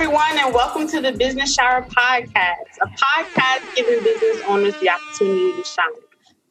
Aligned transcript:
everyone, 0.00 0.38
and 0.38 0.54
welcome 0.54 0.86
to 0.86 1.00
the 1.00 1.10
Business 1.10 1.54
Shower 1.54 1.82
Podcast, 1.82 2.78
a 2.80 2.86
podcast 2.86 3.74
giving 3.74 3.98
business 4.04 4.40
owners 4.46 4.78
the 4.78 4.88
opportunity 4.88 5.60
to 5.60 5.64
shine. 5.64 5.86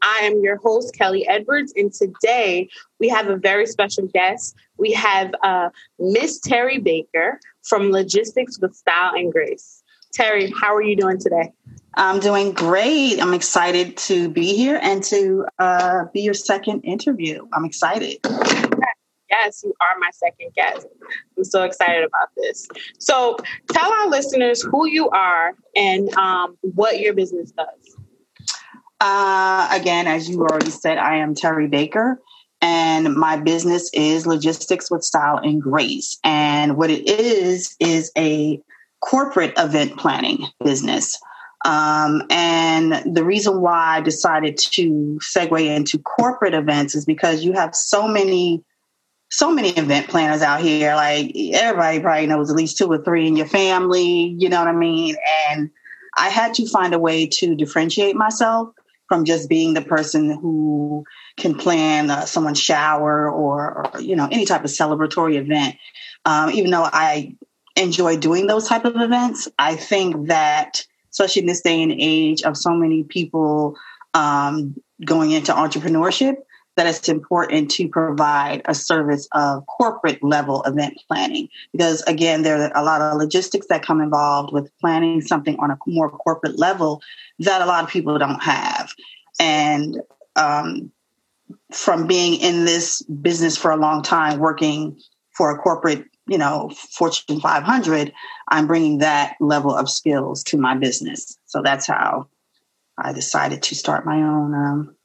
I 0.01 0.19
am 0.23 0.43
your 0.43 0.57
host, 0.57 0.93
Kelly 0.93 1.25
Edwards, 1.29 1.71
and 1.77 1.93
today 1.93 2.67
we 2.99 3.07
have 3.07 3.29
a 3.29 3.37
very 3.37 3.65
special 3.65 4.05
guest. 4.07 4.53
We 4.77 4.91
have 4.91 5.33
uh, 5.43 5.69
Miss 5.97 6.41
Terri 6.41 6.83
Baker 6.83 7.39
from 7.63 7.89
Logistics 7.89 8.59
with 8.59 8.75
Style 8.75 9.13
and 9.15 9.31
Grace. 9.31 9.81
Terri, 10.13 10.51
how 10.59 10.75
are 10.75 10.83
you 10.83 10.97
doing 10.97 11.17
today? 11.17 11.53
I'm 11.93 12.19
doing 12.19 12.51
great. 12.51 13.21
I'm 13.21 13.33
excited 13.33 13.95
to 13.95 14.27
be 14.27 14.57
here 14.57 14.77
and 14.83 15.01
to 15.05 15.45
uh, 15.57 16.03
be 16.13 16.19
your 16.19 16.33
second 16.33 16.81
interview. 16.81 17.47
I'm 17.53 17.63
excited. 17.63 18.17
Yes, 19.29 19.61
you 19.63 19.73
are 19.81 19.99
my 19.99 20.09
second 20.11 20.53
guest. 20.55 20.87
I'm 21.37 21.43
so 21.43 21.63
excited 21.63 22.05
about 22.05 22.29
this. 22.37 22.67
So, 22.99 23.37
tell 23.71 23.91
our 23.91 24.09
listeners 24.09 24.61
who 24.61 24.87
you 24.87 25.09
are 25.09 25.53
and 25.75 26.13
um, 26.15 26.57
what 26.61 26.99
your 26.99 27.13
business 27.13 27.51
does. 27.51 27.97
Uh, 28.99 29.67
again, 29.71 30.07
as 30.07 30.29
you 30.29 30.41
already 30.41 30.71
said, 30.71 30.97
I 30.97 31.17
am 31.17 31.35
Terri 31.35 31.69
Baker, 31.69 32.19
and 32.61 33.13
my 33.15 33.37
business 33.37 33.91
is 33.93 34.25
Logistics 34.25 34.89
with 34.89 35.03
Style 35.03 35.37
and 35.37 35.61
Grace. 35.61 36.17
And 36.23 36.77
what 36.77 36.89
it 36.89 37.07
is, 37.07 37.75
is 37.79 38.11
a 38.17 38.61
corporate 39.01 39.53
event 39.57 39.97
planning 39.97 40.47
business. 40.63 41.19
Um, 41.65 42.23
and 42.29 43.15
the 43.15 43.23
reason 43.23 43.61
why 43.61 43.97
I 43.97 44.01
decided 44.01 44.57
to 44.57 45.19
segue 45.21 45.75
into 45.75 45.99
corporate 45.99 46.53
events 46.53 46.95
is 46.95 47.05
because 47.05 47.43
you 47.43 47.53
have 47.53 47.75
so 47.75 48.07
many 48.07 48.63
so 49.29 49.51
many 49.51 49.69
event 49.69 50.07
planners 50.07 50.41
out 50.41 50.61
here. 50.61 50.95
Like 50.95 51.31
everybody 51.53 51.99
probably 51.99 52.27
knows 52.27 52.49
at 52.49 52.55
least 52.55 52.77
two 52.77 52.91
or 52.91 53.03
three 53.03 53.27
in 53.27 53.35
your 53.35 53.47
family, 53.47 54.35
you 54.37 54.49
know 54.49 54.59
what 54.59 54.67
I 54.67 54.73
mean? 54.73 55.15
And 55.49 55.69
I 56.17 56.29
had 56.29 56.53
to 56.55 56.67
find 56.67 56.93
a 56.93 56.99
way 56.99 57.27
to 57.27 57.55
differentiate 57.55 58.15
myself 58.15 58.69
from 59.07 59.23
just 59.23 59.47
being 59.47 59.73
the 59.73 59.81
person 59.81 60.29
who 60.29 61.05
can 61.37 61.55
plan 61.55 62.09
uh, 62.09 62.25
someone's 62.25 62.59
shower 62.59 63.29
or, 63.29 63.89
or, 63.93 64.01
you 64.01 64.15
know, 64.15 64.27
any 64.31 64.45
type 64.45 64.63
of 64.63 64.71
celebratory 64.71 65.35
event. 65.35 65.75
Um, 66.25 66.49
even 66.51 66.71
though 66.71 66.89
I 66.91 67.35
enjoy 67.75 68.17
doing 68.17 68.47
those 68.47 68.67
type 68.67 68.85
of 68.85 68.97
events, 68.97 69.47
I 69.59 69.75
think 69.75 70.27
that, 70.27 70.85
especially 71.11 71.43
in 71.43 71.45
this 71.47 71.61
day 71.61 71.81
and 71.81 71.93
age 71.93 72.41
of 72.41 72.57
so 72.57 72.71
many 72.71 73.03
people 73.03 73.77
um, 74.13 74.75
going 75.05 75.31
into 75.31 75.53
entrepreneurship, 75.53 76.35
that 76.77 76.87
it's 76.87 77.09
important 77.09 77.69
to 77.71 77.89
provide 77.89 78.61
a 78.65 78.75
service 78.75 79.27
of 79.33 79.65
corporate 79.65 80.23
level 80.23 80.63
event 80.63 80.97
planning. 81.07 81.49
Because 81.73 82.01
again 82.03 82.43
there 82.43 82.61
are 82.61 82.71
a 82.75 82.85
lot 82.85 83.01
of 83.01 83.17
logistics 83.17 83.67
that 83.67 83.83
come 83.83 83.99
involved 83.99 84.53
with 84.53 84.71
planning 84.79 85.19
something 85.21 85.57
on 85.59 85.71
a 85.71 85.77
more 85.87 86.09
corporate 86.09 86.57
level 86.57 87.01
that 87.39 87.61
a 87.61 87.65
lot 87.65 87.83
of 87.83 87.89
people 87.89 88.17
don't 88.17 88.41
have. 88.41 88.93
And 89.39 89.97
um, 90.35 90.91
from 91.71 92.07
being 92.07 92.39
in 92.39 92.65
this 92.65 93.01
business 93.01 93.57
for 93.57 93.71
a 93.71 93.77
long 93.77 94.03
time 94.03 94.39
working 94.39 94.99
for 95.35 95.51
a 95.51 95.57
corporate 95.57 96.05
you 96.27 96.37
know 96.37 96.69
fortune 96.91 97.39
500 97.39 98.13
i'm 98.49 98.67
bringing 98.67 98.97
that 98.99 99.35
level 99.39 99.73
of 99.73 99.89
skills 99.89 100.43
to 100.43 100.57
my 100.57 100.75
business. 100.75 101.37
So 101.45 101.61
that's 101.61 101.87
how 101.87 102.27
i 102.97 103.13
decided 103.13 103.63
to 103.63 103.75
start 103.75 104.05
my 104.05 104.17
own 104.17 104.53
um, 104.53 104.95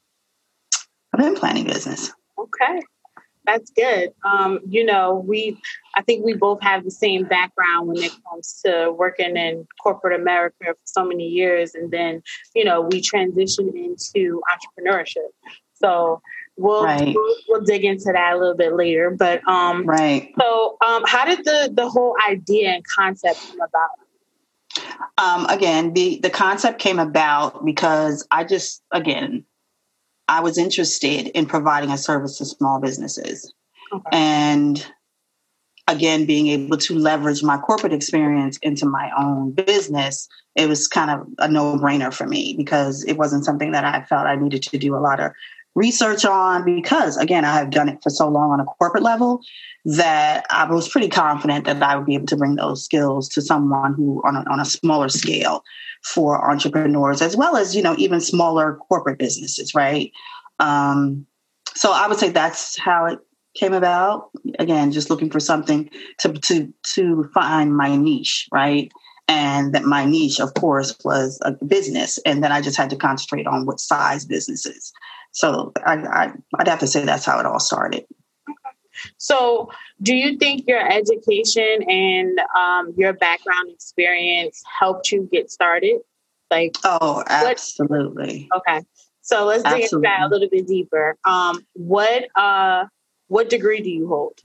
event 1.13 1.37
planning 1.37 1.65
business. 1.65 2.11
Okay. 2.37 2.81
That's 3.45 3.71
good. 3.71 4.11
Um, 4.23 4.59
you 4.67 4.85
know, 4.85 5.23
we, 5.27 5.57
I 5.95 6.01
think 6.01 6.25
we 6.25 6.33
both 6.33 6.61
have 6.61 6.83
the 6.83 6.91
same 6.91 7.25
background 7.25 7.87
when 7.87 7.97
it 7.97 8.11
comes 8.29 8.61
to 8.65 8.93
working 8.97 9.35
in 9.35 9.67
corporate 9.81 10.19
America 10.19 10.55
for 10.65 10.77
so 10.85 11.05
many 11.05 11.27
years. 11.27 11.75
And 11.75 11.91
then, 11.91 12.23
you 12.55 12.63
know, 12.63 12.81
we 12.81 13.01
transitioned 13.01 13.75
into 13.75 14.41
entrepreneurship. 14.49 15.27
So 15.73 16.21
we'll, 16.55 16.85
right. 16.85 17.13
we'll, 17.13 17.35
we'll, 17.49 17.63
dig 17.65 17.83
into 17.83 18.11
that 18.13 18.33
a 18.33 18.37
little 18.37 18.55
bit 18.55 18.75
later. 18.75 19.11
But, 19.11 19.45
um, 19.47 19.85
right. 19.85 20.33
So, 20.39 20.77
um, 20.85 21.03
how 21.05 21.25
did 21.25 21.43
the, 21.43 21.71
the 21.73 21.89
whole 21.89 22.15
idea 22.29 22.69
and 22.69 22.83
concept 22.95 23.45
come 23.49 23.59
about? 23.59 23.89
Um, 25.17 25.45
again, 25.47 25.93
the, 25.93 26.19
the 26.23 26.29
concept 26.29 26.79
came 26.79 26.99
about 26.99 27.65
because 27.65 28.25
I 28.31 28.45
just, 28.45 28.81
again, 28.91 29.43
I 30.27 30.41
was 30.41 30.57
interested 30.57 31.27
in 31.27 31.45
providing 31.45 31.91
a 31.91 31.97
service 31.97 32.37
to 32.37 32.45
small 32.45 32.79
businesses. 32.79 33.53
Okay. 33.91 34.03
And 34.11 34.85
again, 35.87 36.25
being 36.25 36.47
able 36.47 36.77
to 36.77 36.97
leverage 36.97 37.43
my 37.43 37.57
corporate 37.57 37.93
experience 37.93 38.57
into 38.61 38.85
my 38.85 39.11
own 39.17 39.51
business, 39.51 40.27
it 40.55 40.69
was 40.69 40.87
kind 40.87 41.11
of 41.11 41.27
a 41.39 41.47
no 41.47 41.77
brainer 41.77 42.13
for 42.13 42.25
me 42.25 42.55
because 42.57 43.03
it 43.03 43.17
wasn't 43.17 43.45
something 43.45 43.71
that 43.71 43.83
I 43.83 44.03
felt 44.03 44.27
I 44.27 44.35
needed 44.35 44.63
to 44.63 44.77
do 44.77 44.95
a 44.95 44.99
lot 44.99 45.19
of 45.19 45.31
research 45.75 46.23
on 46.23 46.63
because 46.63 47.17
again 47.17 47.43
i 47.45 47.53
have 47.53 47.71
done 47.71 47.89
it 47.89 47.97
for 48.03 48.09
so 48.09 48.27
long 48.27 48.51
on 48.51 48.59
a 48.59 48.65
corporate 48.65 49.03
level 49.03 49.41
that 49.85 50.45
i 50.49 50.71
was 50.71 50.87
pretty 50.87 51.09
confident 51.09 51.65
that 51.65 51.81
i 51.81 51.95
would 51.95 52.05
be 52.05 52.13
able 52.13 52.27
to 52.27 52.37
bring 52.37 52.55
those 52.55 52.83
skills 52.83 53.27
to 53.27 53.41
someone 53.41 53.93
who 53.93 54.21
on 54.23 54.35
a, 54.35 54.43
on 54.51 54.59
a 54.59 54.65
smaller 54.65 55.09
scale 55.09 55.63
for 56.03 56.49
entrepreneurs 56.49 57.21
as 57.21 57.35
well 57.35 57.55
as 57.55 57.75
you 57.75 57.81
know 57.81 57.95
even 57.97 58.19
smaller 58.19 58.75
corporate 58.89 59.19
businesses 59.19 59.73
right? 59.73 60.11
Um, 60.59 61.25
so 61.75 61.91
i 61.91 62.07
would 62.07 62.19
say 62.19 62.29
that's 62.29 62.77
how 62.77 63.05
it 63.05 63.19
came 63.55 63.73
about. 63.73 64.29
Again 64.59 64.91
just 64.91 65.09
looking 65.09 65.29
for 65.29 65.39
something 65.39 65.89
to 66.19 66.33
to 66.33 66.73
to 66.95 67.29
find 67.33 67.75
my 67.75 67.95
niche 67.95 68.47
right? 68.51 68.91
And 69.27 69.73
that 69.73 69.83
my 69.83 70.05
niche 70.05 70.39
of 70.39 70.53
course 70.55 70.95
was 71.03 71.39
a 71.43 71.53
business 71.65 72.19
and 72.25 72.43
then 72.43 72.51
i 72.51 72.61
just 72.61 72.77
had 72.77 72.89
to 72.89 72.95
concentrate 72.95 73.47
on 73.47 73.65
what 73.65 73.79
size 73.79 74.25
businesses. 74.25 74.91
So 75.31 75.71
I, 75.85 75.95
I 75.95 76.31
i'd 76.59 76.67
have 76.67 76.79
to 76.79 76.87
say 76.87 77.03
that's 77.05 77.25
how 77.25 77.39
it 77.39 77.45
all 77.45 77.59
started 77.59 78.05
so, 79.17 79.69
do 80.01 80.15
you 80.15 80.37
think 80.37 80.67
your 80.67 80.85
education 80.85 81.83
and 81.89 82.39
um, 82.57 82.93
your 82.97 83.13
background 83.13 83.71
experience 83.71 84.63
helped 84.79 85.11
you 85.11 85.27
get 85.31 85.51
started? 85.51 85.99
Like, 86.51 86.75
oh, 86.83 87.23
absolutely. 87.27 88.47
What, 88.51 88.63
okay, 88.67 88.85
so 89.21 89.45
let's 89.45 89.63
dig 89.63 89.83
into 89.83 89.99
that 89.99 90.21
a 90.23 90.27
little 90.27 90.49
bit 90.49 90.67
deeper. 90.67 91.17
Um, 91.25 91.65
what 91.73 92.27
uh, 92.35 92.85
what 93.27 93.49
degree 93.49 93.81
do 93.81 93.89
you 93.89 94.07
hold? 94.07 94.39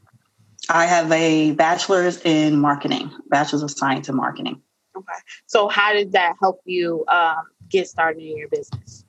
I 0.71 0.87
have 0.87 1.11
a 1.13 1.53
bachelor's 1.53 2.21
in 2.25 2.59
marketing, 2.59 3.11
bachelor's 3.29 3.63
of 3.63 3.71
science 3.71 4.09
in 4.09 4.17
marketing. 4.17 4.63
Okay, 4.97 5.19
so 5.47 5.69
how 5.69 5.93
did 5.93 6.13
that 6.13 6.37
help 6.41 6.61
you 6.65 7.05
um, 7.09 7.43
get 7.69 7.89
started 7.89 8.23
in 8.23 8.37
your 8.37 8.49
business? 8.49 9.05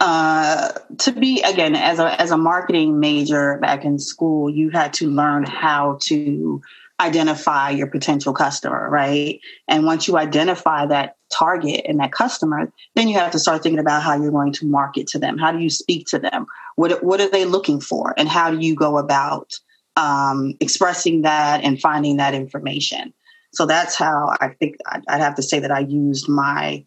Uh, 0.00 0.72
to 0.98 1.12
be 1.12 1.42
again 1.42 1.74
as 1.74 1.98
a 1.98 2.20
as 2.20 2.30
a 2.30 2.36
marketing 2.36 3.00
major 3.00 3.58
back 3.58 3.84
in 3.84 3.98
school, 3.98 4.48
you 4.48 4.70
had 4.70 4.92
to 4.92 5.08
learn 5.08 5.44
how 5.44 5.98
to 6.02 6.62
identify 7.00 7.70
your 7.70 7.86
potential 7.86 8.32
customer, 8.32 8.88
right? 8.90 9.40
And 9.68 9.84
once 9.84 10.08
you 10.08 10.16
identify 10.16 10.86
that 10.86 11.16
target 11.32 11.82
and 11.86 12.00
that 12.00 12.12
customer, 12.12 12.72
then 12.94 13.08
you 13.08 13.18
have 13.18 13.30
to 13.32 13.38
start 13.38 13.62
thinking 13.62 13.78
about 13.78 14.02
how 14.02 14.20
you're 14.20 14.32
going 14.32 14.52
to 14.54 14.66
market 14.66 15.06
to 15.08 15.18
them. 15.18 15.38
How 15.38 15.52
do 15.52 15.58
you 15.58 15.70
speak 15.70 16.06
to 16.08 16.18
them? 16.18 16.46
What 16.76 17.02
what 17.02 17.20
are 17.20 17.30
they 17.30 17.44
looking 17.44 17.80
for, 17.80 18.14
and 18.16 18.28
how 18.28 18.50
do 18.50 18.58
you 18.58 18.74
go 18.74 18.98
about 18.98 19.52
um, 19.96 20.54
expressing 20.60 21.22
that 21.22 21.64
and 21.64 21.80
finding 21.80 22.18
that 22.18 22.34
information? 22.34 23.12
So 23.52 23.66
that's 23.66 23.94
how 23.94 24.36
I 24.40 24.50
think 24.50 24.76
I'd, 24.86 25.20
have 25.20 25.36
to 25.36 25.42
say 25.42 25.58
that 25.60 25.70
I 25.70 25.80
used 25.80 26.28
my 26.28 26.84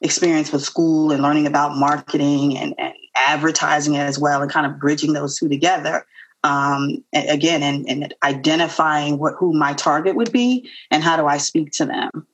experience 0.00 0.52
with 0.52 0.62
school 0.62 1.10
and 1.10 1.22
learning 1.22 1.46
about 1.46 1.76
marketing 1.76 2.56
and, 2.56 2.74
and 2.78 2.94
advertising 3.16 3.96
as 3.96 4.18
well 4.18 4.42
and 4.42 4.50
kind 4.50 4.66
of 4.66 4.78
bridging 4.78 5.12
those 5.12 5.38
two 5.38 5.48
together 5.48 6.06
um, 6.44 7.04
again 7.12 7.62
and, 7.62 7.88
and, 7.88 8.14
identifying 8.22 9.18
what 9.18 9.34
who 9.38 9.52
my 9.52 9.72
target 9.74 10.14
would 10.14 10.30
be 10.30 10.68
and 10.90 11.02
how 11.02 11.16
do 11.16 11.26
i 11.26 11.36
speak 11.36 11.72
to 11.72 11.84
them. 11.84 12.26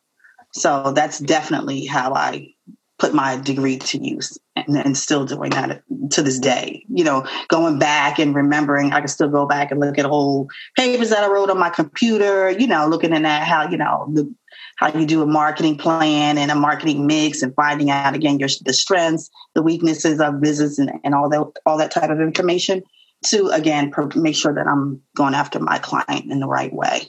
So 0.52 0.93
that's 0.93 1.19
definitely 1.19 1.87
how 1.87 2.12
i 2.12 2.52
put 2.99 3.14
my 3.14 3.37
degree 3.37 3.78
to 3.78 3.99
use 3.99 4.38
and, 4.55 4.76
and, 4.76 4.96
still 4.96 5.25
doing 5.25 5.50
that 5.50 5.82
to 6.10 6.22
this 6.22 6.38
day. 6.38 6.84
You 6.88 7.05
know 7.05 7.26
going 7.49 7.78
back 7.78 8.19
and 8.19 8.34
remembering 8.34 8.93
i 8.93 9.00
can 9.00 9.08
still 9.08 9.28
go 9.28 9.46
back 9.46 9.70
and 9.70 9.81
look 9.81 9.99
at 9.99 10.05
old 10.05 10.50
papers 10.76 11.10
that 11.10 11.25
i 11.25 11.28
wrote 11.28 11.50
on 11.50 11.58
my 11.58 11.70
computer 11.70 12.50
you 12.50 12.67
know 12.67 12.87
looking 12.87 13.12
at 13.12 13.43
how 13.43 13.69
you 13.69 13.78
know 13.78 14.06
the 14.12 14.32
how 14.76 14.97
you 14.99 15.06
do 15.06 15.23
a 15.23 15.26
marketing 15.26 15.76
plan 15.76 16.38
and 16.38 16.50
a 16.50 16.55
marketing 16.55 17.06
mix 17.06 17.43
and 17.43 17.55
finding 17.55 17.91
out 17.91 18.15
again 18.15 18.38
your 18.38 18.49
the 18.65 18.73
strengths, 18.73 19.31
the 19.55 19.62
weaknesses 19.62 20.21
of 20.21 20.41
business 20.41 20.79
and, 20.79 20.91
and 21.05 21.15
all 21.15 21.29
that 21.29 21.44
all 21.67 21.79
that 21.79 21.91
type 21.91 22.11
of 22.11 22.21
information 22.21 22.82
to 23.25 23.49
again 23.49 23.93
make 24.17 24.37
sure 24.37 24.55
that 24.55 24.67
I'm 24.67 25.00
going 25.17 25.35
after 25.35 25.59
my 25.59 25.79
client 25.79 26.31
in 26.31 26.41
the 26.41 26.47
right 26.47 26.73
way. 26.73 27.03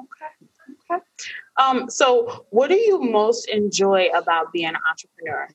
Okay. 0.00 0.94
Okay. 0.94 1.02
Um, 1.58 1.90
so, 1.90 2.46
what 2.50 2.68
do 2.68 2.76
you 2.76 3.00
most 3.00 3.48
enjoy 3.48 4.08
about 4.14 4.52
being 4.52 4.68
an 4.68 4.76
entrepreneur? 4.88 5.48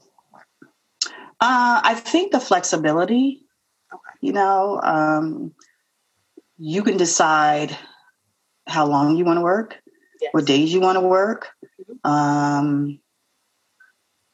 Uh, 1.39 1.81
I 1.83 1.95
think 1.95 2.31
the 2.31 2.39
flexibility. 2.39 3.45
Okay. 3.93 4.17
You 4.21 4.33
know, 4.33 4.79
um, 4.81 5.53
you 6.57 6.83
can 6.83 6.97
decide 6.97 7.77
how 8.67 8.85
long 8.85 9.15
you 9.15 9.25
want 9.25 9.37
to 9.37 9.41
work. 9.41 9.77
Yes. 10.21 10.33
what 10.33 10.45
days 10.45 10.73
you 10.73 10.79
want 10.79 10.97
to 10.97 11.01
work. 11.01 11.49
Mm-hmm. 12.05 12.11
Um, 12.11 12.99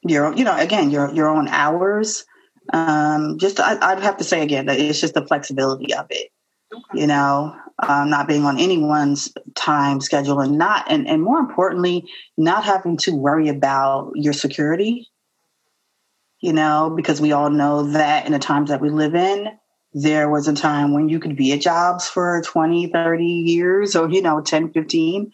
your, 0.03 0.33
you 0.35 0.43
know, 0.43 0.55
again, 0.55 0.91
your 0.91 1.13
your 1.13 1.27
own 1.27 1.47
hours. 1.47 2.25
Um, 2.73 3.37
just 3.37 3.59
I, 3.59 3.93
would 3.93 4.03
have 4.03 4.17
to 4.17 4.23
say 4.23 4.41
again 4.41 4.65
that 4.65 4.79
it's 4.79 4.99
just 4.99 5.13
the 5.13 5.25
flexibility 5.25 5.93
of 5.93 6.07
it. 6.09 6.31
Okay. 6.73 7.01
You 7.01 7.07
know, 7.07 7.55
um, 7.79 8.09
not 8.09 8.27
being 8.27 8.43
on 8.43 8.59
anyone's 8.59 9.33
time 9.55 10.01
schedule 10.01 10.41
and 10.41 10.57
not 10.57 10.89
and, 10.91 11.07
and 11.07 11.21
more 11.21 11.39
importantly, 11.39 12.05
not 12.37 12.63
having 12.63 12.97
to 12.97 13.15
worry 13.15 13.47
about 13.47 14.11
your 14.15 14.33
security. 14.33 15.07
You 16.39 16.53
know, 16.53 16.93
because 16.95 17.19
we 17.19 17.31
all 17.31 17.49
know 17.49 17.83
that 17.93 18.27
in 18.27 18.31
the 18.31 18.39
times 18.39 18.69
that 18.69 18.79
we 18.79 18.91
live 18.91 19.15
in, 19.15 19.49
there 19.93 20.29
was 20.29 20.47
a 20.47 20.53
time 20.53 20.93
when 20.93 21.09
you 21.09 21.19
could 21.19 21.35
be 21.35 21.53
at 21.53 21.61
jobs 21.61 22.07
for 22.07 22.41
20 22.45 22.87
30 22.91 23.25
years 23.25 23.95
or 23.95 24.09
you 24.09 24.21
know 24.21 24.41
10 24.41 24.71
15 24.71 25.31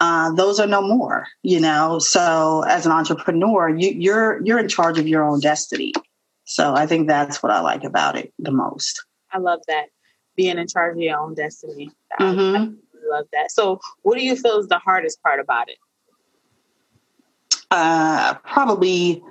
uh, 0.00 0.32
those 0.32 0.58
are 0.60 0.66
no 0.66 0.82
more 0.82 1.26
you 1.42 1.60
know? 1.60 1.98
So 1.98 2.64
as 2.68 2.86
an 2.86 2.92
entrepreneur 2.92 3.68
you, 3.68 3.90
you're 3.90 4.44
you're 4.44 4.58
in 4.58 4.68
charge 4.68 4.98
of 4.98 5.06
your 5.06 5.24
own 5.24 5.40
destiny. 5.40 5.92
So 6.44 6.74
i 6.74 6.86
think 6.86 7.08
that's 7.08 7.42
what 7.42 7.52
i 7.52 7.60
like 7.60 7.84
about 7.84 8.16
it 8.16 8.32
the 8.38 8.52
most. 8.52 9.04
I 9.32 9.38
love 9.38 9.60
that. 9.68 9.86
Being 10.36 10.58
in 10.58 10.68
charge 10.68 10.96
of 10.96 11.02
your 11.02 11.18
own 11.18 11.34
destiny. 11.34 11.90
Mm-hmm. 12.20 12.74
I 12.74 13.16
love 13.16 13.26
that. 13.32 13.50
So 13.50 13.80
what 14.02 14.18
do 14.18 14.24
you 14.24 14.36
feel 14.36 14.58
is 14.58 14.68
the 14.68 14.78
hardest 14.78 15.22
part 15.22 15.40
about 15.40 15.68
it? 15.68 15.78
Uh, 17.70 18.34
probably 18.44 19.22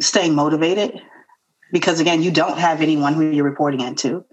staying 0.00 0.34
motivated 0.34 1.00
because 1.72 2.00
again, 2.00 2.22
you 2.22 2.30
don't 2.30 2.58
have 2.58 2.80
anyone 2.80 3.14
who 3.14 3.30
you're 3.30 3.44
reporting 3.44 3.80
into. 3.80 4.24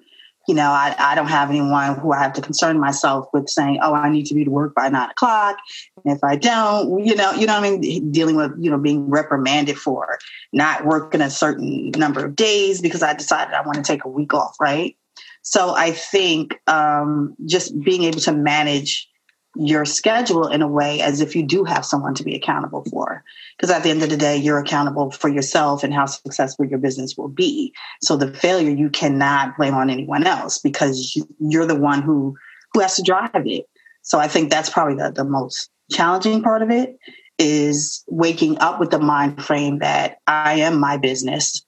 You 0.48 0.56
know, 0.56 0.70
I, 0.72 0.94
I 1.00 1.16
don't 1.16 1.28
have 1.28 1.50
anyone 1.50 1.96
who 2.00 2.12
I 2.12 2.22
have 2.22 2.34
to 2.34 2.42
concern 2.42 2.80
myself 2.80 3.28
with 3.34 3.48
saying, 3.48 3.80
oh, 3.82 3.94
I 3.94 4.10
need 4.10 4.26
to 4.26 4.36
be 4.36 4.44
to 4.44 4.52
work 4.52 4.76
by 4.76 4.90
nine 4.90 5.10
o'clock. 5.10 5.58
And 6.04 6.16
if 6.16 6.24
I 6.24 6.36
don't, 6.36 7.06
you 7.06 7.16
know, 7.16 7.32
you 7.32 7.48
know 7.48 7.56
I 7.56 7.62
mean? 7.62 8.12
Dealing 8.12 8.36
with, 8.36 8.52
you 8.60 8.70
know, 8.70 8.78
being 8.78 9.10
reprimanded 9.10 9.78
for 9.78 10.20
not 10.52 10.86
working 10.86 11.22
a 11.22 11.30
certain 11.30 11.92
number 11.92 12.26
of 12.26 12.36
days 12.36 12.82
because 12.82 13.04
I 13.04 13.14
decided 13.14 13.54
I 13.54 13.62
want 13.62 13.78
to 13.78 13.84
take 13.84 14.04
a 14.04 14.10
week 14.10 14.34
off, 14.34 14.56
right? 14.60 14.98
So 15.44 15.76
I 15.76 15.92
think 15.92 16.60
um, 16.68 17.36
just 17.46 17.80
being 17.82 18.04
able 18.04 18.20
to 18.22 18.32
manage 18.32 19.10
your 19.56 19.86
schedule 19.86 20.48
in 20.48 20.62
a 20.62 20.68
way 20.68 21.02
as 21.02 21.22
if 21.22 21.36
you 21.36 21.44
do 21.44 21.64
have 21.64 21.86
someone 21.86 22.16
to 22.16 22.24
be 22.24 22.36
accountable 22.36 22.84
for. 22.90 23.24
Because 23.58 23.70
at 23.70 23.84
the 23.84 23.90
end 23.90 24.02
of 24.02 24.10
the 24.10 24.18
day, 24.18 24.36
you're 24.36 24.60
accountable 24.60 25.12
for 25.12 25.30
yourself 25.30 25.84
and 25.84 25.94
how 25.94 26.06
successful 26.06 26.66
your 26.66 26.80
business 26.80 27.16
will 27.16 27.28
be. 27.28 27.74
So 28.02 28.18
the 28.18 28.34
failure 28.34 28.72
you 28.72 28.90
cannot 28.90 29.58
blame 29.58 29.76
on 29.76 29.90
anyone 29.90 30.26
else 30.26 30.58
because 30.58 31.16
you, 31.40 31.62
are 31.62 31.66
the 31.66 31.76
one 31.76 32.02
who 32.02 32.36
who 32.74 32.80
has 32.80 32.96
to 32.96 33.04
drive 33.04 33.30
it. 33.34 33.66
So 34.02 34.20
I 34.20 34.28
think 34.28 34.50
that's 34.50 34.70
probably 34.70 34.96
the, 34.96 35.12
the 35.12 35.24
most 35.24 35.70
challenging 35.92 36.42
part 36.42 36.62
of 36.64 36.72
it 36.72 36.98
is 37.38 38.04
waking 38.08 38.58
up 38.60 38.80
with 38.80 38.90
the 38.90 39.00
mind 39.00 39.44
frame 39.44 39.80
that 39.80 40.18
I 40.28 40.56
am 40.62 40.80
my 40.80 40.98
business. 40.98 41.64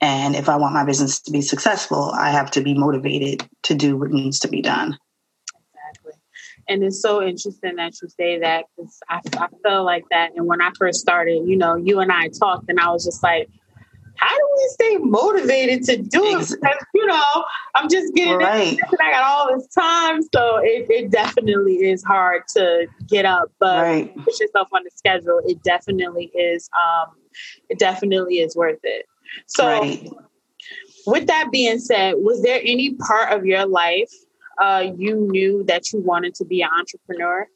And 0.00 0.36
if 0.36 0.48
I 0.48 0.56
want 0.56 0.74
my 0.74 0.84
business 0.84 1.20
to 1.22 1.32
be 1.32 1.40
successful, 1.40 2.12
I 2.14 2.30
have 2.30 2.50
to 2.52 2.62
be 2.62 2.74
motivated 2.74 3.48
to 3.64 3.74
do 3.74 3.96
what 3.96 4.10
needs 4.10 4.38
to 4.40 4.48
be 4.48 4.62
done. 4.62 4.98
And 6.68 6.82
it's 6.82 7.00
so 7.00 7.22
interesting 7.22 7.76
that 7.76 7.94
you 8.00 8.08
say 8.08 8.38
that 8.40 8.64
because 8.76 8.98
I, 9.08 9.20
I 9.38 9.48
feel 9.62 9.84
like 9.84 10.04
that. 10.10 10.32
And 10.36 10.46
when 10.46 10.60
I 10.60 10.70
first 10.78 11.00
started, 11.00 11.46
you 11.46 11.56
know, 11.56 11.76
you 11.76 12.00
and 12.00 12.10
I 12.10 12.28
talked, 12.28 12.68
and 12.68 12.80
I 12.80 12.90
was 12.90 13.04
just 13.04 13.22
like, 13.22 13.48
how 14.16 14.36
do 14.36 14.48
we 14.56 14.68
stay 14.68 14.96
motivated 14.98 15.82
to 15.84 15.96
do 15.96 16.24
it? 16.24 16.38
Because, 16.38 16.56
you 16.94 17.04
know, 17.04 17.44
I'm 17.74 17.88
just 17.88 18.14
getting 18.14 18.36
right. 18.36 18.78
and 18.78 18.98
I 19.00 19.10
got 19.10 19.24
all 19.24 19.56
this 19.56 19.66
time. 19.74 20.22
So 20.32 20.58
it, 20.58 20.86
it 20.88 21.10
definitely 21.10 21.90
is 21.90 22.04
hard 22.04 22.42
to 22.56 22.86
get 23.08 23.24
up, 23.24 23.50
but 23.58 23.82
right. 23.82 24.14
put 24.24 24.38
yourself 24.38 24.68
on 24.72 24.84
the 24.84 24.90
schedule. 24.94 25.40
It 25.44 25.62
definitely 25.64 26.26
is, 26.26 26.70
um, 26.74 27.16
it 27.68 27.78
definitely 27.78 28.38
is 28.38 28.54
worth 28.54 28.78
it. 28.84 29.06
So 29.46 29.66
right. 29.66 30.08
with 31.06 31.26
that 31.26 31.48
being 31.50 31.80
said, 31.80 32.14
was 32.18 32.40
there 32.42 32.60
any 32.62 32.94
part 32.94 33.32
of 33.32 33.44
your 33.44 33.66
life 33.66 34.12
uh, 34.58 34.92
you 34.96 35.16
knew 35.16 35.64
that 35.64 35.92
you 35.92 36.00
wanted 36.00 36.34
to 36.36 36.44
be 36.44 36.62
an 36.62 36.70
entrepreneur? 36.78 37.46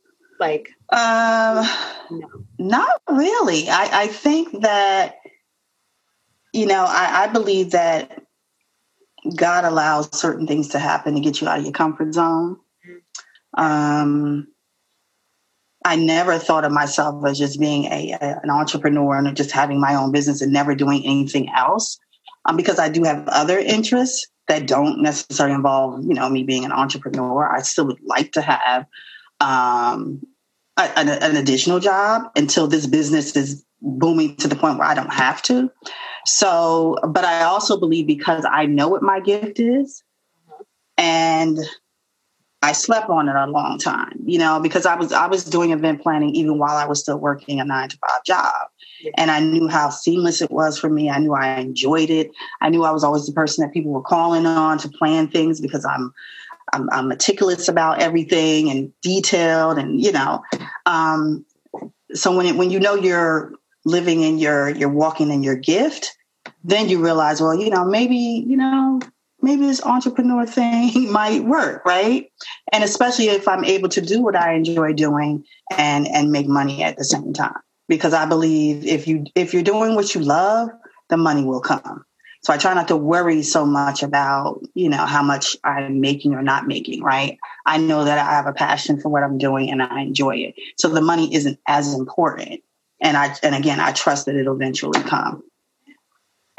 Like, 0.41 0.69
um, 0.91 1.67
no. 2.11 2.29
not 2.59 3.03
really. 3.09 3.69
I, 3.69 4.03
I 4.03 4.07
think 4.07 4.63
that, 4.63 5.17
you 6.53 6.67
know, 6.67 6.85
I, 6.87 7.25
I 7.25 7.27
believe 7.33 7.73
that 7.73 8.23
God 9.35 9.65
allows 9.65 10.17
certain 10.17 10.47
things 10.47 10.69
to 10.69 10.79
happen 10.79 11.15
to 11.15 11.21
get 11.21 11.41
you 11.41 11.49
out 11.49 11.59
of 11.59 11.65
your 11.65 11.73
comfort 11.73 12.15
zone. 12.15 12.57
Mm-hmm. 12.87 13.61
Um, 13.61 14.49
I 15.85 15.97
never 15.97 16.39
thought 16.39 16.65
of 16.65 16.73
myself 16.73 17.25
as 17.27 17.39
just 17.39 17.59
being 17.59 17.87
a, 17.87 18.13
a, 18.13 18.41
an 18.43 18.51
entrepreneur 18.51 19.17
and 19.17 19.37
just 19.37 19.51
having 19.51 19.81
my 19.81 19.95
own 19.95 20.13
business 20.13 20.41
and 20.41 20.53
never 20.53 20.75
doing 20.75 21.05
anything 21.05 21.49
else, 21.55 21.99
um, 22.45 22.57
because 22.57 22.79
I 22.79 22.89
do 22.89 23.05
have 23.05 23.27
other 23.29 23.59
interests 23.59 24.27
that 24.49 24.67
don't 24.67 25.03
necessarily 25.03 25.55
involve, 25.55 26.03
you 26.05 26.15
know, 26.15 26.29
me 26.29 26.43
being 26.43 26.65
an 26.65 26.73
entrepreneur. 26.73 27.51
I 27.51 27.63
still 27.63 27.87
would 27.87 28.01
like 28.03 28.33
to 28.33 28.43
have 28.43 28.87
um, 29.41 30.23
a, 30.77 30.99
an, 30.99 31.09
an 31.09 31.37
additional 31.37 31.81
job 31.81 32.31
until 32.35 32.67
this 32.67 32.87
business 32.87 33.37
is 33.37 33.65
booming 33.81 34.37
to 34.37 34.49
the 34.49 34.57
point 34.57 34.79
where 34.79 34.89
I 34.89 34.95
don't 34.95 35.13
have 35.13 35.43
to. 35.43 35.71
So, 36.27 36.97
but 37.07 37.25
I 37.25 37.45
also 37.45 37.79
believe 37.79 38.07
because 38.07 38.45
I 38.51 38.67
know 38.67 38.89
what 38.89 39.03
my 39.03 39.21
gift 39.21 39.61
is 39.61 40.03
and 40.97 41.59
I 42.61 42.73
slept 42.73 43.09
on 43.09 43.29
it 43.29 43.37
a 43.37 43.47
long 43.47 43.79
time, 43.79 44.21
you 44.25 44.39
know, 44.39 44.61
because 44.61 44.85
I 44.85 44.97
was 44.97 45.13
I 45.13 45.27
was 45.27 45.45
doing 45.45 45.71
event 45.71 46.03
planning 46.03 46.35
even 46.35 46.59
while 46.59 46.77
I 46.77 46.87
was 46.87 47.01
still 47.01 47.19
working 47.19 47.61
a 47.61 47.65
9 47.65 47.89
to 47.91 47.99
5 47.99 48.25
job. 48.25 48.53
And 49.17 49.31
I 49.31 49.41
knew 49.41 49.69
how 49.69 49.91
seamless 49.91 50.41
it 50.43 50.51
was 50.51 50.79
for 50.79 50.89
me. 50.89 51.11
I 51.11 51.19
knew 51.19 51.35
I 51.35 51.59
enjoyed 51.59 52.11
it. 52.11 52.31
I 52.61 52.69
knew 52.69 52.85
I 52.85 52.91
was 52.91 53.05
always 53.05 53.27
the 53.27 53.33
person 53.33 53.63
that 53.63 53.73
people 53.73 53.93
were 53.93 54.03
calling 54.03 54.47
on 54.47 54.79
to 54.79 54.89
plan 54.89 55.29
things 55.29 55.61
because 55.61 55.85
I'm 55.85 56.13
I'm, 56.73 56.89
I'm 56.91 57.09
meticulous 57.09 57.69
about 57.69 58.01
everything 58.03 58.71
and 58.71 58.93
detailed 59.01 59.79
and 59.79 60.01
you 60.01 60.13
know. 60.13 60.43
Um, 60.87 61.45
so 62.13 62.37
when 62.37 62.47
it, 62.47 62.57
when 62.57 62.71
you 62.71 62.81
know 62.81 62.95
you're 62.95 63.53
living 63.85 64.23
in 64.23 64.39
your 64.39 64.71
you're 64.71 64.89
walking 64.89 65.31
in 65.31 65.43
your 65.43 65.57
gift, 65.57 66.17
then 66.65 66.89
you 66.89 67.03
realize, 67.03 67.41
well, 67.41 67.55
you 67.55 67.71
know, 67.71 67.85
maybe 67.85 68.45
you 68.47 68.57
know 68.57 69.01
maybe 69.41 69.67
this 69.67 69.83
entrepreneur 69.83 70.45
thing 70.47 71.11
might 71.11 71.45
work, 71.45 71.85
right? 71.85 72.31
And 72.73 72.85
especially 72.85 73.29
if 73.29 73.49
I'm 73.49 73.65
able 73.65 73.89
to 73.91 74.01
do 74.01 74.21
what 74.21 74.37
I 74.37 74.55
enjoy 74.55 74.93
doing 74.93 75.45
and 75.77 76.07
and 76.09 76.31
make 76.31 76.49
money 76.49 76.83
at 76.83 76.97
the 76.97 77.05
same 77.05 77.33
time 77.33 77.59
because 77.89 78.15
I 78.15 78.27
believe 78.27 78.87
if 78.87 79.09
you 79.09 79.25
if 79.35 79.53
you're 79.53 79.63
doing 79.63 79.95
what 79.95 80.15
you 80.15 80.21
love, 80.21 80.71
the 81.09 81.17
money 81.17 81.45
will 81.45 81.61
come. 81.61 82.05
So 82.43 82.53
I 82.53 82.57
try 82.57 82.73
not 82.73 82.89
to 82.89 82.97
worry 82.97 83.43
so 83.43 83.67
much 83.67 84.03
about, 84.03 84.63
you 84.75 84.89
know, 84.89 85.05
how 85.07 85.23
much 85.23 85.57
I'm 85.65 86.01
making 86.01 86.35
or 86.35 86.43
not 86.43 86.69
making, 86.69 87.03
right? 87.03 87.37
I 87.67 87.79
know 87.79 88.05
that 88.05 88.19
I 88.19 88.31
have 88.31 88.47
a 88.47 88.53
passion 88.53 89.01
for 89.01 89.09
what 89.09 89.25
I'm 89.25 89.39
doing 89.39 89.71
and 89.71 89.83
I 89.83 90.03
enjoy 90.03 90.37
it. 90.37 90.55
So 90.77 90.89
the 90.89 91.01
money 91.01 91.35
isn't 91.35 91.59
as 91.67 91.93
important. 91.95 92.63
And 93.01 93.17
I 93.17 93.35
and 93.43 93.55
again, 93.55 93.81
I 93.81 93.93
trust 93.93 94.27
that 94.27 94.37
it'll 94.37 94.55
eventually 94.55 95.01
come. 95.03 95.43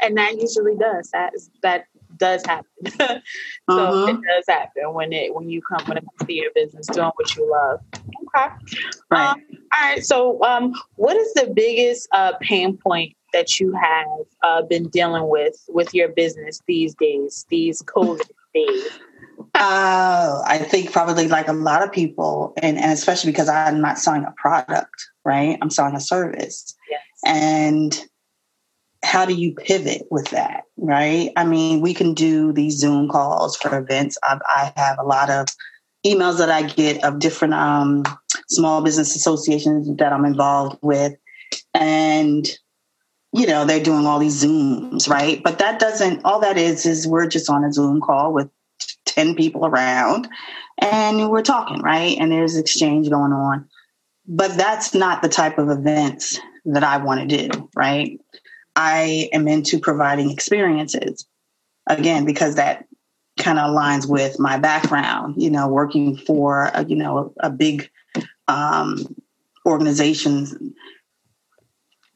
And 0.00 0.16
that 0.16 0.40
usually 0.40 0.76
does. 0.76 1.10
That 1.10 1.32
that 1.62 1.86
does 2.20 2.44
happen. 2.46 2.66
so 2.98 3.20
uh-huh. 3.68 4.06
it 4.12 4.16
does 4.22 4.44
happen 4.48 4.94
when 4.94 5.12
it 5.12 5.34
when 5.34 5.48
you 5.48 5.60
come 5.62 5.84
when 5.86 5.98
it 5.98 6.04
comes 6.04 6.28
to 6.28 6.32
your 6.32 6.50
business 6.54 6.86
doing 6.86 7.10
what 7.16 7.34
you 7.34 7.50
love. 7.50 7.80
Okay. 8.36 8.54
Right. 9.10 9.30
Um, 9.30 9.42
all 9.74 9.90
right. 9.90 10.04
So, 10.04 10.42
um, 10.44 10.74
what 10.94 11.16
is 11.16 11.34
the 11.34 11.52
biggest 11.52 12.08
uh, 12.12 12.34
pain 12.40 12.76
point 12.76 13.16
that 13.32 13.58
you 13.58 13.72
have 13.72 14.26
uh, 14.44 14.62
been 14.62 14.88
dealing 14.88 15.28
with 15.28 15.54
with 15.68 15.92
your 15.94 16.08
business 16.08 16.60
these 16.68 16.94
days, 16.94 17.46
these 17.48 17.82
COVID 17.82 18.28
days? 18.54 18.88
Uh, 19.54 20.42
I 20.46 20.58
think 20.58 20.92
probably 20.92 21.26
like 21.26 21.48
a 21.48 21.52
lot 21.52 21.82
of 21.82 21.90
people, 21.90 22.52
and, 22.58 22.78
and 22.78 22.92
especially 22.92 23.32
because 23.32 23.48
I'm 23.48 23.80
not 23.80 23.98
selling 23.98 24.24
a 24.24 24.32
product, 24.36 25.10
right? 25.24 25.58
I'm 25.60 25.70
selling 25.70 25.96
a 25.96 26.00
service. 26.00 26.76
Yes. 26.88 27.00
And 27.24 28.09
how 29.02 29.24
do 29.24 29.34
you 29.34 29.54
pivot 29.54 30.06
with 30.10 30.30
that, 30.30 30.64
right? 30.76 31.30
I 31.36 31.44
mean, 31.44 31.80
we 31.80 31.94
can 31.94 32.14
do 32.14 32.52
these 32.52 32.78
Zoom 32.78 33.08
calls 33.08 33.56
for 33.56 33.76
events. 33.76 34.18
I, 34.22 34.38
I 34.46 34.72
have 34.76 34.98
a 34.98 35.04
lot 35.04 35.30
of 35.30 35.46
emails 36.06 36.38
that 36.38 36.50
I 36.50 36.62
get 36.62 37.02
of 37.04 37.18
different 37.18 37.54
um, 37.54 38.04
small 38.48 38.82
business 38.82 39.16
associations 39.16 39.88
that 39.96 40.12
I'm 40.12 40.24
involved 40.24 40.78
with. 40.82 41.14
And, 41.74 42.46
you 43.32 43.46
know, 43.46 43.64
they're 43.64 43.82
doing 43.82 44.06
all 44.06 44.18
these 44.18 44.44
Zooms, 44.44 45.08
right? 45.08 45.42
But 45.42 45.58
that 45.58 45.80
doesn't, 45.80 46.24
all 46.24 46.40
that 46.40 46.58
is, 46.58 46.84
is 46.86 47.06
we're 47.06 47.26
just 47.26 47.48
on 47.48 47.64
a 47.64 47.72
Zoom 47.72 48.00
call 48.00 48.32
with 48.32 48.50
10 49.06 49.34
people 49.34 49.66
around 49.66 50.28
and 50.78 51.30
we're 51.30 51.42
talking, 51.42 51.80
right? 51.80 52.16
And 52.18 52.32
there's 52.32 52.56
exchange 52.56 53.08
going 53.08 53.32
on. 53.32 53.68
But 54.26 54.56
that's 54.56 54.94
not 54.94 55.22
the 55.22 55.28
type 55.28 55.58
of 55.58 55.70
events 55.70 56.38
that 56.66 56.84
I 56.84 56.98
want 56.98 57.28
to 57.28 57.48
do, 57.48 57.68
right? 57.74 58.20
I 58.82 59.28
am 59.34 59.46
into 59.46 59.78
providing 59.78 60.30
experiences 60.30 61.26
again 61.86 62.24
because 62.24 62.54
that 62.54 62.86
kind 63.38 63.58
of 63.58 63.70
aligns 63.70 64.08
with 64.08 64.38
my 64.38 64.56
background, 64.56 65.34
you 65.36 65.50
know, 65.50 65.68
working 65.68 66.16
for, 66.16 66.70
a, 66.72 66.86
you 66.86 66.96
know, 66.96 67.34
a, 67.42 67.48
a 67.48 67.50
big 67.50 67.90
um, 68.48 68.96
organization. 69.66 70.74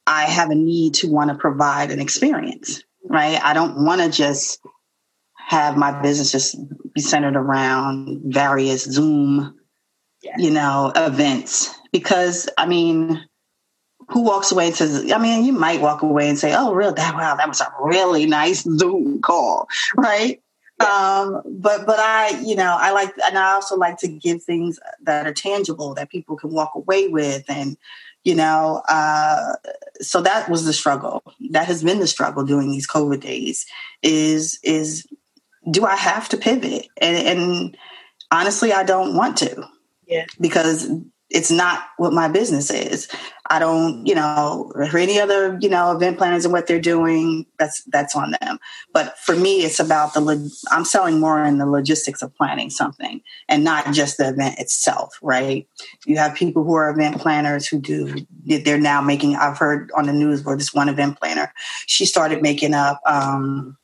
I 0.06 0.23
have 0.23 0.49
a 0.49 0.54
need 0.54 0.94
to 0.94 1.11
want 1.11 1.28
to 1.28 1.37
provide 1.37 1.90
an 1.90 2.00
experience, 2.00 2.83
right? 3.04 3.38
I 3.44 3.52
don't 3.52 3.85
want 3.85 4.00
to 4.00 4.11
just 4.11 4.59
have 5.37 5.76
my 5.76 6.00
business 6.00 6.33
just 6.33 6.56
be 6.94 7.02
centered 7.02 7.37
around 7.37 8.23
various 8.25 8.85
Zoom, 8.85 9.54
yeah. 10.23 10.37
you 10.38 10.50
know, 10.50 10.92
events. 10.97 11.75
Because 11.92 12.49
I 12.56 12.64
mean, 12.64 13.23
who 14.08 14.23
walks 14.23 14.52
away 14.52 14.68
and 14.68 14.76
says, 14.76 15.11
I 15.12 15.18
mean, 15.18 15.44
you 15.44 15.52
might 15.52 15.80
walk 15.80 16.02
away 16.02 16.28
and 16.28 16.38
say, 16.38 16.54
oh, 16.54 16.73
real, 16.73 16.92
that, 16.92 17.14
wow, 17.14 17.34
that 17.37 17.49
was 17.49 17.61
a 17.61 17.73
really 17.80 18.26
nice 18.26 18.62
Zoom 18.62 19.20
call, 19.20 19.68
right? 19.96 20.40
Um, 20.80 21.42
but, 21.46 21.87
but 21.87 21.99
I, 22.00 22.40
you 22.44 22.56
know, 22.56 22.76
I 22.78 22.90
like, 22.90 23.12
and 23.25 23.38
I 23.38 23.52
also 23.52 23.76
like 23.76 23.99
to 23.99 24.08
give 24.08 24.42
things 24.42 24.78
that 25.02 25.26
are 25.26 25.32
tangible 25.32 25.94
that 25.94 26.11
people 26.11 26.37
can 26.37 26.50
walk 26.50 26.73
away 26.75 27.08
with. 27.08 27.44
And, 27.49 27.76
you 28.25 28.34
know, 28.34 28.82
uh, 28.88 29.54
so 30.00 30.20
that 30.23 30.49
was 30.49 30.64
the 30.64 30.73
struggle. 30.73 31.23
That 31.50 31.66
has 31.66 31.84
been 31.84 32.00
the 32.00 32.06
struggle 32.06 32.44
during 32.44 32.70
these 32.70 32.88
COVID 32.88 33.20
days 33.20 33.66
is, 34.02 34.58
is 34.62 35.06
do 35.70 35.84
I 35.84 35.96
have 35.96 36.28
to 36.30 36.37
pivot? 36.37 36.88
And, 37.00 37.16
and 37.16 37.76
honestly, 38.30 38.73
I 38.73 38.82
don't 38.82 39.16
want 39.16 39.37
to. 39.38 39.68
Yeah. 40.06 40.26
Because 40.40 40.90
it's 41.35 41.50
not 41.50 41.83
what 41.97 42.12
my 42.12 42.29
business 42.29 42.71
is. 42.71 43.09
I 43.50 43.59
don't, 43.59 44.07
you 44.07 44.14
know, 44.14 44.73
for 44.91 44.99
any 44.99 45.21
other, 45.21 45.59
you 45.61 45.69
know, 45.69 45.91
event 45.91 46.17
planners 46.17 46.45
and 46.45 46.53
what 46.53 46.67
they're 46.69 46.81
doing, 46.81 47.45
that's 47.59 47.83
that's 47.85 48.14
on 48.14 48.35
them. 48.41 48.59
But 48.93 49.19
for 49.19 49.35
me, 49.35 49.64
it's 49.64 49.81
about 49.81 50.14
the 50.14 50.57
I'm 50.71 50.85
selling 50.85 51.19
more 51.19 51.45
in 51.45 51.59
the 51.59 51.67
logistics 51.67 52.23
of 52.23 52.35
planning 52.37 52.71
something 52.71 53.21
and 53.49 53.64
not 53.64 53.93
just 53.93 54.17
the 54.17 54.29
event 54.29 54.61
itself, 54.61 55.19
right? 55.23 55.69
You 56.07 56.17
have 56.19 56.37
people 56.37 56.62
who 56.62 56.75
are 56.75 56.88
event 56.88 57.21
planners 57.21 57.67
who 57.67 57.81
do 57.81 58.14
they're 58.47 58.79
now 58.79 59.00
making. 59.03 59.35
I've 59.35 59.59
heard 59.59 59.91
on 59.97 60.07
the 60.07 60.12
news 60.12 60.45
where 60.45 60.57
this 60.57 60.73
one 60.73 60.88
event 60.88 61.19
planner 61.19 61.53
she 61.87 62.07
started 62.07 62.43
making 62.43 62.75
up. 62.75 63.00
um 63.07 63.76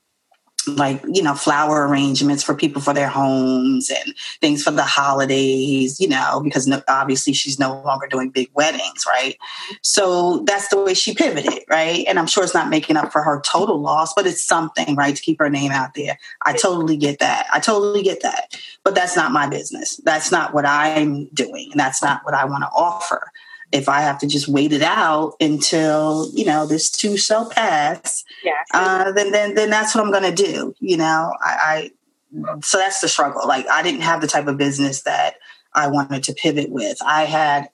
like 0.66 1.02
you 1.10 1.22
know 1.22 1.34
flower 1.34 1.86
arrangements 1.86 2.42
for 2.42 2.54
people 2.54 2.80
for 2.80 2.92
their 2.92 3.08
homes 3.08 3.90
and 3.90 4.14
things 4.40 4.62
for 4.62 4.70
the 4.70 4.82
holidays 4.82 6.00
you 6.00 6.08
know 6.08 6.40
because 6.42 6.66
no, 6.66 6.82
obviously 6.88 7.32
she's 7.32 7.58
no 7.58 7.80
longer 7.82 8.06
doing 8.06 8.30
big 8.30 8.50
weddings 8.54 9.04
right? 9.06 9.36
So 9.82 10.40
that's 10.40 10.68
the 10.68 10.82
way 10.82 10.94
she 10.94 11.14
pivoted 11.14 11.64
right? 11.68 12.04
And 12.06 12.18
i'm 12.18 12.26
sure 12.26 12.44
it's 12.44 12.54
not 12.54 12.68
making 12.68 12.96
up 12.96 13.12
for 13.12 13.22
her 13.22 13.40
total 13.44 13.80
loss 13.80 14.12
but 14.14 14.26
it's 14.26 14.42
something 14.42 14.94
right 14.96 15.16
to 15.16 15.22
keep 15.22 15.38
her 15.38 15.50
name 15.50 15.72
out 15.72 15.94
there. 15.94 16.18
I 16.44 16.52
totally 16.52 16.96
get 16.96 17.18
that. 17.20 17.46
I 17.52 17.60
totally 17.60 18.02
get 18.02 18.22
that. 18.22 18.56
But 18.84 18.94
that's 18.94 19.16
not 19.16 19.32
my 19.32 19.48
business. 19.48 19.96
That's 20.04 20.30
not 20.30 20.54
what 20.54 20.66
i'm 20.66 21.26
doing. 21.26 21.68
And 21.70 21.80
that's 21.80 22.02
not 22.02 22.24
what 22.24 22.34
i 22.34 22.44
want 22.44 22.64
to 22.64 22.70
offer 22.74 23.32
if 23.72 23.88
I 23.88 24.00
have 24.00 24.18
to 24.18 24.26
just 24.26 24.48
wait 24.48 24.72
it 24.72 24.82
out 24.82 25.34
until 25.40 26.30
you 26.32 26.44
know 26.44 26.66
this 26.66 26.90
too 26.90 27.16
shall 27.16 27.48
pass, 27.48 28.24
yeah. 28.44 28.52
uh, 28.72 29.12
then 29.12 29.30
then 29.32 29.54
then 29.54 29.70
that's 29.70 29.94
what 29.94 30.04
I'm 30.04 30.12
to 30.34 30.44
do. 30.44 30.74
You 30.80 30.96
know, 30.96 31.32
I, 31.40 31.90
I 32.34 32.60
so 32.62 32.78
that's 32.78 33.00
the 33.00 33.08
struggle. 33.08 33.46
Like 33.46 33.66
I 33.68 33.82
didn't 33.82 34.02
have 34.02 34.20
the 34.20 34.26
type 34.26 34.46
of 34.46 34.56
business 34.56 35.02
that 35.02 35.34
I 35.74 35.88
wanted 35.88 36.24
to 36.24 36.34
pivot 36.34 36.70
with. 36.70 36.98
I 37.04 37.24
had 37.24 37.68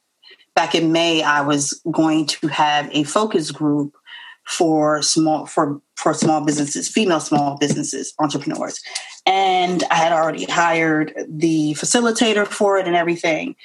back 0.55 0.75
in 0.75 0.93
May, 0.93 1.23
I 1.23 1.43
was 1.43 1.81
going 1.91 2.27
to 2.27 2.49
have 2.49 2.89
a 2.93 3.05
focus 3.05 3.51
group 3.51 3.95
for 4.45 5.03
small 5.03 5.47
for 5.47 5.81
for 5.97 6.15
small 6.15 6.45
businesses, 6.45 6.89
female 6.89 7.21
small 7.21 7.57
businesses, 7.59 8.15
entrepreneurs. 8.19 8.81
And 9.25 9.83
I 9.91 9.97
had 9.97 10.13
already 10.13 10.45
hired 10.45 11.13
the 11.29 11.75
facilitator 11.75 12.47
for 12.47 12.79
it 12.79 12.87
and 12.87 12.97
everything. 12.97 13.57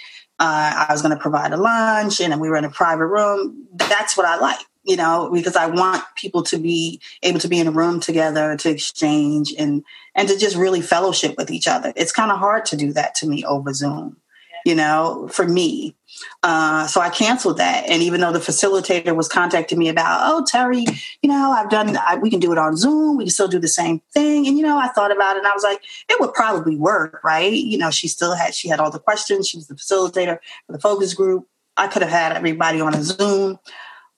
Uh, 0.42 0.88
I 0.90 0.92
was 0.92 1.04
going 1.04 1.16
to 1.16 1.22
provide 1.22 1.54
a 1.54 1.58
lunch 1.58 2.20
and 2.20 2.42
we 2.42 2.50
were 2.50 2.58
in 2.58 2.66
a 2.66 2.72
private 2.72 3.06
room. 3.06 3.68
That's 3.76 4.18
what 4.18 4.26
I 4.26 4.40
like, 4.40 4.60
you 4.84 4.98
know, 4.98 5.30
because 5.32 5.56
I 5.56 5.68
want 5.68 6.04
people 6.18 6.42
to 6.46 6.58
be 6.58 7.00
able 7.22 7.40
to 7.42 7.48
be 7.48 7.60
in 7.60 7.68
a 7.68 7.72
room 7.72 8.00
together 8.00 8.58
to 8.58 8.70
exchange 8.72 9.54
and, 9.60 9.86
and 10.16 10.28
to 10.30 10.40
just 10.40 10.56
really 10.58 10.82
fellowship 10.82 11.36
with 11.38 11.52
each 11.52 11.68
other. 11.68 11.94
It's 11.96 12.12
kind 12.12 12.32
of 12.32 12.40
hard 12.40 12.66
to 12.66 12.76
do 12.76 12.92
that 12.94 13.14
to 13.18 13.28
me 13.28 13.46
over 13.46 13.72
Zoom 13.72 14.18
you 14.66 14.76
know, 14.76 15.28
for 15.32 15.48
me. 15.48 15.96
Uh, 16.44 16.88
so 16.88 17.02
I 17.02 17.10
canceled 17.10 17.58
that. 17.58 17.86
And 17.88 18.02
even 18.02 18.22
though 18.22 18.32
the 18.32 18.40
facilitator 18.40 19.16
was 19.16 19.28
contacting 19.28 19.80
me 19.80 19.90
about, 19.90 20.20
oh, 20.24 20.46
Terri, 20.52 20.86
you 21.22 21.30
know, 21.30 21.52
I've 21.52 21.70
done, 21.70 21.98
I, 21.98 22.18
we 22.18 22.30
can 22.30 22.40
do 22.40 22.52
it 22.52 22.58
on 22.58 22.76
Zoom. 22.76 23.18
We 23.18 23.26
can 23.26 23.32
still 23.32 23.48
do 23.48 23.60
the 23.60 23.68
same 23.68 24.02
thing. 24.14 24.48
And, 24.48 24.58
you 24.58 24.64
know, 24.64 24.78
I 24.78 24.90
thought 24.90 25.16
about 25.16 25.36
it 25.36 25.40
and 25.40 25.48
I 25.48 25.54
was 25.54 25.64
like, 25.64 25.82
it 26.10 26.20
would 26.20 26.34
probably 26.34 26.76
work, 26.76 27.24
right? 27.24 27.54
You 27.54 27.78
know, 27.78 27.92
she 27.92 28.08
still 28.08 28.36
had, 28.36 28.54
she 28.54 28.68
had 28.68 28.80
all 28.80 28.92
the 28.92 29.00
questions. 29.00 29.48
She 29.48 29.58
was 29.58 29.68
the 29.68 29.76
facilitator 29.76 30.38
for 30.68 30.74
the 30.74 30.80
focus 30.80 31.14
group. 31.14 31.48
I 31.78 31.88
could 31.88 32.02
have 32.02 32.12
had 32.12 32.34
everybody 32.34 32.82
on 32.82 32.94
a 32.94 33.02
Zoom, 33.02 33.58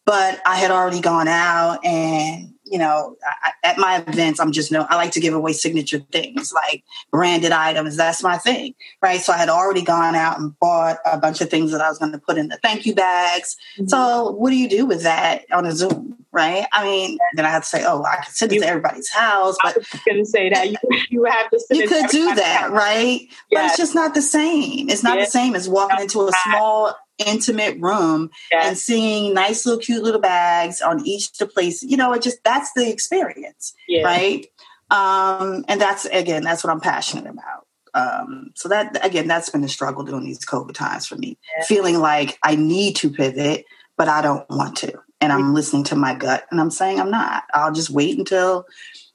but 0.05 0.41
I 0.45 0.55
had 0.55 0.71
already 0.71 0.99
gone 0.99 1.27
out 1.27 1.85
and 1.85 2.52
you 2.73 2.79
know, 2.79 3.15
I, 3.23 3.51
at 3.63 3.77
my 3.77 3.97
events, 4.07 4.39
I'm 4.39 4.51
just, 4.51 4.71
know, 4.71 4.87
I 4.89 4.95
like 4.95 5.11
to 5.11 5.19
give 5.19 5.35
away 5.35 5.53
signature 5.53 5.99
things 6.11 6.51
like 6.51 6.83
branded 7.11 7.51
items. 7.51 7.95
That's 7.95 8.23
my 8.23 8.39
thing, 8.39 8.73
right? 8.99 9.19
So 9.21 9.31
I 9.31 9.37
had 9.37 9.47
already 9.47 9.83
gone 9.83 10.15
out 10.15 10.39
and 10.39 10.57
bought 10.57 10.97
a 11.05 11.19
bunch 11.19 11.39
of 11.39 11.51
things 11.51 11.71
that 11.71 11.81
I 11.81 11.87
was 11.87 11.99
going 11.99 12.13
to 12.13 12.17
put 12.17 12.39
in 12.39 12.47
the 12.47 12.57
thank 12.63 12.87
you 12.87 12.95
bags. 12.95 13.57
Mm-hmm. 13.77 13.89
So 13.89 14.31
what 14.31 14.49
do 14.49 14.55
you 14.55 14.67
do 14.67 14.87
with 14.87 15.03
that 15.03 15.45
on 15.51 15.67
a 15.67 15.71
Zoom, 15.71 16.17
right? 16.31 16.65
I 16.73 16.83
mean, 16.83 17.19
then 17.35 17.45
I 17.45 17.49
had 17.49 17.61
to 17.61 17.69
say, 17.69 17.83
oh, 17.85 18.03
I 18.05 18.23
could 18.25 18.33
send 18.33 18.51
it 18.53 18.61
to 18.61 18.67
everybody's 18.67 19.11
house, 19.11 19.55
but 19.61 19.75
I 19.75 19.77
was 19.77 20.01
going 20.03 20.17
to 20.17 20.25
say 20.25 20.49
that 20.49 20.71
you, 20.71 20.77
you 21.11 21.23
have 21.25 21.51
to. 21.51 21.63
you 21.69 21.87
could 21.87 22.09
do 22.09 22.33
that, 22.33 22.61
house. 22.61 22.71
right? 22.71 23.19
Yes. 23.21 23.37
But 23.51 23.65
it's 23.65 23.77
just 23.77 23.93
not 23.93 24.15
the 24.15 24.23
same. 24.23 24.89
It's 24.89 25.03
not 25.03 25.19
yes. 25.19 25.27
the 25.27 25.31
same 25.31 25.53
as 25.53 25.69
walking 25.69 26.01
into 26.01 26.27
a 26.27 26.31
small 26.43 26.95
intimate 27.19 27.79
room 27.79 28.29
yes. 28.51 28.67
and 28.67 28.77
seeing 28.77 29.33
nice 29.33 29.65
little 29.65 29.79
cute 29.79 30.03
little 30.03 30.21
bags 30.21 30.81
on 30.81 31.05
each 31.05 31.31
the 31.33 31.45
place 31.45 31.83
you 31.83 31.95
know 31.95 32.11
it 32.13 32.21
just 32.21 32.43
that's 32.43 32.73
the 32.73 32.89
experience 32.89 33.73
yeah. 33.87 34.03
right 34.03 34.47
um 34.89 35.63
and 35.67 35.79
that's 35.79 36.05
again 36.05 36.43
that's 36.43 36.63
what 36.63 36.71
i'm 36.71 36.79
passionate 36.79 37.27
about 37.27 37.67
um 37.93 38.51
so 38.55 38.67
that 38.67 39.05
again 39.05 39.27
that's 39.27 39.49
been 39.49 39.63
a 39.63 39.69
struggle 39.69 40.03
during 40.03 40.25
these 40.25 40.43
covid 40.43 40.73
times 40.73 41.05
for 41.05 41.15
me 41.15 41.37
yeah. 41.55 41.63
feeling 41.65 41.99
like 41.99 42.39
i 42.41 42.55
need 42.55 42.95
to 42.95 43.11
pivot 43.11 43.63
but 43.95 44.07
i 44.07 44.21
don't 44.21 44.49
want 44.49 44.75
to 44.75 44.91
and 45.21 45.31
i'm 45.31 45.53
listening 45.53 45.83
to 45.83 45.95
my 45.95 46.15
gut 46.15 46.45
and 46.49 46.59
i'm 46.59 46.71
saying 46.71 46.99
i'm 46.99 47.11
not 47.11 47.43
i'll 47.53 47.73
just 47.73 47.91
wait 47.91 48.17
until 48.17 48.65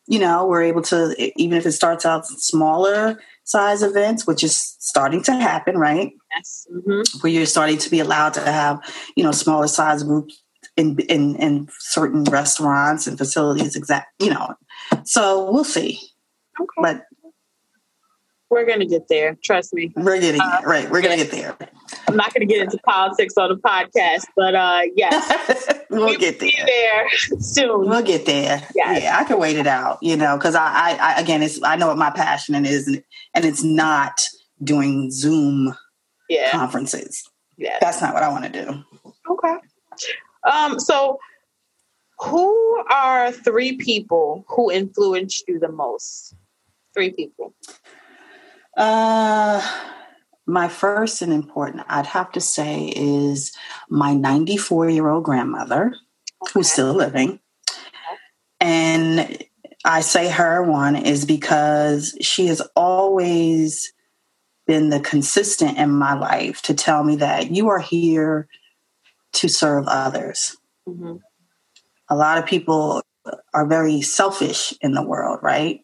you 0.07 0.21
know 0.21 0.47
we're 0.47 0.63
able 0.63 0.83
to 0.83 1.33
even 1.37 1.59
if 1.59 1.67
it 1.67 1.73
starts 1.73 2.07
out 2.07 2.27
smaller 2.27 3.19
size 3.49 3.83
events, 3.83 4.27
which 4.27 4.45
is 4.45 4.77
starting 4.79 5.23
to 5.23 5.33
happen, 5.33 5.79
right? 5.79 6.13
Yes. 6.37 6.67
Mm-hmm. 6.71 7.19
Where 7.21 7.33
you're 7.33 7.47
starting 7.47 7.79
to 7.79 7.91
be 7.91 7.99
allowed 7.99 8.35
to 8.35 8.43
have, 8.43 8.79
you 9.17 9.25
know, 9.25 9.33
smaller 9.33 9.69
size 9.69 10.03
groups 10.03 10.43
in, 10.77 10.99
in, 11.09 11.35
in 11.37 11.69
certain 11.79 12.25
restaurants 12.25 13.07
and 13.07 13.17
facilities, 13.17 13.75
exact, 13.75 14.13
you 14.23 14.29
know. 14.29 14.55
So 15.05 15.51
we'll 15.51 15.65
see. 15.65 15.99
Okay. 16.61 16.67
But 16.83 17.07
we're 18.51 18.65
going 18.65 18.81
to 18.81 18.87
get 18.87 19.09
there. 19.09 19.37
Trust 19.43 19.75
me. 19.75 19.93
We're 19.95 20.21
getting 20.21 20.41
uh, 20.41 20.63
right. 20.65 20.91
We're 20.91 21.03
going 21.03 21.19
to 21.19 21.25
get 21.25 21.31
there. 21.31 21.57
I'm 22.07 22.17
not 22.17 22.33
going 22.33 22.47
to 22.47 22.53
get 22.53 22.63
into 22.63 22.79
politics 22.79 23.35
on 23.37 23.51
the 23.51 23.57
podcast, 23.57 24.25
but 24.37 24.55
uh, 24.55 24.83
yes, 24.97 25.73
we'll 25.91 26.07
we 26.07 26.17
get 26.17 26.41
there. 26.41 26.51
there 26.67 27.09
soon. 27.41 27.89
We'll 27.89 28.03
get 28.03 28.27
there. 28.27 28.63
Yes. 28.75 29.03
Yeah, 29.03 29.19
I 29.19 29.25
can 29.25 29.39
wait 29.39 29.57
it 29.57 29.67
out. 29.67 29.99
You 30.03 30.17
know, 30.17 30.37
because 30.37 30.55
I, 30.55 30.67
I, 30.67 30.99
I, 31.01 31.21
again, 31.21 31.43
it's 31.43 31.63
I 31.63 31.77
know 31.77 31.89
what 31.89 31.99
my 31.99 32.11
passion 32.11 32.65
is, 32.65 32.89
and, 32.89 33.03
and 33.35 33.45
it's 33.45 33.63
not 33.63 34.21
doing 34.63 35.11
Zoom 35.11 35.75
yeah. 36.29 36.51
conferences. 36.51 37.29
Yeah, 37.57 37.77
that's 37.81 38.01
not 38.01 38.15
what 38.15 38.23
I 38.23 38.29
want 38.29 38.53
to 38.53 38.65
do. 38.65 38.85
Okay. 39.31 39.57
Um. 40.51 40.81
So, 40.81 41.19
who 42.21 42.85
are 42.91 43.31
three 43.31 43.77
people 43.77 44.45
who 44.49 44.71
influenced 44.71 45.45
you 45.49 45.59
the 45.59 45.71
most? 45.71 46.35
Three 46.95 47.11
people. 47.11 47.55
Uh, 48.79 49.61
my 50.47 50.69
first 50.69 51.21
and 51.21 51.33
important, 51.33 51.85
I'd 51.89 52.07
have 52.07 52.31
to 52.33 52.41
say, 52.41 52.93
is 52.95 53.53
my 53.91 54.15
94 54.15 54.89
year 54.89 55.09
old 55.09 55.25
grandmother, 55.25 55.95
okay. 56.43 56.53
who's 56.55 56.71
still 56.71 56.95
living. 56.95 57.41
And 58.61 59.45
I 59.85 60.01
say 60.01 60.31
her 60.31 60.63
one 60.63 60.95
is 60.95 61.25
because 61.25 62.17
she 62.21 62.47
has 62.47 62.63
always 62.77 63.93
been 64.67 64.91
the 64.91 65.01
consistent 65.01 65.77
in 65.77 65.91
my 65.91 66.15
life 66.15 66.63
to 66.63 66.75
tell 66.75 67.03
me 67.03 67.17
that 67.17 67.51
you 67.51 67.69
are 67.69 67.81
here 67.81 68.49
to 69.35 69.49
serve 69.49 69.87
others. 69.89 70.57
Mm-hmm. 70.89 71.17
A 72.11 72.17
lot 72.17 72.39
of 72.39 72.47
people 72.47 73.03
are 73.53 73.67
very 73.67 74.03
selfish 74.03 74.73
in 74.81 74.93
the 74.93 75.03
world, 75.03 75.41
right? 75.43 75.81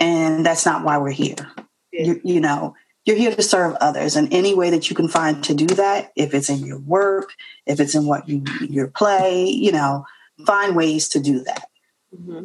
And 0.00 0.44
that's 0.44 0.66
not 0.66 0.84
why 0.84 0.98
we're 0.98 1.10
here 1.10 1.48
you, 1.92 2.20
you 2.24 2.40
know 2.40 2.74
you're 3.04 3.16
here 3.16 3.34
to 3.34 3.42
serve 3.42 3.74
others 3.80 4.14
in 4.14 4.32
any 4.32 4.54
way 4.54 4.70
that 4.70 4.88
you 4.88 4.94
can 4.94 5.08
find 5.08 5.42
to 5.44 5.54
do 5.54 5.66
that 5.66 6.12
if 6.14 6.34
it's 6.34 6.48
in 6.48 6.64
your 6.64 6.78
work 6.78 7.32
if 7.66 7.80
it's 7.80 7.94
in 7.94 8.06
what 8.06 8.28
you 8.28 8.44
your 8.60 8.88
play 8.88 9.46
you 9.46 9.72
know 9.72 10.04
find 10.46 10.74
ways 10.74 11.08
to 11.08 11.20
do 11.20 11.40
that 11.40 11.68
mm-hmm. 12.14 12.44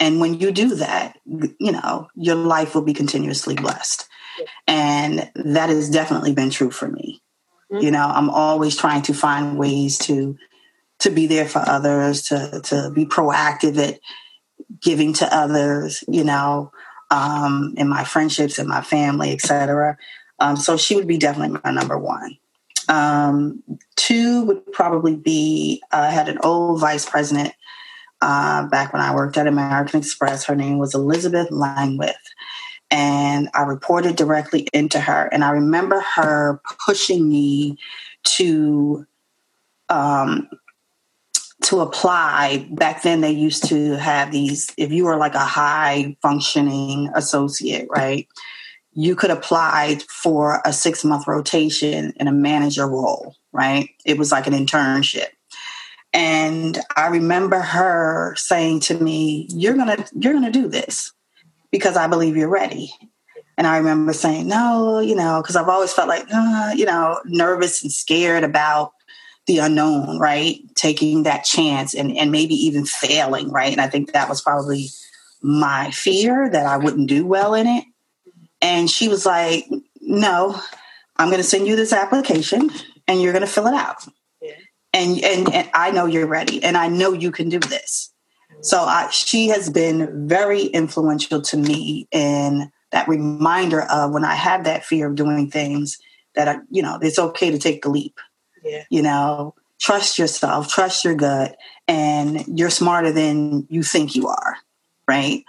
And 0.00 0.20
when 0.20 0.34
you 0.40 0.52
do 0.52 0.74
that, 0.76 1.18
you 1.24 1.72
know, 1.72 2.08
your 2.14 2.34
life 2.34 2.74
will 2.74 2.82
be 2.82 2.94
continuously 2.94 3.54
blessed. 3.54 4.08
And 4.66 5.30
that 5.34 5.68
has 5.68 5.88
definitely 5.88 6.34
been 6.34 6.50
true 6.50 6.70
for 6.70 6.88
me. 6.88 7.22
Mm-hmm. 7.72 7.84
You 7.84 7.90
know, 7.92 8.06
I'm 8.06 8.28
always 8.28 8.76
trying 8.76 9.02
to 9.02 9.14
find 9.14 9.58
ways 9.58 9.98
to 10.00 10.36
to 11.00 11.10
be 11.10 11.26
there 11.26 11.48
for 11.48 11.60
others, 11.60 12.22
to 12.24 12.60
to 12.64 12.90
be 12.94 13.06
proactive 13.06 13.78
at 13.78 14.00
giving 14.82 15.14
to 15.14 15.34
others, 15.34 16.04
you 16.08 16.24
know, 16.24 16.72
um, 17.10 17.74
in 17.76 17.88
my 17.88 18.04
friendships 18.04 18.58
and 18.58 18.68
my 18.68 18.82
family, 18.82 19.32
etc. 19.32 19.96
Um, 20.38 20.56
so 20.56 20.76
she 20.76 20.96
would 20.96 21.06
be 21.06 21.18
definitely 21.18 21.60
my 21.64 21.70
number 21.70 21.98
one. 21.98 22.36
Um, 22.88 23.62
two 23.96 24.44
would 24.44 24.72
probably 24.72 25.16
be 25.16 25.82
uh, 25.92 26.08
I 26.08 26.10
had 26.10 26.28
an 26.28 26.38
old 26.42 26.80
vice 26.80 27.08
president 27.08 27.54
uh, 28.20 28.66
back 28.68 28.92
when 28.92 29.02
I 29.02 29.14
worked 29.14 29.36
at 29.36 29.46
American 29.46 30.00
Express. 30.00 30.44
Her 30.44 30.56
name 30.56 30.78
was 30.78 30.94
Elizabeth 30.94 31.50
Langwith. 31.50 32.14
And 32.90 33.48
I 33.54 33.62
reported 33.62 34.16
directly 34.16 34.68
into 34.72 35.00
her. 35.00 35.28
And 35.32 35.42
I 35.42 35.50
remember 35.50 36.00
her 36.14 36.60
pushing 36.86 37.28
me 37.28 37.78
to 38.24 39.06
um, 39.88 40.48
to 41.64 41.80
apply 41.80 42.66
back 42.72 43.02
then 43.02 43.20
they 43.20 43.30
used 43.30 43.68
to 43.68 43.92
have 43.92 44.30
these 44.30 44.72
if 44.76 44.92
you 44.92 45.04
were 45.04 45.16
like 45.16 45.34
a 45.34 45.38
high 45.38 46.16
functioning 46.22 47.10
associate 47.14 47.86
right 47.90 48.28
you 48.92 49.16
could 49.16 49.30
apply 49.30 49.98
for 50.08 50.60
a 50.64 50.72
six 50.72 51.04
month 51.04 51.26
rotation 51.26 52.12
in 52.16 52.28
a 52.28 52.32
manager 52.32 52.86
role 52.86 53.34
right? 53.54 53.88
It 54.04 54.18
was 54.18 54.32
like 54.32 54.46
an 54.46 54.52
internship. 54.52 55.28
And 56.12 56.78
i 56.96 57.08
remember 57.08 57.58
her 57.58 58.34
saying 58.36 58.80
to 58.80 58.94
me 59.02 59.48
you're 59.50 59.74
gonna 59.74 60.04
you're 60.12 60.34
gonna 60.34 60.52
do 60.52 60.68
this 60.68 61.12
because 61.72 61.96
i 61.96 62.06
believe 62.06 62.36
you're 62.36 62.48
ready. 62.48 62.92
And 63.56 63.66
i 63.66 63.78
remember 63.78 64.12
saying 64.12 64.46
no 64.46 65.00
you 65.00 65.16
know 65.16 65.40
because 65.42 65.56
i've 65.56 65.68
always 65.68 65.92
felt 65.92 66.08
like 66.08 66.26
uh, 66.32 66.72
you 66.76 66.84
know 66.84 67.20
nervous 67.24 67.82
and 67.82 67.90
scared 67.90 68.44
about 68.44 68.92
the 69.46 69.58
unknown, 69.58 70.18
right? 70.18 70.58
Taking 70.74 71.24
that 71.24 71.44
chance 71.44 71.94
and, 71.94 72.16
and 72.16 72.32
maybe 72.32 72.54
even 72.54 72.84
failing, 72.84 73.50
right? 73.50 73.72
And 73.72 73.80
I 73.80 73.88
think 73.88 74.12
that 74.12 74.28
was 74.28 74.40
probably 74.40 74.88
my 75.42 75.90
fear 75.90 76.48
that 76.50 76.66
I 76.66 76.78
wouldn't 76.78 77.08
do 77.08 77.26
well 77.26 77.54
in 77.54 77.66
it. 77.66 77.84
And 78.62 78.88
she 78.88 79.08
was 79.08 79.26
like, 79.26 79.66
No, 80.00 80.58
I'm 81.16 81.28
going 81.28 81.42
to 81.42 81.48
send 81.48 81.66
you 81.66 81.76
this 81.76 81.92
application 81.92 82.70
and 83.06 83.20
you're 83.20 83.32
going 83.32 83.44
to 83.44 83.50
fill 83.50 83.66
it 83.66 83.74
out. 83.74 84.06
Yeah. 84.40 84.52
And, 84.94 85.22
and, 85.22 85.52
and 85.52 85.70
I 85.74 85.90
know 85.90 86.06
you're 86.06 86.26
ready 86.26 86.62
and 86.64 86.76
I 86.76 86.88
know 86.88 87.12
you 87.12 87.30
can 87.30 87.48
do 87.48 87.58
this. 87.58 88.10
So 88.62 88.80
I, 88.80 89.10
she 89.10 89.48
has 89.48 89.68
been 89.68 90.26
very 90.26 90.62
influential 90.62 91.42
to 91.42 91.56
me 91.56 92.08
in 92.10 92.70
that 92.92 93.08
reminder 93.08 93.82
of 93.82 94.12
when 94.12 94.24
I 94.24 94.34
have 94.34 94.64
that 94.64 94.84
fear 94.84 95.08
of 95.08 95.16
doing 95.16 95.50
things 95.50 95.98
that, 96.34 96.48
I, 96.48 96.58
you 96.70 96.80
know, 96.80 96.98
it's 97.02 97.18
okay 97.18 97.50
to 97.50 97.58
take 97.58 97.82
the 97.82 97.90
leap 97.90 98.18
yeah. 98.64 98.84
You 98.90 99.02
know, 99.02 99.54
trust 99.80 100.18
yourself, 100.18 100.68
trust 100.68 101.04
your 101.04 101.14
gut, 101.14 101.56
and 101.86 102.44
you're 102.46 102.70
smarter 102.70 103.12
than 103.12 103.66
you 103.68 103.82
think 103.82 104.16
you 104.16 104.28
are, 104.28 104.56
right? 105.06 105.44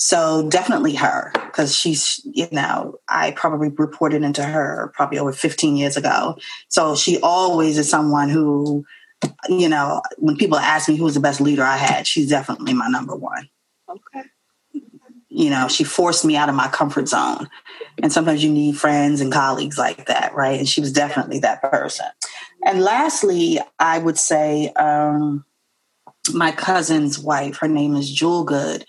So 0.00 0.48
definitely 0.48 0.94
her, 0.94 1.32
because 1.34 1.76
she's, 1.76 2.20
you 2.24 2.46
know, 2.52 3.00
I 3.08 3.32
probably 3.32 3.68
reported 3.70 4.22
into 4.22 4.44
her 4.44 4.92
probably 4.94 5.18
over 5.18 5.32
15 5.32 5.76
years 5.76 5.96
ago. 5.96 6.36
So 6.68 6.94
she 6.94 7.18
always 7.20 7.78
is 7.78 7.90
someone 7.90 8.28
who, 8.28 8.84
you 9.48 9.68
know, 9.68 10.00
when 10.18 10.36
people 10.36 10.56
ask 10.56 10.88
me 10.88 10.96
who's 10.96 11.14
the 11.14 11.20
best 11.20 11.40
leader 11.40 11.64
I 11.64 11.76
had, 11.76 12.06
she's 12.06 12.28
definitely 12.28 12.74
my 12.74 12.88
number 12.88 13.16
one. 13.16 13.48
Okay. 13.88 14.22
You 15.30 15.50
know, 15.50 15.66
she 15.66 15.82
forced 15.82 16.24
me 16.24 16.36
out 16.36 16.48
of 16.48 16.54
my 16.54 16.68
comfort 16.68 17.08
zone. 17.08 17.48
And 18.00 18.12
sometimes 18.12 18.44
you 18.44 18.52
need 18.52 18.78
friends 18.78 19.20
and 19.20 19.32
colleagues 19.32 19.78
like 19.78 20.06
that, 20.06 20.32
right? 20.32 20.58
And 20.60 20.68
she 20.68 20.80
was 20.80 20.92
definitely 20.92 21.40
that 21.40 21.60
person. 21.60 22.06
And 22.68 22.82
lastly, 22.82 23.58
I 23.78 23.98
would 23.98 24.18
say 24.18 24.68
um, 24.74 25.42
my 26.34 26.52
cousin's 26.52 27.18
wife, 27.18 27.56
her 27.56 27.66
name 27.66 27.96
is 27.96 28.12
Jewel 28.12 28.44
Good. 28.44 28.84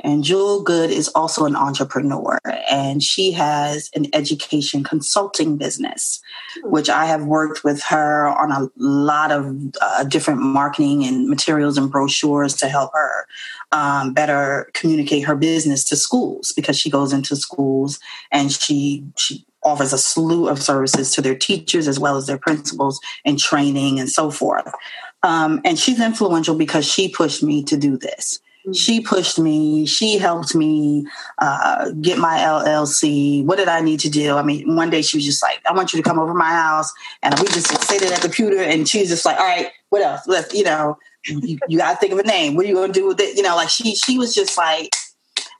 And 0.00 0.22
Jewel 0.22 0.62
Good 0.62 0.90
is 0.90 1.08
also 1.14 1.46
an 1.46 1.56
entrepreneur, 1.56 2.38
and 2.68 3.02
she 3.02 3.30
has 3.32 3.88
an 3.94 4.06
education 4.12 4.84
consulting 4.84 5.56
business, 5.56 6.20
which 6.64 6.90
I 6.90 7.06
have 7.06 7.24
worked 7.24 7.64
with 7.64 7.82
her 7.84 8.26
on 8.26 8.50
a 8.50 8.68
lot 8.76 9.30
of 9.30 9.56
uh, 9.80 10.04
different 10.04 10.40
marketing 10.40 11.04
and 11.04 11.28
materials 11.28 11.78
and 11.78 11.90
brochures 11.90 12.54
to 12.56 12.68
help 12.68 12.90
her 12.92 13.26
um, 13.70 14.12
better 14.12 14.68
communicate 14.74 15.24
her 15.24 15.36
business 15.36 15.84
to 15.84 15.96
schools 15.96 16.52
because 16.54 16.76
she 16.76 16.90
goes 16.90 17.14
into 17.14 17.34
schools 17.36 17.98
and 18.30 18.52
she 18.52 19.06
she 19.16 19.46
offers 19.64 19.92
a 19.92 19.98
slew 19.98 20.48
of 20.48 20.62
services 20.62 21.12
to 21.12 21.22
their 21.22 21.36
teachers 21.36 21.88
as 21.88 21.98
well 21.98 22.16
as 22.16 22.26
their 22.26 22.38
principals 22.38 23.00
and 23.24 23.38
training 23.38 24.00
and 24.00 24.10
so 24.10 24.30
forth. 24.30 24.72
Um, 25.22 25.60
and 25.64 25.78
she's 25.78 26.00
influential 26.00 26.56
because 26.56 26.84
she 26.84 27.08
pushed 27.08 27.42
me 27.42 27.62
to 27.64 27.76
do 27.76 27.96
this. 27.96 28.40
Mm-hmm. 28.62 28.72
She 28.72 29.00
pushed 29.00 29.38
me. 29.38 29.86
She 29.86 30.18
helped 30.18 30.54
me 30.54 31.06
uh, 31.38 31.90
get 32.00 32.18
my 32.18 32.38
LLC. 32.38 33.44
What 33.44 33.58
did 33.58 33.68
I 33.68 33.80
need 33.80 34.00
to 34.00 34.10
do? 34.10 34.36
I 34.36 34.42
mean, 34.42 34.76
one 34.76 34.90
day 34.90 35.02
she 35.02 35.16
was 35.16 35.24
just 35.24 35.42
like, 35.42 35.60
"I 35.68 35.72
want 35.72 35.92
you 35.92 36.00
to 36.00 36.08
come 36.08 36.18
over 36.18 36.32
my 36.32 36.50
house," 36.50 36.92
and 37.22 37.36
we 37.40 37.46
just 37.46 37.68
sit 37.82 38.02
at 38.02 38.14
the 38.14 38.20
computer. 38.20 38.62
And 38.62 38.88
she 38.88 39.00
was 39.00 39.08
just 39.08 39.24
like, 39.24 39.36
"All 39.36 39.46
right, 39.46 39.68
what 39.88 40.02
else? 40.02 40.28
Let's, 40.28 40.54
you 40.54 40.62
know, 40.62 40.96
you, 41.26 41.58
you 41.68 41.78
got 41.78 41.92
to 41.92 41.96
think 41.98 42.12
of 42.12 42.20
a 42.20 42.22
name. 42.22 42.54
What 42.54 42.64
are 42.64 42.68
you 42.68 42.74
going 42.74 42.92
to 42.92 43.00
do 43.00 43.08
with 43.08 43.20
it? 43.20 43.36
You 43.36 43.42
know, 43.42 43.56
like 43.56 43.68
she 43.68 43.96
she 43.96 44.16
was 44.16 44.32
just 44.32 44.56
like 44.56 44.94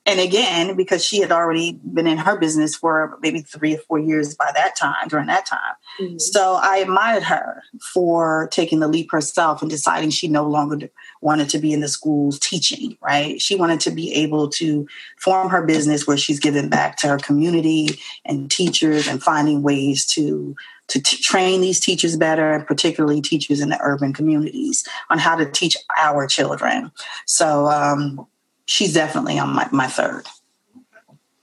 and 0.05 0.19
again, 0.19 0.75
because 0.77 1.05
she 1.05 1.21
had 1.21 1.31
already 1.31 1.79
been 1.95 2.09
in 2.09 2.19
her 2.19 2.37
business 2.37 2.75
for 2.75 3.19
maybe 3.23 3.41
three 3.41 3.75
or 3.75 3.79
four 3.79 4.01
years 4.01 4.35
by 4.35 4.51
that 4.53 4.75
time, 4.75 5.07
during 5.07 5.27
that 5.27 5.47
time. 5.47 5.75
Mm-hmm. 6.01 6.19
So 6.19 6.59
I 6.61 6.79
admired 6.79 7.23
her 7.23 7.63
for 7.95 8.49
taking 8.51 8.81
the 8.81 8.89
leap 8.89 9.13
herself 9.13 9.63
and 9.63 9.71
deciding 9.71 10.11
she 10.11 10.27
no 10.27 10.45
longer 10.45 10.91
wanted 11.21 11.49
to 11.51 11.59
be 11.59 11.73
in 11.73 11.81
the 11.81 11.89
schools 11.89 12.41
teaching, 12.41 12.97
right? 13.01 13.41
She 13.41 13.55
wanted 13.55 13.79
to 13.81 13.93
be 13.93 14.13
able 14.15 14.49
to 14.51 14.89
form 15.19 15.51
her 15.51 15.65
business 15.65 16.05
where 16.05 16.17
she's 16.17 16.41
giving 16.41 16.69
back 16.69 16.97
to 16.99 17.07
her 17.07 17.19
community 17.19 18.01
and 18.25 18.51
teachers 18.51 19.07
and 19.07 19.23
finding 19.23 19.63
ways 19.63 20.05
to 20.07 20.57
to 20.89 21.01
t- 21.01 21.17
train 21.23 21.61
these 21.61 21.79
teachers 21.79 22.17
better, 22.17 22.53
and 22.53 22.67
particularly 22.67 23.21
teachers 23.21 23.61
in 23.61 23.69
the 23.69 23.79
urban 23.81 24.13
communities 24.13 24.87
on 25.11 25.19
how 25.19 25.37
to 25.37 25.49
teach 25.49 25.77
our 25.97 26.27
children. 26.27 26.91
So 27.25 27.67
um, 27.69 28.27
she's 28.67 28.95
definitely 28.95 29.39
on 29.39 29.51
my, 29.55 29.69
my 29.73 29.87
third. 29.87 30.27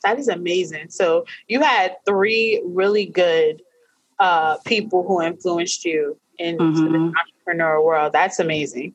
That 0.03 0.17
is 0.17 0.27
amazing. 0.27 0.89
So 0.89 1.25
you 1.47 1.62
had 1.62 1.95
three 2.05 2.62
really 2.65 3.05
good 3.05 3.62
uh, 4.19 4.58
people 4.65 5.05
who 5.08 5.21
influenced 5.21 5.86
you 5.86 6.17
into 6.38 6.63
mm-hmm. 6.63 6.93
the 6.93 7.13
entrepreneurial 7.47 7.84
world. 7.84 8.13
That's 8.13 8.39
amazing. 8.39 8.93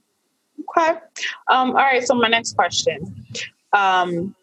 Okay. 0.78 0.98
Um, 1.48 1.70
all 1.70 1.74
right. 1.74 2.02
So 2.02 2.14
my 2.14 2.28
next 2.28 2.54
question. 2.54 3.26
Um, 3.72 4.34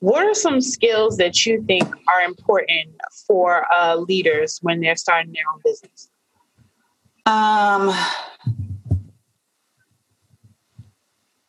what 0.00 0.26
are 0.26 0.34
some 0.34 0.60
skills 0.60 1.16
that 1.16 1.46
you 1.46 1.62
think 1.62 1.84
are 2.08 2.20
important 2.22 2.90
for 3.26 3.66
uh, 3.72 3.96
leaders 3.96 4.58
when 4.60 4.80
they're 4.80 4.96
starting 4.96 5.32
their 5.32 5.44
own 5.52 5.60
business? 5.64 6.10
Um, 7.24 7.90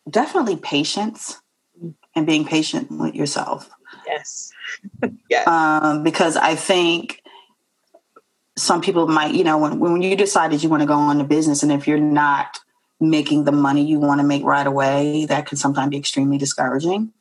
definitely 0.09 0.55
patience 0.55 1.41
and 2.15 2.25
being 2.25 2.45
patient 2.45 2.89
with 2.91 3.15
yourself. 3.15 3.69
Yes. 4.07 4.51
yes. 5.29 5.47
Um, 5.47 6.03
because 6.03 6.37
I 6.37 6.55
think 6.55 7.21
some 8.57 8.81
people 8.81 9.07
might, 9.07 9.33
you 9.33 9.43
know, 9.43 9.57
when, 9.57 9.79
when 9.79 10.01
you 10.01 10.15
decided 10.15 10.63
you 10.63 10.69
want 10.69 10.81
to 10.81 10.87
go 10.87 11.09
into 11.11 11.23
business 11.23 11.61
and 11.61 11.71
if 11.71 11.87
you're 11.87 11.97
not 11.97 12.59
making 12.99 13.43
the 13.43 13.51
money 13.51 13.83
you 13.83 13.99
want 13.99 14.21
to 14.21 14.27
make 14.27 14.43
right 14.43 14.65
away, 14.65 15.25
that 15.25 15.45
can 15.45 15.57
sometimes 15.57 15.89
be 15.89 15.97
extremely 15.97 16.37
discouraging. 16.37 17.11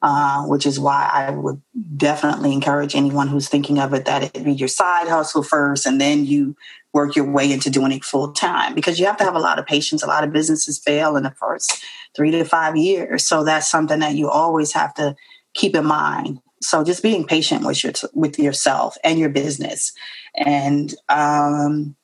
Uh, 0.00 0.44
which 0.44 0.64
is 0.64 0.78
why 0.78 1.10
I 1.12 1.30
would 1.32 1.60
definitely 1.96 2.52
encourage 2.52 2.94
anyone 2.94 3.26
who's 3.26 3.48
thinking 3.48 3.80
of 3.80 3.92
it 3.92 4.04
that 4.04 4.22
it 4.22 4.44
be 4.44 4.52
your 4.52 4.68
side 4.68 5.08
hustle 5.08 5.42
first 5.42 5.86
and 5.86 6.00
then 6.00 6.24
you 6.24 6.54
work 6.92 7.14
your 7.14 7.30
way 7.30 7.52
into 7.52 7.70
doing 7.70 7.92
it 7.92 8.04
full 8.04 8.32
time 8.32 8.74
because 8.74 8.98
you 8.98 9.06
have 9.06 9.16
to 9.18 9.24
have 9.24 9.34
a 9.34 9.40
lot 9.40 9.58
of 9.58 9.66
patience. 9.66 10.02
A 10.02 10.06
lot 10.06 10.24
of 10.24 10.32
businesses 10.32 10.78
fail 10.78 11.16
in 11.16 11.22
the 11.22 11.30
first 11.32 11.82
three 12.16 12.30
to 12.30 12.44
five 12.44 12.76
years. 12.76 13.26
So 13.26 13.44
that's 13.44 13.70
something 13.70 14.00
that 14.00 14.14
you 14.14 14.28
always 14.28 14.72
have 14.72 14.94
to 14.94 15.14
keep 15.54 15.74
in 15.74 15.86
mind. 15.86 16.40
So 16.60 16.82
just 16.82 17.02
being 17.02 17.24
patient 17.24 17.64
with 17.64 17.84
your 17.84 17.92
with 18.14 18.38
yourself 18.38 18.96
and 19.04 19.18
your 19.18 19.28
business. 19.28 19.92
And 20.34 20.94
um, 21.08 21.94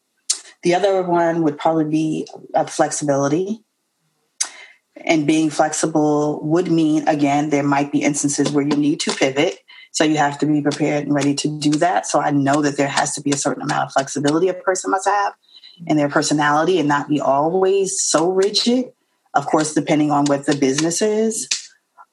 the 0.62 0.74
other 0.74 1.02
one 1.02 1.42
would 1.42 1.58
probably 1.58 1.84
be 1.84 2.28
flexibility. 2.68 3.64
And 5.04 5.26
being 5.26 5.50
flexible 5.50 6.40
would 6.44 6.70
mean, 6.70 7.06
again, 7.08 7.50
there 7.50 7.64
might 7.64 7.90
be 7.90 8.02
instances 8.02 8.52
where 8.52 8.64
you 8.64 8.76
need 8.76 9.00
to 9.00 9.12
pivot. 9.12 9.58
So 9.94 10.04
you 10.04 10.18
have 10.18 10.38
to 10.40 10.46
be 10.46 10.60
prepared 10.60 11.04
and 11.04 11.14
ready 11.14 11.34
to 11.34 11.48
do 11.48 11.70
that. 11.70 12.06
So 12.06 12.20
I 12.20 12.30
know 12.30 12.60
that 12.62 12.76
there 12.76 12.88
has 12.88 13.14
to 13.14 13.22
be 13.22 13.30
a 13.30 13.36
certain 13.36 13.62
amount 13.62 13.86
of 13.86 13.92
flexibility 13.92 14.48
a 14.48 14.54
person 14.54 14.90
must 14.90 15.08
have 15.08 15.34
in 15.86 15.96
their 15.96 16.10
personality 16.10 16.78
and 16.78 16.88
not 16.88 17.08
be 17.08 17.20
always 17.20 18.00
so 18.00 18.30
rigid 18.30 18.92
of 19.34 19.46
course, 19.46 19.74
depending 19.74 20.10
on 20.10 20.24
what 20.26 20.46
the 20.46 20.56
business 20.56 21.02
is. 21.02 21.48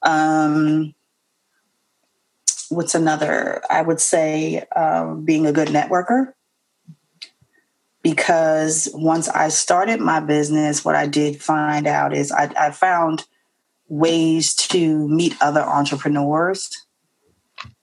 Um, 0.01 0.93
what's 2.69 2.95
another? 2.95 3.61
I 3.69 3.81
would 3.81 4.01
say 4.01 4.63
um, 4.75 5.23
being 5.23 5.45
a 5.45 5.51
good 5.51 5.69
networker. 5.69 6.33
Because 8.03 8.89
once 8.95 9.29
I 9.29 9.49
started 9.49 9.99
my 9.99 10.19
business, 10.19 10.83
what 10.83 10.95
I 10.95 11.05
did 11.05 11.39
find 11.39 11.85
out 11.85 12.15
is 12.15 12.31
I, 12.31 12.51
I 12.59 12.71
found 12.71 13.27
ways 13.89 14.55
to 14.55 15.07
meet 15.07 15.35
other 15.39 15.61
entrepreneurs 15.61 16.87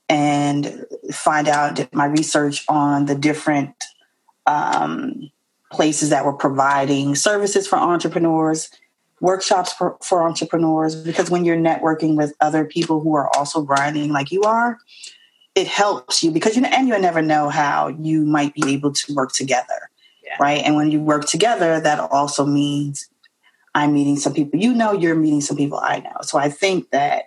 and 0.08 0.84
find 1.12 1.48
out 1.48 1.92
my 1.92 2.06
research 2.06 2.64
on 2.68 3.06
the 3.06 3.14
different 3.14 3.74
um, 4.46 5.30
places 5.70 6.10
that 6.10 6.24
were 6.24 6.32
providing 6.32 7.14
services 7.14 7.68
for 7.68 7.76
entrepreneurs 7.76 8.70
workshops 9.20 9.72
for, 9.72 9.96
for 10.02 10.22
entrepreneurs 10.22 10.94
because 10.94 11.30
when 11.30 11.44
you're 11.44 11.56
networking 11.56 12.16
with 12.16 12.32
other 12.40 12.64
people 12.64 13.00
who 13.00 13.14
are 13.14 13.34
also 13.36 13.62
grinding 13.62 14.12
like 14.12 14.30
you 14.30 14.42
are, 14.42 14.78
it 15.54 15.66
helps 15.66 16.22
you 16.22 16.30
because 16.30 16.56
you 16.56 16.64
and 16.64 16.88
you 16.88 16.98
never 16.98 17.22
know 17.22 17.48
how 17.48 17.88
you 17.88 18.24
might 18.24 18.54
be 18.54 18.72
able 18.72 18.92
to 18.92 19.14
work 19.14 19.32
together, 19.32 19.90
yeah. 20.24 20.36
right? 20.38 20.62
And 20.64 20.76
when 20.76 20.90
you 20.90 21.00
work 21.00 21.24
together, 21.26 21.80
that 21.80 21.98
also 21.98 22.46
means 22.46 23.08
I'm 23.74 23.92
meeting 23.92 24.16
some 24.16 24.34
people 24.34 24.60
you 24.60 24.72
know, 24.72 24.92
you're 24.92 25.16
meeting 25.16 25.40
some 25.40 25.56
people 25.56 25.78
I 25.78 25.98
know. 25.98 26.16
So 26.22 26.38
I 26.38 26.48
think 26.48 26.90
that 26.90 27.24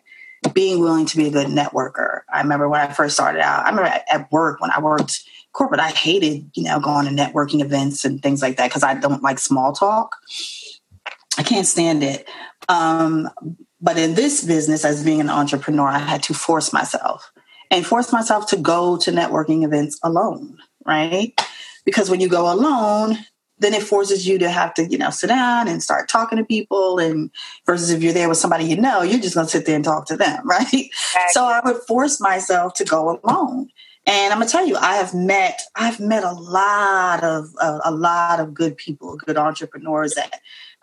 being 0.53 0.79
willing 0.79 1.05
to 1.05 1.17
be 1.17 1.27
a 1.27 1.31
good 1.31 1.47
networker. 1.47 2.21
I 2.31 2.41
remember 2.41 2.67
when 2.67 2.81
I 2.81 2.91
first 2.91 3.15
started 3.15 3.41
out. 3.41 3.65
I 3.65 3.69
remember 3.69 3.91
at 4.11 4.31
work 4.31 4.59
when 4.59 4.71
I 4.71 4.79
worked 4.79 5.21
corporate, 5.53 5.79
I 5.79 5.89
hated 5.89 6.49
you 6.53 6.63
know 6.63 6.79
going 6.79 7.05
to 7.05 7.11
networking 7.11 7.61
events 7.61 8.05
and 8.05 8.21
things 8.21 8.41
like 8.41 8.57
that 8.57 8.69
because 8.69 8.83
I 8.83 8.95
don't 8.95 9.23
like 9.23 9.39
small 9.39 9.73
talk. 9.73 10.15
I 11.37 11.43
can't 11.43 11.67
stand 11.67 12.03
it. 12.03 12.27
Um, 12.69 13.29
but 13.81 13.97
in 13.97 14.13
this 14.13 14.43
business, 14.43 14.85
as 14.85 15.03
being 15.03 15.21
an 15.21 15.29
entrepreneur, 15.29 15.87
I 15.87 15.97
had 15.97 16.23
to 16.23 16.33
force 16.33 16.71
myself 16.71 17.31
and 17.71 17.85
force 17.85 18.11
myself 18.11 18.47
to 18.47 18.57
go 18.57 18.97
to 18.97 19.11
networking 19.11 19.63
events 19.63 19.99
alone, 20.03 20.57
right? 20.85 21.33
Because 21.85 22.09
when 22.09 22.19
you 22.19 22.29
go 22.29 22.53
alone, 22.53 23.17
then 23.61 23.73
it 23.75 23.83
forces 23.83 24.27
you 24.27 24.39
to 24.39 24.49
have 24.49 24.73
to, 24.73 24.85
you 24.85 24.97
know, 24.97 25.11
sit 25.11 25.27
down 25.27 25.67
and 25.67 25.83
start 25.83 26.09
talking 26.09 26.37
to 26.37 26.43
people. 26.43 26.97
And 26.97 27.29
versus 27.65 27.91
if 27.91 28.01
you're 28.01 28.11
there 28.11 28.27
with 28.27 28.39
somebody 28.39 28.65
you 28.65 28.75
know, 28.75 29.03
you're 29.03 29.21
just 29.21 29.35
going 29.35 29.45
to 29.45 29.51
sit 29.51 29.65
there 29.65 29.75
and 29.75 29.85
talk 29.85 30.07
to 30.07 30.17
them, 30.17 30.47
right? 30.47 30.61
Exactly. 30.63 31.31
So 31.31 31.45
I 31.45 31.61
would 31.63 31.77
force 31.87 32.19
myself 32.19 32.73
to 32.75 32.85
go 32.85 33.19
alone. 33.23 33.69
And 34.07 34.33
I'm 34.33 34.39
gonna 34.39 34.49
tell 34.49 34.65
you, 34.65 34.75
I 34.77 34.95
have 34.95 35.13
met 35.13 35.61
I've 35.75 35.99
met 35.99 36.23
a 36.23 36.31
lot 36.31 37.23
of 37.23 37.49
uh, 37.61 37.81
a 37.85 37.91
lot 37.91 38.39
of 38.39 38.51
good 38.51 38.75
people, 38.75 39.15
good 39.15 39.37
entrepreneurs 39.37 40.15
that 40.15 40.39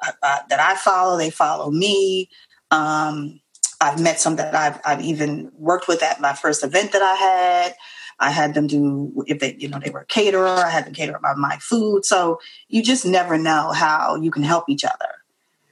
uh, 0.07 0.13
uh, 0.23 0.39
that 0.49 0.61
I 0.61 0.77
follow. 0.77 1.19
They 1.19 1.31
follow 1.31 1.73
me. 1.73 2.31
Um, 2.71 3.41
I've 3.81 4.01
met 4.01 4.21
some 4.21 4.37
that 4.37 4.55
I've 4.55 4.81
I've 4.85 5.01
even 5.01 5.51
worked 5.59 5.89
with 5.89 6.01
at 6.01 6.21
my 6.21 6.33
first 6.33 6.63
event 6.63 6.93
that 6.93 7.03
I 7.03 7.15
had. 7.15 7.75
I 8.21 8.31
had 8.31 8.55
them 8.55 8.67
do 8.67 9.25
if 9.27 9.39
they 9.39 9.55
you 9.59 9.69
know 9.69 9.79
they 9.79 9.91
were 9.91 10.01
a 10.01 10.07
caterer. 10.07 10.47
I 10.49 10.71
had 10.71 10.87
them 10.87 10.95
cater 10.95 11.17
about 11.17 11.39
my 11.39 11.57
food. 11.59 12.05
So 12.05 12.41
you 12.69 12.83
just 12.83 13.07
never 13.07 13.39
know 13.39 13.73
how 13.73 14.17
you 14.17 14.31
can 14.31 14.43
help 14.43 14.69
each 14.69 14.85
other. 14.85 15.15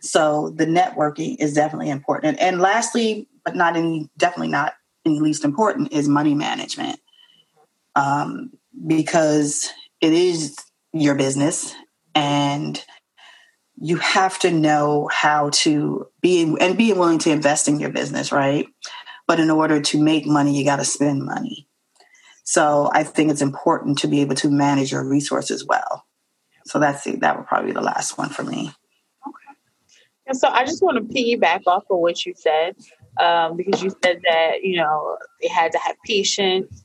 So 0.01 0.51
the 0.51 0.67
networking 0.67 1.37
is 1.41 1.55
definitely 1.55 1.91
important. 1.91 2.39
And 2.41 2.61
lastly, 2.61 3.29
but 3.45 3.57
not 3.57 3.77
any 3.77 4.09
definitely 4.17 4.49
not 4.49 4.75
any 5.05 5.21
least 5.21 5.45
important, 5.45 5.93
is 5.93 6.09
money 6.09 6.35
management. 6.35 7.01
Um, 7.95 8.51
because 8.87 9.71
it 10.01 10.13
is 10.13 10.57
your 10.93 11.15
business 11.15 11.75
and 12.15 12.85
you 13.79 13.97
have 13.97 14.39
to 14.41 14.51
know 14.51 15.09
how 15.13 15.51
to 15.51 16.07
be 16.21 16.57
and 16.61 16.79
being 16.79 16.99
willing 16.99 17.19
to 17.21 17.31
invest 17.31 17.69
in 17.69 17.79
your 17.79 17.91
business, 17.91 18.33
right? 18.33 18.67
But 19.27 19.41
in 19.41 19.51
order 19.51 19.81
to 19.81 20.03
make 20.03 20.27
money, 20.27 20.57
you 20.57 20.65
got 20.65 20.77
to 20.77 20.85
spend 20.85 21.25
money. 21.25 21.66
So 22.47 22.89
I 22.93 23.03
think 23.03 23.33
it's 23.33 23.43
important 23.43 23.99
to 23.99 24.07
be 24.07 24.21
able 24.21 24.37
to 24.37 24.49
manage 24.49 24.93
your 24.93 25.05
resources 25.05 25.67
well. 25.67 26.07
So 26.65 26.79
that's 26.79 27.03
the, 27.03 27.17
that 27.17 27.37
would 27.37 27.47
probably 27.47 27.71
be 27.71 27.75
the 27.75 27.81
last 27.81 28.17
one 28.17 28.29
for 28.29 28.45
me. 28.45 28.73
Okay. 29.27 29.59
And 30.29 30.37
so 30.37 30.49
I 30.49 30.65
just 30.65 30.81
want 30.83 30.97
to 30.97 31.15
piggyback 31.15 31.63
off 31.67 31.85
of 31.91 31.99
what 31.99 32.25
you 32.25 32.35
said, 32.37 32.77
um, 33.21 33.57
because 33.57 33.83
you 33.83 33.91
said 34.03 34.21
that 34.31 34.63
you 34.63 34.77
know 34.77 35.17
they 35.43 35.49
had 35.49 35.73
to 35.73 35.79
have 35.79 35.97
patience 36.07 36.85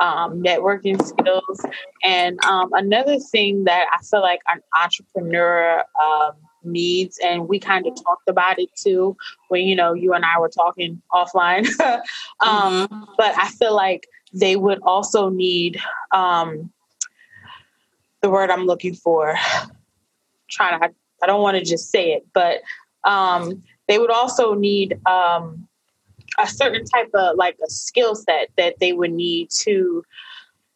um, 0.00 0.42
networking 0.42 1.00
skills. 1.04 1.64
And 2.02 2.44
um, 2.44 2.70
another 2.72 3.18
thing 3.18 3.64
that 3.64 3.86
I 3.92 4.02
feel 4.02 4.20
like 4.20 4.40
an 4.48 4.60
entrepreneur 4.80 5.84
um, 6.02 6.32
needs, 6.64 7.18
and 7.24 7.48
we 7.48 7.60
kind 7.60 7.86
of 7.86 7.94
talked 7.94 8.28
about 8.28 8.58
it 8.58 8.70
too 8.74 9.16
when 9.48 9.66
you 9.66 9.76
know 9.76 9.92
you 9.92 10.14
and 10.14 10.24
I 10.24 10.40
were 10.40 10.48
talking 10.48 11.00
offline. 11.12 11.68
Um, 12.40 12.86
mm-hmm. 12.86 13.04
But 13.16 13.38
I 13.38 13.48
feel 13.48 13.74
like 13.74 14.08
they 14.38 14.56
would 14.56 14.80
also 14.82 15.30
need 15.30 15.80
um, 16.12 16.70
the 18.20 18.30
word 18.30 18.50
I'm 18.50 18.66
looking 18.66 18.94
for. 18.94 19.34
Trying 20.50 20.80
to, 20.80 20.90
I 21.22 21.26
don't 21.26 21.42
want 21.42 21.56
to 21.56 21.64
just 21.64 21.90
say 21.90 22.12
it, 22.12 22.26
but 22.32 22.58
um, 23.04 23.62
they 23.88 23.98
would 23.98 24.10
also 24.10 24.54
need 24.54 24.98
um, 25.06 25.66
a 26.38 26.46
certain 26.46 26.84
type 26.84 27.10
of 27.14 27.36
like 27.36 27.56
a 27.64 27.70
skill 27.70 28.14
set 28.14 28.50
that 28.56 28.78
they 28.78 28.92
would 28.92 29.12
need 29.12 29.48
to 29.62 30.04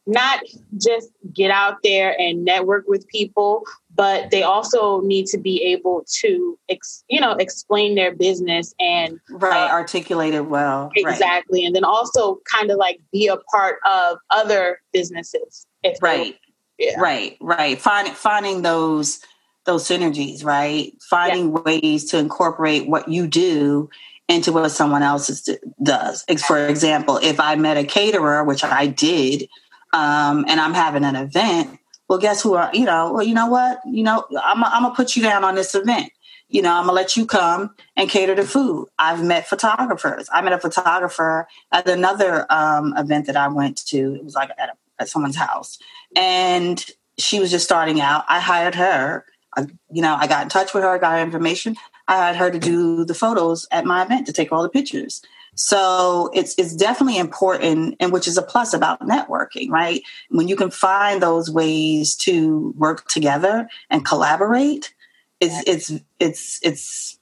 not 0.06 0.40
just 0.78 1.10
get 1.32 1.50
out 1.50 1.76
there 1.84 2.18
and 2.18 2.44
network 2.44 2.88
with 2.88 3.06
people 3.08 3.64
but 3.94 4.30
they 4.30 4.42
also 4.42 5.00
need 5.00 5.26
to 5.26 5.38
be 5.38 5.62
able 5.62 6.04
to 6.08 6.58
ex, 6.68 7.04
you 7.08 7.20
know 7.20 7.32
explain 7.32 7.94
their 7.94 8.14
business 8.14 8.74
and 8.78 9.18
right 9.30 9.68
uh, 9.68 9.72
articulate 9.72 10.34
it 10.34 10.46
well 10.46 10.90
exactly 10.96 11.60
right. 11.60 11.66
and 11.66 11.76
then 11.76 11.84
also 11.84 12.40
kind 12.52 12.70
of 12.70 12.78
like 12.78 13.00
be 13.12 13.26
a 13.26 13.36
part 13.52 13.76
of 13.86 14.18
other 14.30 14.80
businesses 14.92 15.66
right 16.00 16.38
yeah. 16.78 16.98
right 16.98 17.36
right 17.40 17.80
finding 17.80 18.14
finding 18.14 18.62
those 18.62 19.20
those 19.66 19.86
synergies 19.86 20.44
right 20.44 20.92
finding 21.08 21.50
yeah. 21.50 21.60
ways 21.62 22.04
to 22.10 22.18
incorporate 22.18 22.88
what 22.88 23.08
you 23.08 23.26
do 23.26 23.88
into 24.30 24.52
what 24.52 24.68
someone 24.70 25.02
else 25.02 25.48
does. 25.82 26.24
For 26.46 26.68
example, 26.68 27.18
if 27.20 27.40
I 27.40 27.56
met 27.56 27.76
a 27.76 27.84
caterer, 27.84 28.44
which 28.44 28.62
I 28.62 28.86
did, 28.86 29.48
um, 29.92 30.44
and 30.48 30.60
I'm 30.60 30.72
having 30.72 31.04
an 31.04 31.16
event, 31.16 31.79
well, 32.10 32.18
guess 32.18 32.42
who? 32.42 32.54
Are, 32.54 32.70
you 32.74 32.86
know, 32.86 33.12
well, 33.12 33.22
you 33.22 33.34
know 33.34 33.46
what? 33.46 33.80
You 33.86 34.02
know, 34.02 34.26
I'm, 34.42 34.64
I'm 34.64 34.82
gonna 34.82 34.94
put 34.96 35.14
you 35.14 35.22
down 35.22 35.44
on 35.44 35.54
this 35.54 35.76
event. 35.76 36.10
You 36.48 36.60
know, 36.60 36.74
I'm 36.74 36.86
gonna 36.86 36.92
let 36.92 37.16
you 37.16 37.24
come 37.24 37.72
and 37.96 38.10
cater 38.10 38.34
the 38.34 38.42
food. 38.42 38.88
I've 38.98 39.22
met 39.22 39.46
photographers. 39.46 40.28
I 40.32 40.42
met 40.42 40.52
a 40.52 40.58
photographer 40.58 41.46
at 41.70 41.88
another 41.88 42.46
um, 42.50 42.94
event 42.96 43.26
that 43.26 43.36
I 43.36 43.46
went 43.46 43.86
to. 43.86 44.16
It 44.16 44.24
was 44.24 44.34
like 44.34 44.50
at, 44.58 44.70
a, 44.70 44.72
at 44.98 45.08
someone's 45.08 45.36
house, 45.36 45.78
and 46.16 46.84
she 47.16 47.38
was 47.38 47.52
just 47.52 47.64
starting 47.64 48.00
out. 48.00 48.24
I 48.26 48.40
hired 48.40 48.74
her. 48.74 49.24
I, 49.56 49.66
you 49.92 50.02
know, 50.02 50.16
I 50.18 50.26
got 50.26 50.42
in 50.42 50.48
touch 50.48 50.74
with 50.74 50.82
her, 50.82 50.98
got 50.98 51.12
her 51.12 51.22
information. 51.22 51.76
I 52.08 52.16
had 52.16 52.34
her 52.34 52.50
to 52.50 52.58
do 52.58 53.04
the 53.04 53.14
photos 53.14 53.68
at 53.70 53.84
my 53.84 54.02
event 54.02 54.26
to 54.26 54.32
take 54.32 54.50
all 54.50 54.64
the 54.64 54.68
pictures. 54.68 55.22
So 55.62 56.30
it's 56.32 56.54
it's 56.56 56.74
definitely 56.74 57.18
important, 57.18 57.94
and 58.00 58.12
which 58.12 58.26
is 58.26 58.38
a 58.38 58.42
plus 58.42 58.72
about 58.72 58.98
networking, 59.02 59.68
right? 59.68 60.00
When 60.30 60.48
you 60.48 60.56
can 60.56 60.70
find 60.70 61.22
those 61.22 61.50
ways 61.50 62.16
to 62.16 62.72
work 62.78 63.06
together 63.08 63.68
and 63.90 64.02
collaborate, 64.02 64.94
it's 65.38 65.62
it's 65.66 65.92
it's 66.18 66.60
it's 66.62 67.18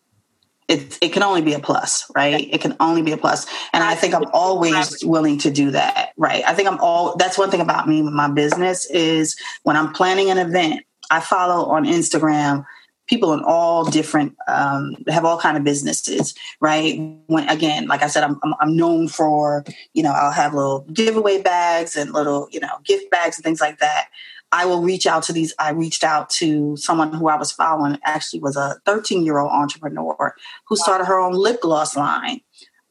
it, 0.68 0.98
it 1.02 1.12
can 1.12 1.24
only 1.24 1.42
be 1.42 1.52
a 1.52 1.58
plus, 1.58 2.08
right? 2.14 2.48
It 2.52 2.60
can 2.60 2.76
only 2.78 3.02
be 3.02 3.10
a 3.10 3.16
plus. 3.16 3.44
And 3.72 3.82
I 3.82 3.96
think 3.96 4.14
I'm 4.14 4.26
always 4.32 5.02
willing 5.04 5.38
to 5.38 5.50
do 5.50 5.72
that, 5.72 6.10
right? 6.16 6.44
I 6.46 6.54
think 6.54 6.68
I'm 6.68 6.78
all, 6.78 7.16
that's 7.16 7.38
one 7.38 7.50
thing 7.50 7.62
about 7.62 7.88
me 7.88 8.02
with 8.02 8.12
my 8.12 8.28
business 8.28 8.88
is 8.90 9.34
when 9.62 9.76
I'm 9.76 9.94
planning 9.94 10.30
an 10.30 10.36
event, 10.36 10.84
I 11.10 11.20
follow 11.20 11.70
on 11.70 11.86
Instagram 11.86 12.66
people 13.08 13.32
in 13.32 13.42
all 13.44 13.84
different 13.84 14.36
um, 14.46 14.94
have 15.08 15.24
all 15.24 15.38
kind 15.38 15.56
of 15.56 15.64
businesses 15.64 16.34
right? 16.60 17.00
When 17.26 17.48
again 17.48 17.86
like 17.86 18.02
i 18.02 18.06
said 18.06 18.24
I'm, 18.24 18.38
I'm, 18.42 18.54
I'm 18.60 18.76
known 18.76 19.08
for 19.08 19.64
you 19.94 20.02
know 20.02 20.12
i'll 20.12 20.32
have 20.32 20.54
little 20.54 20.80
giveaway 20.92 21.40
bags 21.40 21.96
and 21.96 22.12
little 22.12 22.48
you 22.50 22.60
know 22.60 22.78
gift 22.84 23.10
bags 23.10 23.36
and 23.36 23.44
things 23.44 23.60
like 23.60 23.78
that. 23.78 24.08
I 24.50 24.64
will 24.64 24.82
reach 24.82 25.06
out 25.06 25.22
to 25.24 25.32
these 25.32 25.54
i 25.58 25.70
reached 25.70 26.04
out 26.04 26.30
to 26.30 26.76
someone 26.76 27.12
who 27.12 27.28
i 27.28 27.36
was 27.36 27.52
following 27.52 27.98
actually 28.04 28.40
was 28.40 28.56
a 28.56 28.80
13 28.86 29.24
year 29.24 29.38
old 29.38 29.50
entrepreneur 29.50 30.34
who 30.66 30.76
started 30.76 31.04
her 31.04 31.18
own 31.18 31.32
lip 31.32 31.60
gloss 31.60 31.96
line. 31.96 32.40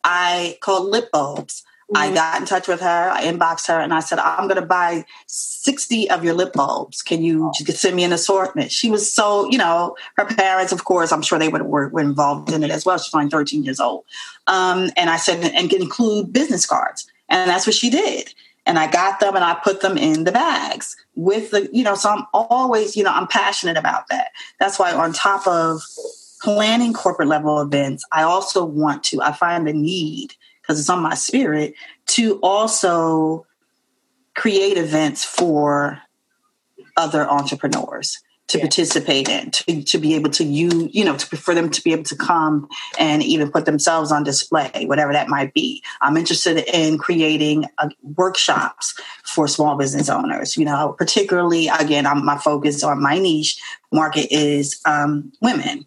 I 0.03 0.57
called 0.61 0.89
lip 0.89 1.09
bulbs 1.11 1.63
Mm-hmm. 1.93 2.11
I 2.11 2.13
got 2.13 2.41
in 2.41 2.45
touch 2.45 2.67
with 2.67 2.81
her, 2.81 3.09
I 3.09 3.23
inboxed 3.23 3.67
her, 3.67 3.79
and 3.79 3.93
I 3.93 4.01
said, 4.01 4.19
I'm 4.19 4.49
going 4.49 4.59
to 4.59 4.65
buy 4.65 5.05
60 5.27 6.09
of 6.09 6.21
your 6.21 6.33
lip 6.33 6.51
bulbs. 6.51 7.01
Can 7.01 7.21
you 7.21 7.51
just 7.57 7.79
send 7.79 7.95
me 7.95 8.03
an 8.03 8.11
assortment? 8.11 8.73
She 8.73 8.89
was 8.89 9.13
so, 9.13 9.49
you 9.49 9.57
know, 9.57 9.95
her 10.17 10.25
parents, 10.25 10.73
of 10.73 10.83
course, 10.83 11.13
I'm 11.13 11.21
sure 11.21 11.39
they 11.39 11.47
were, 11.47 11.63
were, 11.63 11.87
were 11.87 12.01
involved 12.01 12.51
in 12.51 12.61
it 12.63 12.71
as 12.71 12.85
well. 12.85 12.97
She's 12.97 13.13
only 13.13 13.29
13 13.29 13.63
years 13.63 13.79
old. 13.79 14.03
Um, 14.47 14.89
and 14.97 15.09
I 15.09 15.15
said, 15.15 15.43
and 15.53 15.71
include 15.71 16.33
business 16.33 16.65
cards. 16.65 17.09
And 17.29 17.49
that's 17.49 17.65
what 17.65 17.75
she 17.75 17.89
did. 17.89 18.33
And 18.65 18.77
I 18.77 18.91
got 18.91 19.21
them 19.21 19.35
and 19.35 19.45
I 19.45 19.53
put 19.63 19.79
them 19.79 19.97
in 19.97 20.25
the 20.25 20.31
bags 20.33 20.97
with 21.15 21.51
the, 21.51 21.69
you 21.71 21.83
know, 21.83 21.95
so 21.95 22.09
I'm 22.09 22.25
always, 22.33 22.97
you 22.97 23.03
know, 23.03 23.13
I'm 23.13 23.27
passionate 23.27 23.77
about 23.77 24.09
that. 24.09 24.31
That's 24.59 24.77
why 24.77 24.91
on 24.91 25.13
top 25.13 25.47
of 25.47 25.81
planning 26.41 26.91
corporate 26.91 27.29
level 27.29 27.61
events, 27.61 28.05
I 28.11 28.23
also 28.23 28.65
want 28.65 29.05
to, 29.05 29.21
I 29.21 29.31
find 29.31 29.65
the 29.65 29.73
need 29.73 30.35
because 30.67 30.79
it's 30.79 30.89
on 30.89 31.01
my 31.01 31.15
spirit 31.15 31.75
to 32.07 32.39
also 32.41 33.45
create 34.35 34.77
events 34.77 35.23
for 35.23 36.01
other 36.97 37.29
entrepreneurs 37.29 38.21
to 38.47 38.57
yeah. 38.57 38.63
participate 38.63 39.27
in, 39.27 39.51
to, 39.51 39.83
to 39.83 39.97
be 39.97 40.15
able 40.15 40.29
to 40.29 40.43
use, 40.43 40.89
you 40.93 41.03
know, 41.03 41.17
to, 41.17 41.35
for 41.35 41.53
them 41.53 41.69
to 41.69 41.81
be 41.83 41.91
able 41.91 42.03
to 42.03 42.15
come 42.15 42.67
and 42.97 43.21
even 43.21 43.51
put 43.51 43.65
themselves 43.65 44.11
on 44.11 44.23
display, 44.23 44.85
whatever 44.85 45.11
that 45.11 45.27
might 45.27 45.53
be. 45.53 45.83
I'm 46.01 46.15
interested 46.15 46.63
in 46.73 46.97
creating 46.97 47.65
uh, 47.77 47.89
workshops 48.15 48.97
for 49.23 49.47
small 49.47 49.75
business 49.75 50.09
owners. 50.09 50.55
You 50.55 50.65
know, 50.65 50.95
particularly 50.97 51.67
again, 51.67 52.05
I'm, 52.05 52.23
my 52.23 52.37
focus 52.37 52.83
on 52.83 53.01
my 53.01 53.19
niche 53.19 53.59
market 53.91 54.33
is 54.33 54.81
um, 54.85 55.33
women 55.41 55.85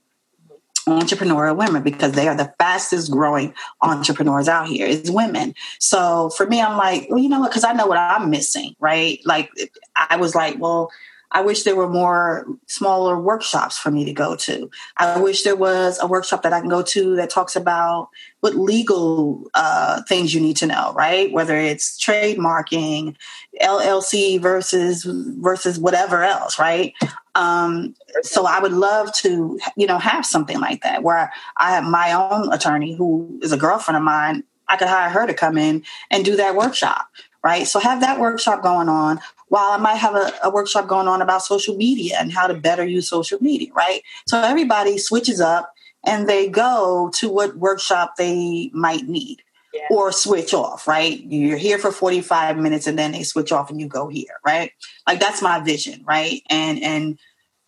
entrepreneurial 0.87 1.57
women 1.57 1.83
because 1.83 2.13
they 2.13 2.29
are 2.29 2.37
the 2.37 2.53
fastest 2.59 3.11
growing 3.11 3.55
entrepreneurs 3.83 4.49
out 4.49 4.69
here 4.69 4.87
is 4.87 5.11
women. 5.11 5.55
So 5.79 6.31
for 6.31 6.47
me, 6.47 6.61
I'm 6.61 6.77
like, 6.77 7.07
well, 7.11 7.19
you 7.19 7.29
know 7.29 7.41
what? 7.41 7.51
Because 7.51 7.65
I 7.65 7.73
know 7.73 7.87
what 7.87 7.99
I'm 7.99 8.31
missing, 8.31 8.75
right? 8.81 9.21
Like 9.25 9.51
I 9.97 10.17
was 10.17 10.35
like, 10.35 10.59
well, 10.59 10.91
I 11.33 11.43
wish 11.43 11.63
there 11.63 11.77
were 11.77 11.89
more 11.89 12.47
smaller 12.67 13.19
workshops 13.19 13.79
for 13.79 13.91
me 13.91 14.05
to 14.05 14.13
go 14.13 14.35
to. 14.35 14.69
I 14.97 15.21
wish 15.21 15.43
there 15.43 15.57
was 15.57 15.99
a 16.01 16.07
workshop 16.07 16.43
that 16.43 16.53
I 16.53 16.61
can 16.61 16.69
go 16.69 16.83
to 16.83 17.17
that 17.17 17.31
talks 17.31 17.55
about 17.55 18.09
what 18.41 18.57
legal 18.57 19.49
uh, 19.55 20.03
things 20.09 20.35
you 20.35 20.41
need 20.41 20.57
to 20.57 20.67
know, 20.67 20.93
right? 20.95 21.33
Whether 21.33 21.57
it's 21.57 22.03
trademarking, 22.03 23.17
LLC 23.63 24.41
versus 24.41 25.05
versus 25.05 25.79
whatever 25.79 26.25
else, 26.25 26.59
right? 26.59 26.95
Um, 27.37 27.95
so 28.23 28.47
I 28.47 28.59
would 28.59 28.73
love 28.73 29.13
to, 29.15 29.59
you 29.77 29.87
know, 29.87 29.99
have 29.99 30.27
something 30.27 30.59
like 30.59 30.83
that 30.83 31.05
where 31.05 31.33
I 31.59 31.71
have 31.71 31.85
my 31.85 32.13
own 32.13 32.53
attorney 32.53 32.95
who 32.95 33.39
is 33.43 33.53
a 33.53 33.57
girlfriend 33.57 33.97
of 33.97 34.03
mine. 34.03 34.43
I 34.69 34.77
could 34.77 34.89
hire 34.89 35.11
her 35.11 35.27
to 35.27 35.35
come 35.35 35.59
in 35.59 35.85
and 36.11 36.25
do 36.25 36.37
that 36.37 36.57
workshop, 36.57 37.09
right? 37.45 37.67
So 37.67 37.79
have 37.81 38.01
that 38.01 38.21
workshop 38.21 38.63
going 38.63 38.89
on 38.89 39.21
while 39.51 39.73
I 39.73 39.77
might 39.79 39.97
have 39.97 40.15
a, 40.15 40.33
a, 40.45 40.51
workshop 40.51 40.87
going 40.87 41.09
on 41.09 41.21
about 41.21 41.43
social 41.43 41.77
media 41.77 42.17
and 42.19 42.33
how 42.33 42.47
to 42.47 42.55
better 42.55 42.85
use 42.87 43.09
social 43.09 43.43
media, 43.43 43.71
right? 43.75 44.01
So 44.27 44.41
everybody 44.41 44.97
switches 44.97 45.41
up 45.41 45.75
and 46.07 46.29
they 46.29 46.49
go 46.49 47.11
to 47.15 47.29
what 47.29 47.57
workshop 47.57 48.15
they 48.17 48.71
might 48.73 49.09
need. 49.09 49.43
Yeah. 49.75 49.87
Or 49.91 50.11
switch 50.11 50.53
off, 50.53 50.89
right? 50.89 51.23
You're 51.23 51.57
here 51.57 51.79
for 51.79 51.93
45 51.93 52.59
minutes 52.59 52.89
and 52.89 52.99
then 52.99 53.13
they 53.13 53.23
switch 53.23 53.53
off 53.53 53.71
and 53.71 53.81
you 53.81 53.87
go 53.87 54.09
here, 54.09 54.41
right? 54.45 54.73
Like 55.07 55.21
that's 55.21 55.43
my 55.43 55.61
vision, 55.61 56.03
right? 56.05 56.43
And 56.51 56.83
and 56.83 57.19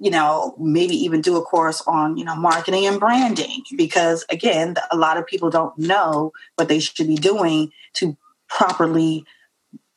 you 0.00 0.10
know, 0.10 0.56
maybe 0.58 0.96
even 0.96 1.20
do 1.20 1.36
a 1.36 1.42
course 1.42 1.80
on, 1.86 2.16
you 2.16 2.24
know, 2.24 2.34
marketing 2.34 2.86
and 2.86 2.98
branding 2.98 3.62
because 3.76 4.24
again, 4.30 4.74
a 4.90 4.96
lot 4.96 5.16
of 5.16 5.28
people 5.28 5.48
don't 5.48 5.78
know 5.78 6.32
what 6.56 6.68
they 6.68 6.80
should 6.80 7.06
be 7.06 7.14
doing 7.14 7.70
to 7.94 8.16
properly 8.48 9.24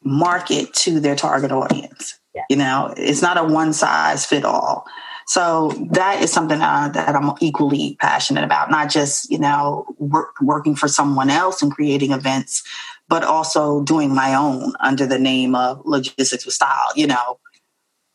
market 0.05 0.73
to 0.73 0.99
their 0.99 1.15
target 1.15 1.51
audience. 1.51 2.19
Yeah. 2.33 2.43
You 2.49 2.57
know, 2.57 2.93
it's 2.95 3.21
not 3.21 3.37
a 3.37 3.43
one 3.43 3.73
size 3.73 4.25
fit 4.25 4.45
all. 4.45 4.85
So 5.27 5.71
that 5.91 6.21
is 6.21 6.31
something 6.31 6.61
uh, 6.61 6.89
that 6.89 7.15
I'm 7.15 7.33
equally 7.41 7.97
passionate 7.99 8.43
about, 8.43 8.69
not 8.69 8.91
just, 8.91 9.31
you 9.31 9.39
know, 9.39 9.87
work, 9.97 10.35
working 10.39 10.75
for 10.75 10.87
someone 10.87 11.31
else 11.31 11.63
and 11.63 11.71
creating 11.71 12.11
events, 12.11 12.63
but 13.09 13.23
also 13.23 13.81
doing 13.81 14.13
my 14.13 14.35
own 14.35 14.73
under 14.79 15.07
the 15.07 15.17
name 15.17 15.55
of 15.55 15.81
Logistics 15.83 16.45
with 16.45 16.53
Style, 16.53 16.91
you 16.95 17.07
know, 17.07 17.39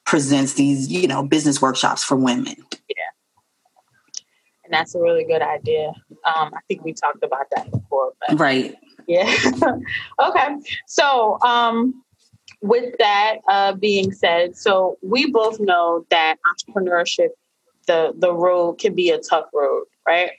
presents 0.06 0.54
these, 0.54 0.88
you 0.88 1.08
know, 1.08 1.24
business 1.24 1.60
workshops 1.60 2.04
for 2.04 2.16
women. 2.16 2.54
Yeah. 2.88 3.10
And 4.64 4.72
that's 4.72 4.94
a 4.94 5.00
really 5.00 5.24
good 5.24 5.42
idea. 5.42 5.88
Um, 6.24 6.52
I 6.54 6.60
think 6.68 6.84
we 6.84 6.92
talked 6.92 7.24
about 7.24 7.46
that 7.56 7.72
before. 7.72 8.12
But 8.28 8.38
right. 8.38 8.76
Yeah. 9.10 9.34
okay. 10.20 10.48
So, 10.86 11.36
um, 11.42 12.00
with 12.62 12.94
that 13.00 13.38
uh, 13.48 13.72
being 13.72 14.12
said, 14.12 14.56
so 14.56 14.98
we 15.02 15.32
both 15.32 15.58
know 15.58 16.06
that 16.10 16.36
entrepreneurship, 16.46 17.30
the 17.88 18.12
the 18.16 18.32
road 18.32 18.74
can 18.74 18.94
be 18.94 19.10
a 19.10 19.18
tough 19.18 19.46
road, 19.52 19.86
right? 20.06 20.30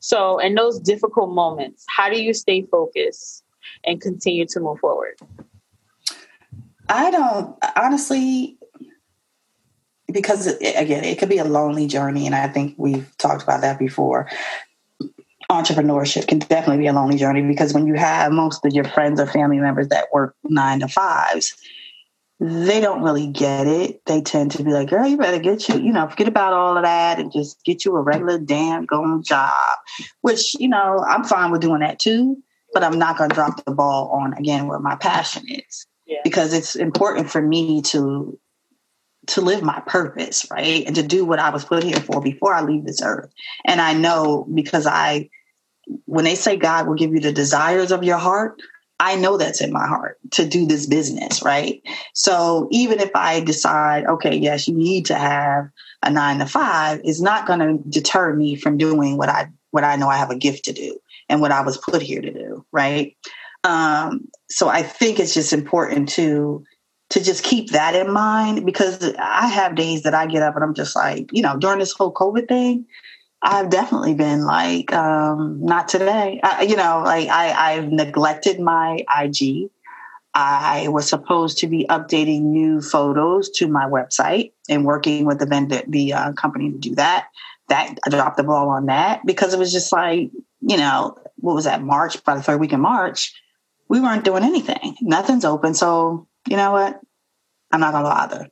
So, 0.00 0.38
in 0.38 0.54
those 0.54 0.78
difficult 0.80 1.32
moments, 1.32 1.86
how 1.88 2.10
do 2.10 2.22
you 2.22 2.34
stay 2.34 2.66
focused 2.70 3.42
and 3.84 4.02
continue 4.02 4.44
to 4.48 4.60
move 4.60 4.80
forward? 4.80 5.18
I 6.90 7.10
don't 7.10 7.56
honestly 7.74 8.58
because 10.12 10.46
again 10.46 11.04
it 11.04 11.18
could 11.18 11.30
be 11.30 11.38
a 11.38 11.44
lonely 11.44 11.86
journey 11.86 12.26
and 12.26 12.34
i 12.34 12.48
think 12.48 12.74
we've 12.76 13.16
talked 13.16 13.44
about 13.44 13.60
that 13.60 13.78
before 13.78 14.28
entrepreneurship 15.50 16.28
can 16.28 16.38
definitely 16.38 16.78
be 16.78 16.86
a 16.86 16.92
lonely 16.92 17.16
journey 17.16 17.42
because 17.42 17.74
when 17.74 17.86
you 17.86 17.94
have 17.94 18.32
most 18.32 18.64
of 18.64 18.72
your 18.72 18.84
friends 18.84 19.20
or 19.20 19.26
family 19.26 19.58
members 19.58 19.88
that 19.88 20.06
work 20.12 20.36
nine 20.44 20.80
to 20.80 20.88
fives, 20.88 21.54
they 22.38 22.80
don't 22.80 23.02
really 23.02 23.26
get 23.26 23.66
it. 23.66 24.00
They 24.06 24.22
tend 24.22 24.52
to 24.52 24.62
be 24.62 24.70
like, 24.72 24.88
girl, 24.88 25.06
you 25.06 25.18
better 25.18 25.40
get 25.40 25.68
you, 25.68 25.78
you 25.78 25.92
know, 25.92 26.08
forget 26.08 26.28
about 26.28 26.52
all 26.52 26.76
of 26.76 26.84
that 26.84 27.18
and 27.18 27.32
just 27.32 27.62
get 27.64 27.84
you 27.84 27.96
a 27.96 28.00
regular 28.00 28.38
damn 28.38 28.86
going 28.86 29.22
job, 29.24 29.78
which, 30.22 30.54
you 30.58 30.68
know, 30.68 31.04
I'm 31.06 31.24
fine 31.24 31.50
with 31.50 31.60
doing 31.60 31.80
that 31.80 31.98
too, 31.98 32.42
but 32.72 32.84
I'm 32.84 32.98
not 32.98 33.18
going 33.18 33.30
to 33.30 33.34
drop 33.34 33.62
the 33.64 33.72
ball 33.72 34.08
on 34.08 34.32
again 34.34 34.68
where 34.68 34.78
my 34.78 34.94
passion 34.94 35.42
is 35.48 35.86
yeah. 36.06 36.20
because 36.24 36.52
it's 36.52 36.76
important 36.76 37.28
for 37.28 37.42
me 37.42 37.82
to 37.82 38.38
to 39.26 39.42
live 39.42 39.62
my 39.62 39.80
purpose, 39.86 40.46
right? 40.50 40.84
And 40.86 40.96
to 40.96 41.02
do 41.02 41.24
what 41.24 41.38
I 41.38 41.50
was 41.50 41.64
put 41.64 41.84
here 41.84 42.00
for 42.00 42.22
before 42.22 42.54
I 42.54 42.62
leave 42.62 42.84
this 42.84 43.02
earth. 43.02 43.30
And 43.66 43.80
I 43.80 43.92
know 43.92 44.48
because 44.52 44.86
I 44.86 45.28
when 46.06 46.24
they 46.24 46.34
say 46.34 46.56
God 46.56 46.86
will 46.86 46.94
give 46.94 47.12
you 47.12 47.20
the 47.20 47.32
desires 47.32 47.92
of 47.92 48.04
your 48.04 48.18
heart, 48.18 48.60
I 48.98 49.16
know 49.16 49.38
that's 49.38 49.62
in 49.62 49.72
my 49.72 49.86
heart 49.86 50.18
to 50.32 50.46
do 50.46 50.66
this 50.66 50.86
business, 50.86 51.42
right? 51.42 51.82
So 52.12 52.68
even 52.70 53.00
if 53.00 53.10
I 53.14 53.40
decide, 53.40 54.04
okay, 54.04 54.36
yes, 54.36 54.68
you 54.68 54.74
need 54.74 55.06
to 55.06 55.14
have 55.14 55.70
a 56.02 56.10
nine 56.10 56.38
to 56.40 56.46
five, 56.46 57.00
it's 57.02 57.20
not 57.20 57.46
going 57.46 57.60
to 57.60 57.82
deter 57.88 58.34
me 58.34 58.56
from 58.56 58.76
doing 58.76 59.16
what 59.16 59.28
I 59.28 59.48
what 59.70 59.84
I 59.84 59.96
know 59.96 60.08
I 60.08 60.16
have 60.16 60.30
a 60.30 60.36
gift 60.36 60.64
to 60.64 60.72
do 60.72 60.98
and 61.28 61.40
what 61.40 61.52
I 61.52 61.62
was 61.62 61.78
put 61.78 62.02
here 62.02 62.20
to 62.20 62.32
do, 62.32 62.66
right? 62.72 63.16
Um, 63.64 64.28
so 64.48 64.68
I 64.68 64.82
think 64.82 65.18
it's 65.18 65.34
just 65.34 65.52
important 65.52 66.10
to 66.10 66.64
to 67.10 67.22
just 67.22 67.42
keep 67.42 67.70
that 67.70 67.96
in 67.96 68.12
mind 68.12 68.64
because 68.64 69.14
I 69.18 69.48
have 69.48 69.74
days 69.74 70.02
that 70.02 70.14
I 70.14 70.26
get 70.26 70.42
up 70.42 70.54
and 70.54 70.62
I'm 70.62 70.74
just 70.74 70.94
like, 70.94 71.30
you 71.32 71.42
know, 71.42 71.56
during 71.56 71.80
this 71.80 71.92
whole 71.92 72.12
COVID 72.12 72.48
thing, 72.48 72.86
I've 73.42 73.70
definitely 73.70 74.14
been 74.14 74.44
like, 74.44 74.92
um, 74.92 75.64
not 75.64 75.88
today. 75.88 76.40
I, 76.42 76.62
you 76.62 76.76
know, 76.76 77.02
like 77.04 77.28
I, 77.28 77.72
I've 77.72 77.90
neglected 77.90 78.60
my 78.60 79.04
IG. 79.18 79.70
I 80.34 80.88
was 80.88 81.08
supposed 81.08 81.58
to 81.58 81.66
be 81.66 81.86
updating 81.88 82.42
new 82.42 82.80
photos 82.80 83.50
to 83.50 83.66
my 83.66 83.86
website 83.86 84.52
and 84.68 84.84
working 84.84 85.24
with 85.24 85.38
the 85.38 85.46
vendor, 85.46 85.82
the 85.88 86.12
uh, 86.12 86.32
company 86.34 86.70
to 86.70 86.78
do 86.78 86.94
that. 86.96 87.28
That 87.68 87.98
I 88.04 88.10
dropped 88.10 88.36
the 88.36 88.42
ball 88.42 88.68
on 88.68 88.86
that 88.86 89.24
because 89.24 89.54
it 89.54 89.58
was 89.58 89.72
just 89.72 89.92
like, 89.92 90.30
you 90.60 90.76
know, 90.76 91.16
what 91.36 91.54
was 91.54 91.64
that 91.64 91.82
March? 91.82 92.22
By 92.24 92.34
the 92.34 92.42
third 92.42 92.60
week 92.60 92.72
in 92.72 92.80
March, 92.80 93.32
we 93.88 94.00
weren't 94.00 94.24
doing 94.24 94.42
anything. 94.42 94.96
Nothing's 95.00 95.44
open. 95.44 95.74
So 95.74 96.28
you 96.48 96.56
know 96.56 96.72
what? 96.72 97.00
I'm 97.70 97.80
not 97.80 97.92
gonna 97.92 98.08
bother. 98.08 98.48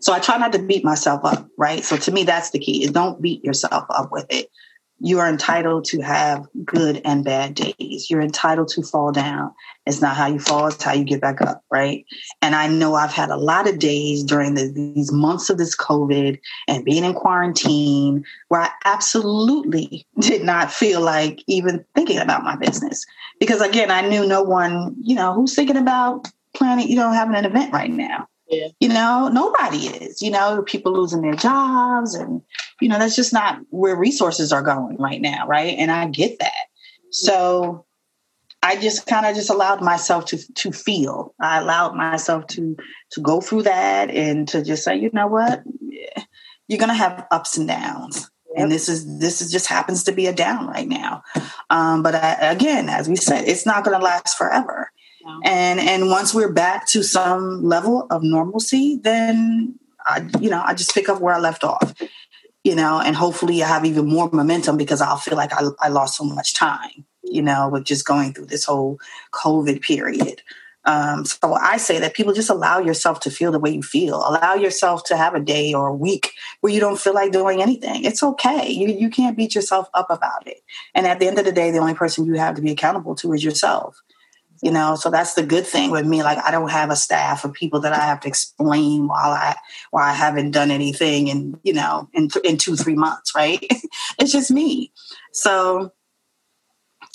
So 0.00 0.12
I 0.12 0.20
try 0.20 0.38
not 0.38 0.52
to 0.52 0.58
beat 0.58 0.84
myself 0.84 1.24
up, 1.24 1.48
right? 1.56 1.84
So 1.84 1.96
to 1.96 2.12
me, 2.12 2.24
that's 2.24 2.50
the 2.50 2.58
key 2.58 2.84
is 2.84 2.90
don't 2.90 3.20
beat 3.20 3.44
yourself 3.44 3.84
up 3.90 4.10
with 4.12 4.26
it. 4.30 4.50
You 5.00 5.20
are 5.20 5.28
entitled 5.28 5.84
to 5.86 6.00
have 6.00 6.48
good 6.64 7.00
and 7.04 7.24
bad 7.24 7.54
days. 7.54 8.10
You're 8.10 8.20
entitled 8.20 8.68
to 8.68 8.82
fall 8.82 9.12
down. 9.12 9.54
It's 9.86 10.02
not 10.02 10.16
how 10.16 10.26
you 10.26 10.40
fall, 10.40 10.66
it's 10.66 10.82
how 10.82 10.92
you 10.92 11.04
get 11.04 11.20
back 11.20 11.40
up, 11.40 11.62
right? 11.70 12.04
And 12.42 12.56
I 12.56 12.66
know 12.66 12.94
I've 12.94 13.12
had 13.12 13.30
a 13.30 13.36
lot 13.36 13.68
of 13.68 13.78
days 13.78 14.24
during 14.24 14.54
the, 14.54 14.72
these 14.72 15.12
months 15.12 15.50
of 15.50 15.58
this 15.58 15.76
COVID 15.76 16.40
and 16.66 16.84
being 16.84 17.04
in 17.04 17.14
quarantine 17.14 18.24
where 18.48 18.62
I 18.62 18.70
absolutely 18.84 20.04
did 20.18 20.42
not 20.42 20.72
feel 20.72 21.00
like 21.00 21.44
even 21.46 21.84
thinking 21.94 22.18
about 22.18 22.42
my 22.42 22.56
business. 22.56 23.06
Because 23.38 23.60
again, 23.60 23.92
I 23.92 24.00
knew 24.00 24.26
no 24.26 24.42
one, 24.42 24.96
you 25.00 25.14
know, 25.14 25.32
who's 25.32 25.54
thinking 25.54 25.76
about 25.76 26.28
planning, 26.54 26.88
you 26.88 26.96
know, 26.96 27.12
having 27.12 27.36
an 27.36 27.44
event 27.44 27.72
right 27.72 27.90
now. 27.90 28.28
Yeah. 28.48 28.68
You 28.80 28.88
know, 28.88 29.28
nobody 29.28 29.88
is. 29.88 30.22
You 30.22 30.30
know, 30.30 30.62
people 30.62 30.92
losing 30.92 31.22
their 31.22 31.34
jobs, 31.34 32.14
and 32.14 32.42
you 32.80 32.88
know 32.88 32.98
that's 32.98 33.16
just 33.16 33.32
not 33.32 33.60
where 33.70 33.96
resources 33.96 34.52
are 34.52 34.62
going 34.62 34.96
right 34.98 35.20
now, 35.20 35.46
right? 35.46 35.76
And 35.78 35.90
I 35.90 36.06
get 36.06 36.38
that. 36.38 36.52
So 37.10 37.84
I 38.62 38.76
just 38.76 39.06
kind 39.06 39.26
of 39.26 39.34
just 39.34 39.50
allowed 39.50 39.82
myself 39.82 40.26
to 40.26 40.54
to 40.54 40.72
feel. 40.72 41.34
I 41.40 41.58
allowed 41.58 41.94
myself 41.94 42.46
to 42.48 42.76
to 43.12 43.20
go 43.20 43.40
through 43.40 43.62
that 43.64 44.10
and 44.10 44.48
to 44.48 44.64
just 44.64 44.82
say, 44.84 44.96
you 44.96 45.10
know 45.12 45.26
what, 45.26 45.62
you're 46.68 46.78
gonna 46.78 46.94
have 46.94 47.26
ups 47.30 47.56
and 47.56 47.68
downs. 47.68 48.30
Yep. 48.50 48.62
And 48.62 48.72
this 48.72 48.88
is 48.88 49.18
this 49.18 49.42
is 49.42 49.52
just 49.52 49.66
happens 49.66 50.04
to 50.04 50.12
be 50.12 50.26
a 50.26 50.32
down 50.32 50.66
right 50.66 50.88
now, 50.88 51.22
um, 51.70 52.02
but 52.02 52.14
I, 52.14 52.50
again, 52.50 52.88
as 52.88 53.08
we 53.08 53.16
said, 53.16 53.46
it's 53.46 53.66
not 53.66 53.84
going 53.84 53.98
to 53.98 54.02
last 54.02 54.38
forever. 54.38 54.90
And 55.44 55.80
and 55.80 56.08
once 56.10 56.34
we're 56.34 56.52
back 56.52 56.86
to 56.88 57.02
some 57.02 57.62
level 57.62 58.06
of 58.10 58.22
normalcy, 58.22 58.98
then 59.02 59.78
I, 60.06 60.28
you 60.40 60.50
know, 60.50 60.62
I 60.64 60.74
just 60.74 60.94
pick 60.94 61.08
up 61.08 61.20
where 61.20 61.34
I 61.34 61.38
left 61.38 61.64
off. 61.64 61.94
you 62.64 62.74
know, 62.74 63.00
and 63.00 63.16
hopefully 63.16 63.62
I 63.62 63.68
have 63.68 63.84
even 63.84 64.06
more 64.06 64.28
momentum 64.32 64.76
because 64.76 65.00
I'll 65.00 65.16
feel 65.16 65.36
like 65.36 65.52
I, 65.54 65.62
I 65.80 65.88
lost 65.88 66.16
so 66.18 66.24
much 66.24 66.54
time, 66.54 67.06
you 67.22 67.42
know, 67.42 67.68
with 67.70 67.84
just 67.84 68.04
going 68.06 68.32
through 68.34 68.46
this 68.46 68.64
whole 68.64 68.98
COVID 69.32 69.80
period. 69.82 70.42
Um, 70.84 71.24
so 71.24 71.54
I 71.54 71.76
say 71.76 71.98
that 72.00 72.14
people 72.14 72.32
just 72.32 72.50
allow 72.50 72.78
yourself 72.78 73.20
to 73.20 73.30
feel 73.30 73.52
the 73.52 73.58
way 73.58 73.70
you 73.70 73.82
feel. 73.82 74.16
Allow 74.16 74.54
yourself 74.54 75.04
to 75.04 75.16
have 75.16 75.34
a 75.34 75.40
day 75.40 75.74
or 75.74 75.88
a 75.88 75.94
week 75.94 76.32
where 76.60 76.72
you 76.72 76.80
don't 76.80 76.98
feel 76.98 77.14
like 77.14 77.32
doing 77.32 77.60
anything. 77.62 78.04
It's 78.04 78.22
okay. 78.22 78.70
You 78.70 78.88
you 78.88 79.10
can't 79.10 79.36
beat 79.36 79.54
yourself 79.54 79.88
up 79.94 80.08
about 80.10 80.46
it. 80.46 80.58
And 80.94 81.06
at 81.06 81.20
the 81.20 81.26
end 81.26 81.38
of 81.38 81.44
the 81.44 81.52
day, 81.52 81.70
the 81.70 81.78
only 81.78 81.94
person 81.94 82.24
you 82.24 82.34
have 82.34 82.54
to 82.56 82.62
be 82.62 82.72
accountable 82.72 83.14
to 83.16 83.32
is 83.34 83.44
yourself. 83.44 84.02
You 84.62 84.70
know, 84.70 84.96
so 84.96 85.10
that's 85.10 85.34
the 85.34 85.42
good 85.42 85.66
thing 85.66 85.90
with 85.90 86.06
me. 86.06 86.22
Like 86.22 86.38
I 86.38 86.50
don't 86.50 86.70
have 86.70 86.90
a 86.90 86.96
staff 86.96 87.44
of 87.44 87.52
people 87.52 87.80
that 87.80 87.92
I 87.92 88.00
have 88.00 88.20
to 88.20 88.28
explain 88.28 89.08
while 89.08 89.32
I 89.32 89.56
while 89.90 90.04
I 90.04 90.12
haven't 90.12 90.52
done 90.52 90.70
anything 90.70 91.28
in 91.28 91.60
you 91.62 91.72
know 91.72 92.08
in 92.12 92.28
in 92.44 92.56
two 92.56 92.76
three 92.76 92.96
months. 92.96 93.34
Right? 93.34 93.64
it's 94.18 94.32
just 94.32 94.50
me. 94.50 94.92
So, 95.32 95.92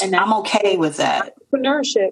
and 0.01 0.15
I'm 0.15 0.33
okay 0.33 0.77
with 0.77 0.97
that. 0.97 1.33
Entrepreneurship 1.53 2.11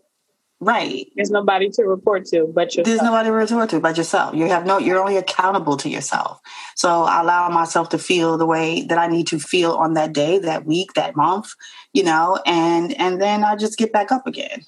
Right. 0.62 1.12
There's 1.16 1.32
nobody 1.32 1.72
to 1.72 1.84
report 1.86 2.26
to 2.28 2.46
but 2.54 2.76
yourself. 2.76 2.86
There's 2.86 3.02
nobody 3.02 3.30
to 3.30 3.34
report 3.34 3.72
to 3.72 3.80
but 3.80 3.98
yourself. 3.98 4.36
You 4.36 4.46
have 4.50 4.64
no 4.64 4.78
you're 4.78 5.00
only 5.00 5.18
accountable 5.18 5.76
to 5.78 5.90
yourself. 5.90 6.40
So 6.76 7.02
I 7.02 7.22
allow 7.22 7.50
myself 7.50 7.90
to 7.90 7.98
feel 7.98 8.38
the 8.38 8.46
way 8.46 8.84
that 8.84 9.00
I 9.00 9.08
need 9.08 9.26
to 9.28 9.40
feel 9.40 9.72
on 9.72 9.96
that 9.96 10.14
day, 10.14 10.38
that 10.38 10.68
week, 10.68 10.94
that 10.94 11.16
month, 11.16 11.52
you 11.94 12.04
know, 12.04 12.40
and 12.46 12.94
and 13.00 13.20
then 13.20 13.44
I 13.44 13.56
just 13.56 13.80
get 13.80 13.92
back 13.92 14.12
up 14.12 14.28
again. 14.28 14.64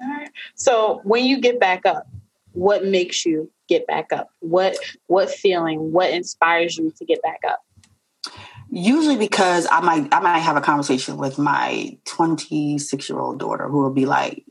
All 0.00 0.08
right. 0.08 0.30
So 0.54 1.00
when 1.04 1.24
you 1.24 1.40
get 1.40 1.58
back 1.60 1.86
up, 1.86 2.06
what 2.52 2.84
makes 2.84 3.26
you 3.26 3.50
get 3.68 3.86
back 3.86 4.12
up? 4.12 4.30
What 4.40 4.76
what 5.06 5.30
feeling, 5.30 5.92
what 5.92 6.10
inspires 6.10 6.76
you 6.76 6.92
to 6.96 7.04
get 7.04 7.22
back 7.22 7.40
up? 7.46 7.62
usually 8.70 9.16
because 9.16 9.66
I 9.70 9.80
might 9.80 10.08
I 10.12 10.20
might 10.20 10.38
have 10.38 10.56
a 10.56 10.60
conversation 10.60 11.16
with 11.16 11.38
my 11.38 11.96
26 12.04 13.08
year 13.08 13.18
old 13.18 13.38
daughter 13.38 13.68
who 13.68 13.78
will 13.78 13.92
be 13.92 14.06
like, 14.06 14.44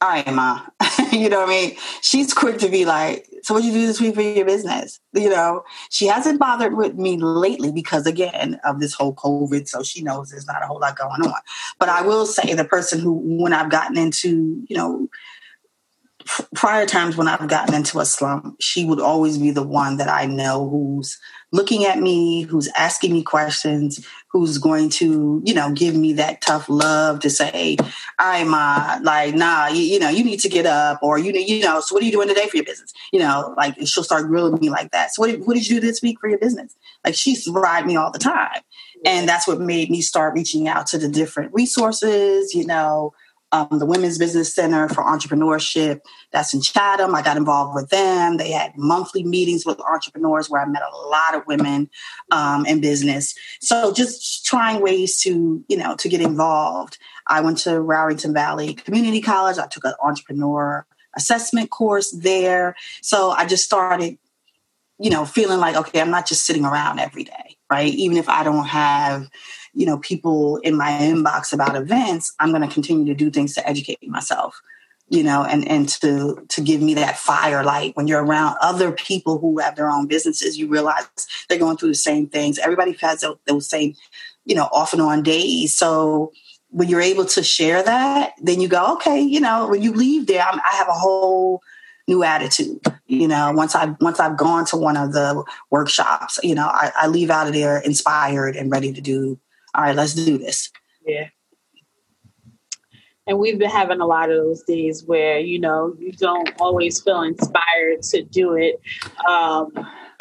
"All 0.00 0.08
right, 0.08 0.34
ma," 0.34 0.62
you 1.12 1.28
know 1.28 1.40
what 1.40 1.48
I 1.48 1.52
mean? 1.52 1.76
She's 2.02 2.34
quick 2.34 2.58
to 2.58 2.68
be 2.68 2.84
like, 2.84 3.26
"So 3.42 3.54
what 3.54 3.64
you 3.64 3.72
do 3.72 3.86
this 3.86 4.00
week 4.00 4.14
for 4.14 4.22
your 4.22 4.46
business?" 4.46 5.00
You 5.12 5.30
know, 5.30 5.64
she 5.90 6.06
hasn't 6.06 6.38
bothered 6.38 6.76
with 6.76 6.94
me 6.94 7.16
lately 7.18 7.72
because 7.72 8.06
again 8.06 8.60
of 8.64 8.80
this 8.80 8.94
whole 8.94 9.14
COVID, 9.14 9.68
so 9.68 9.82
she 9.82 10.02
knows 10.02 10.30
there's 10.30 10.46
not 10.46 10.62
a 10.62 10.66
whole 10.66 10.80
lot 10.80 10.96
going 10.96 11.22
on. 11.22 11.40
But 11.78 11.88
I 11.88 12.02
will 12.02 12.26
say 12.26 12.54
the 12.54 12.64
person 12.64 13.00
who 13.00 13.12
when 13.24 13.52
I've 13.52 13.70
gotten 13.70 13.96
into 13.96 14.64
you 14.68 14.76
know 14.76 15.08
prior 16.54 16.86
times 16.86 17.16
when 17.16 17.28
I've 17.28 17.48
gotten 17.48 17.74
into 17.74 18.00
a 18.00 18.04
slump, 18.04 18.56
she 18.60 18.84
would 18.84 19.00
always 19.00 19.38
be 19.38 19.50
the 19.50 19.62
one 19.62 19.96
that 19.98 20.08
I 20.08 20.26
know 20.26 20.68
who's 20.68 21.18
looking 21.52 21.84
at 21.84 21.98
me, 21.98 22.42
who's 22.42 22.68
asking 22.76 23.12
me 23.12 23.22
questions, 23.22 24.06
who's 24.28 24.58
going 24.58 24.90
to, 24.90 25.40
you 25.44 25.54
know, 25.54 25.72
give 25.72 25.94
me 25.94 26.12
that 26.14 26.40
tough 26.40 26.68
love 26.68 27.20
to 27.20 27.30
say, 27.30 27.76
I'm 28.18 28.52
uh, 28.52 28.98
like, 29.02 29.34
nah, 29.34 29.68
you, 29.68 29.82
you, 29.82 29.98
know, 29.98 30.08
you 30.08 30.24
need 30.24 30.40
to 30.40 30.48
get 30.48 30.66
up 30.66 30.98
or, 31.02 31.18
you 31.18 31.32
know, 31.32 31.40
you 31.40 31.62
know, 31.62 31.80
so 31.80 31.94
what 31.94 32.02
are 32.02 32.06
you 32.06 32.12
doing 32.12 32.28
today 32.28 32.48
for 32.48 32.56
your 32.56 32.64
business? 32.64 32.92
You 33.12 33.20
know, 33.20 33.54
like 33.56 33.76
she'll 33.86 34.04
start 34.04 34.26
grilling 34.26 34.60
me 34.60 34.70
like 34.70 34.90
that. 34.90 35.14
So 35.14 35.22
what 35.22 35.30
did, 35.30 35.46
what 35.46 35.54
did 35.54 35.68
you 35.68 35.80
do 35.80 35.86
this 35.86 36.02
week 36.02 36.20
for 36.20 36.28
your 36.28 36.38
business? 36.38 36.76
Like 37.04 37.14
she's 37.14 37.46
ride 37.48 37.86
me 37.86 37.96
all 37.96 38.10
the 38.10 38.18
time. 38.18 38.62
And 39.04 39.28
that's 39.28 39.46
what 39.46 39.60
made 39.60 39.90
me 39.90 40.00
start 40.00 40.34
reaching 40.34 40.68
out 40.68 40.86
to 40.88 40.98
the 40.98 41.08
different 41.08 41.52
resources, 41.54 42.54
you 42.54 42.66
know, 42.66 43.12
um, 43.56 43.78
the 43.78 43.86
Women's 43.86 44.18
Business 44.18 44.54
Center 44.54 44.88
for 44.88 45.02
Entrepreneurship. 45.02 46.00
That's 46.32 46.52
in 46.52 46.60
Chatham. 46.60 47.14
I 47.14 47.22
got 47.22 47.36
involved 47.36 47.74
with 47.74 47.88
them. 47.88 48.36
They 48.36 48.50
had 48.50 48.72
monthly 48.76 49.24
meetings 49.24 49.64
with 49.64 49.80
entrepreneurs 49.80 50.50
where 50.50 50.60
I 50.60 50.66
met 50.66 50.82
a 50.82 50.96
lot 50.96 51.34
of 51.34 51.46
women 51.46 51.88
um, 52.30 52.66
in 52.66 52.80
business. 52.80 53.34
So 53.60 53.92
just 53.92 54.44
trying 54.44 54.82
ways 54.82 55.18
to, 55.20 55.64
you 55.68 55.76
know, 55.76 55.96
to 55.96 56.08
get 56.08 56.20
involved. 56.20 56.98
I 57.26 57.40
went 57.40 57.58
to 57.58 57.80
Raritan 57.80 58.34
Valley 58.34 58.74
Community 58.74 59.20
College. 59.20 59.58
I 59.58 59.66
took 59.66 59.84
an 59.84 59.94
entrepreneur 60.02 60.86
assessment 61.16 61.70
course 61.70 62.10
there. 62.10 62.76
So 63.00 63.30
I 63.30 63.46
just 63.46 63.64
started, 63.64 64.18
you 64.98 65.10
know, 65.10 65.24
feeling 65.24 65.60
like, 65.60 65.76
okay, 65.76 66.00
I'm 66.00 66.10
not 66.10 66.26
just 66.26 66.46
sitting 66.46 66.64
around 66.64 66.98
every 66.98 67.24
day, 67.24 67.56
right? 67.70 67.92
Even 67.92 68.16
if 68.16 68.28
I 68.28 68.42
don't 68.42 68.66
have, 68.66 69.28
you 69.74 69.84
know 69.84 69.98
people 69.98 70.56
in 70.58 70.74
my 70.74 70.90
inbox 70.92 71.52
about 71.52 71.76
events 71.76 72.34
i'm 72.40 72.48
going 72.48 72.66
to 72.66 72.72
continue 72.72 73.04
to 73.04 73.14
do 73.14 73.30
things 73.30 73.52
to 73.52 73.68
educate 73.68 73.98
myself 74.08 74.62
you 75.08 75.22
know 75.22 75.44
and 75.44 75.66
and 75.68 75.88
to 75.88 76.44
to 76.48 76.60
give 76.60 76.82
me 76.82 76.94
that 76.94 77.18
fire 77.18 77.62
light. 77.62 77.94
When 77.96 78.08
you're 78.08 78.24
around 78.24 78.56
other 78.60 78.90
people 78.92 79.38
who 79.38 79.58
have 79.58 79.76
their 79.76 79.90
own 79.90 80.06
businesses 80.06 80.58
you 80.58 80.68
realize 80.68 81.06
they're 81.48 81.58
going 81.58 81.76
through 81.76 81.90
the 81.90 81.94
same 81.94 82.26
things. 82.26 82.58
Everybody 82.58 82.92
has 83.00 83.24
those 83.46 83.68
same 83.68 83.94
you 84.44 84.54
know 84.54 84.68
off 84.72 84.92
and 84.92 85.02
on 85.02 85.22
days. 85.22 85.74
So 85.74 86.32
when 86.70 86.88
you're 86.88 87.00
able 87.00 87.24
to 87.24 87.42
share 87.42 87.82
that 87.82 88.32
then 88.42 88.60
you 88.60 88.68
go 88.68 88.94
okay 88.94 89.20
you 89.20 89.40
know 89.40 89.68
when 89.68 89.82
you 89.82 89.92
leave 89.92 90.26
there 90.26 90.42
I'm, 90.42 90.60
i 90.60 90.76
have 90.76 90.88
a 90.88 90.92
whole 90.92 91.62
new 92.08 92.22
attitude 92.22 92.80
you 93.06 93.26
know 93.26 93.52
once 93.52 93.74
I've 93.74 93.96
once 94.00 94.20
i've 94.20 94.36
gone 94.36 94.64
to 94.66 94.76
one 94.76 94.96
of 94.96 95.12
the 95.12 95.42
workshops 95.70 96.38
you 96.42 96.54
know 96.54 96.66
I, 96.66 96.92
I 96.94 97.06
leave 97.08 97.30
out 97.30 97.48
of 97.48 97.52
there 97.52 97.78
inspired 97.78 98.54
and 98.54 98.70
ready 98.70 98.92
to 98.92 99.00
do 99.00 99.40
all 99.76 99.82
right, 99.82 99.94
let's 99.94 100.14
do 100.14 100.38
this. 100.38 100.70
Yeah. 101.06 101.28
And 103.26 103.38
we've 103.38 103.58
been 103.58 103.70
having 103.70 104.00
a 104.00 104.06
lot 104.06 104.30
of 104.30 104.36
those 104.36 104.62
days 104.62 105.04
where, 105.04 105.38
you 105.38 105.58
know, 105.58 105.94
you 105.98 106.12
don't 106.12 106.48
always 106.60 107.00
feel 107.00 107.22
inspired 107.22 108.02
to 108.10 108.22
do 108.22 108.54
it. 108.54 108.80
Um, 109.28 109.70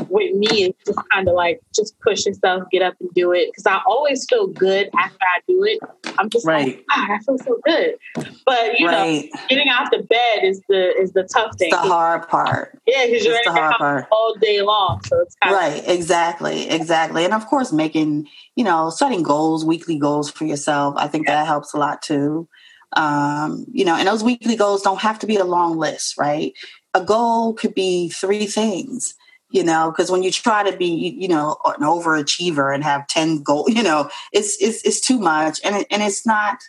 with 0.09 0.35
me, 0.35 0.65
it's 0.65 0.83
just 0.85 0.99
kind 1.11 1.27
of 1.27 1.35
like 1.35 1.61
just 1.73 1.99
push 1.99 2.25
yourself, 2.25 2.63
get 2.71 2.81
up 2.81 2.95
and 2.99 3.09
do 3.13 3.31
it. 3.31 3.49
Because 3.51 3.65
I 3.65 3.81
always 3.87 4.25
feel 4.29 4.47
good 4.47 4.89
after 4.97 5.17
I 5.21 5.41
do 5.47 5.63
it. 5.63 5.79
I'm 6.17 6.29
just 6.29 6.45
right. 6.45 6.67
like, 6.67 6.85
ah, 6.91 7.07
I 7.11 7.19
feel 7.19 7.37
so 7.37 7.59
good. 7.65 7.95
But 8.45 8.79
you 8.79 8.87
right. 8.87 9.29
know, 9.31 9.39
getting 9.49 9.69
out 9.69 9.91
the 9.91 10.03
bed 10.03 10.43
is 10.43 10.61
the 10.69 10.95
is 10.97 11.13
the 11.13 11.23
tough 11.23 11.57
thing. 11.57 11.69
It's 11.71 11.81
the 11.81 11.87
hard 11.87 12.27
part. 12.27 12.79
Yeah, 12.85 13.05
because 13.05 13.25
you're 13.25 13.35
in 13.35 13.41
the 13.45 13.51
hard 13.51 13.75
part. 13.77 14.07
all 14.11 14.35
day 14.41 14.61
long. 14.61 15.01
So 15.05 15.21
it's 15.21 15.35
right. 15.43 15.83
Of- 15.83 15.89
exactly, 15.89 16.69
exactly. 16.69 17.25
And 17.25 17.33
of 17.33 17.45
course, 17.47 17.71
making 17.71 18.27
you 18.55 18.63
know 18.63 18.89
setting 18.89 19.23
goals, 19.23 19.65
weekly 19.65 19.97
goals 19.97 20.29
for 20.29 20.45
yourself. 20.45 20.95
I 20.97 21.07
think 21.07 21.27
yeah. 21.27 21.35
that 21.35 21.47
helps 21.47 21.73
a 21.73 21.77
lot 21.77 22.01
too. 22.01 22.47
Um, 22.93 23.65
you 23.71 23.83
know, 23.83 23.95
and 23.95 24.07
those 24.07 24.23
weekly 24.23 24.55
goals 24.55 24.81
don't 24.81 25.01
have 25.01 25.19
to 25.19 25.27
be 25.27 25.35
a 25.37 25.43
long 25.43 25.77
list, 25.77 26.17
right? 26.17 26.53
A 26.93 27.03
goal 27.03 27.53
could 27.53 27.73
be 27.73 28.09
three 28.09 28.45
things 28.45 29.15
you 29.49 29.63
know 29.63 29.91
because 29.91 30.11
when 30.11 30.23
you 30.23 30.31
try 30.31 30.69
to 30.69 30.75
be 30.75 30.87
you 30.87 31.27
know 31.27 31.57
an 31.65 31.81
overachiever 31.81 32.73
and 32.73 32.83
have 32.83 33.07
10 33.07 33.43
goals 33.43 33.69
you 33.73 33.83
know 33.83 34.09
it's 34.31 34.61
it's, 34.61 34.83
it's 34.83 34.99
too 34.99 35.19
much 35.19 35.59
and, 35.63 35.75
it, 35.75 35.87
and 35.89 36.01
it's 36.03 36.25
not 36.25 36.59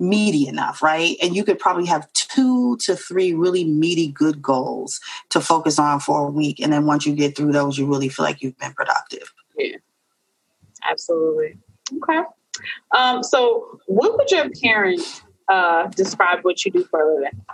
meaty 0.00 0.48
enough 0.48 0.82
right? 0.82 1.16
And 1.22 1.36
you 1.36 1.44
could 1.44 1.58
probably 1.58 1.86
have 1.86 2.10
two 2.14 2.76
to 2.78 2.96
three 2.96 3.34
really 3.34 3.64
meaty 3.64 4.08
good 4.08 4.40
goals 4.40 4.98
to 5.28 5.40
focus 5.40 5.78
on 5.78 6.00
for 6.00 6.26
a 6.26 6.30
week. 6.30 6.58
And 6.58 6.72
then 6.72 6.86
once 6.86 7.04
you 7.04 7.14
get 7.14 7.36
through 7.36 7.52
those 7.52 7.78
you 7.78 7.86
really 7.86 8.08
feel 8.08 8.24
like 8.24 8.40
you've 8.40 8.58
been 8.58 8.72
productive. 8.72 9.32
Yeah. 9.56 9.76
Absolutely. 10.88 11.58
Okay. 12.02 12.22
Um, 12.96 13.22
so 13.22 13.78
what 13.86 14.16
would 14.16 14.30
your 14.30 14.48
parents 14.62 15.20
uh, 15.48 15.88
describe 15.88 16.38
what 16.42 16.64
you 16.64 16.72
do 16.72 16.84
for 16.84 17.00
a 17.02 17.14
living 17.14 17.44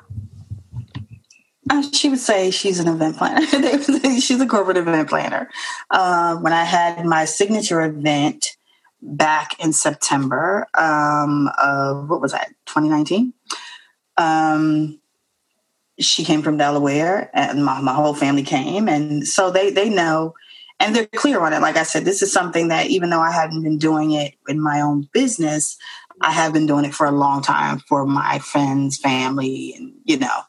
she 1.93 2.09
would 2.09 2.19
say 2.19 2.51
she's 2.51 2.79
an 2.79 2.89
event 2.89 3.17
planner. 3.17 3.47
she's 4.21 4.41
a 4.41 4.47
corporate 4.47 4.77
event 4.77 5.09
planner. 5.09 5.51
Uh, 5.91 6.37
when 6.37 6.53
I 6.53 6.65
had 6.65 7.05
my 7.05 7.25
signature 7.25 7.81
event 7.81 8.57
back 9.03 9.59
in 9.63 9.73
September 9.73 10.67
um, 10.75 11.51
of 11.59 12.09
what 12.09 12.21
was 12.21 12.33
that, 12.33 12.49
2019? 12.67 13.33
Um, 14.17 15.01
she 15.99 16.25
came 16.25 16.43
from 16.43 16.59
Delaware, 16.59 17.31
and 17.35 17.65
my, 17.65 17.81
my 17.81 17.95
whole 17.95 18.15
family 18.15 18.43
came, 18.43 18.89
and 18.89 19.27
so 19.27 19.51
they 19.51 19.71
they 19.71 19.89
know, 19.89 20.35
and 20.79 20.95
they're 20.95 21.07
clear 21.07 21.41
on 21.41 21.53
it. 21.53 21.61
Like 21.61 21.77
I 21.77 21.85
said, 21.85 22.05
this 22.05 22.23
is 22.23 22.33
something 22.33 22.69
that 22.69 22.87
even 22.89 23.11
though 23.11 23.21
I 23.21 23.33
haven't 23.33 23.63
been 23.63 23.79
doing 23.79 24.13
it 24.13 24.35
in 24.47 24.61
my 24.61 24.83
own 24.83 25.09
business, 25.13 25.79
I 26.21 26.33
have 26.33 26.53
been 26.53 26.67
doing 26.67 26.85
it 26.85 26.95
for 26.95 27.07
a 27.07 27.13
long 27.13 27.43
time 27.43 27.79
for 27.79 28.07
my 28.07 28.39
friends, 28.41 28.99
family, 28.99 29.75
and 29.77 29.95
you 30.05 30.19
know 30.19 30.41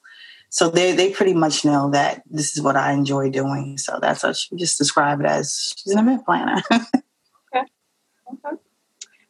so 0.57 0.71
they 0.71 0.91
they 0.93 1.11
pretty 1.11 1.35
much 1.35 1.63
know 1.63 1.91
that 1.91 2.23
this 2.31 2.57
is 2.57 2.63
what 2.63 2.75
I 2.75 2.91
enjoy 2.91 3.29
doing. 3.29 3.77
So 3.77 3.99
that's 4.01 4.23
what 4.23 4.35
she 4.35 4.55
just 4.55 4.79
describe 4.79 5.19
it 5.19 5.27
as 5.27 5.71
she's 5.77 5.93
an 5.93 5.99
event 5.99 6.25
planner. 6.25 6.63
okay. 6.73 6.81
Okay. 7.53 7.67
All 8.43 8.57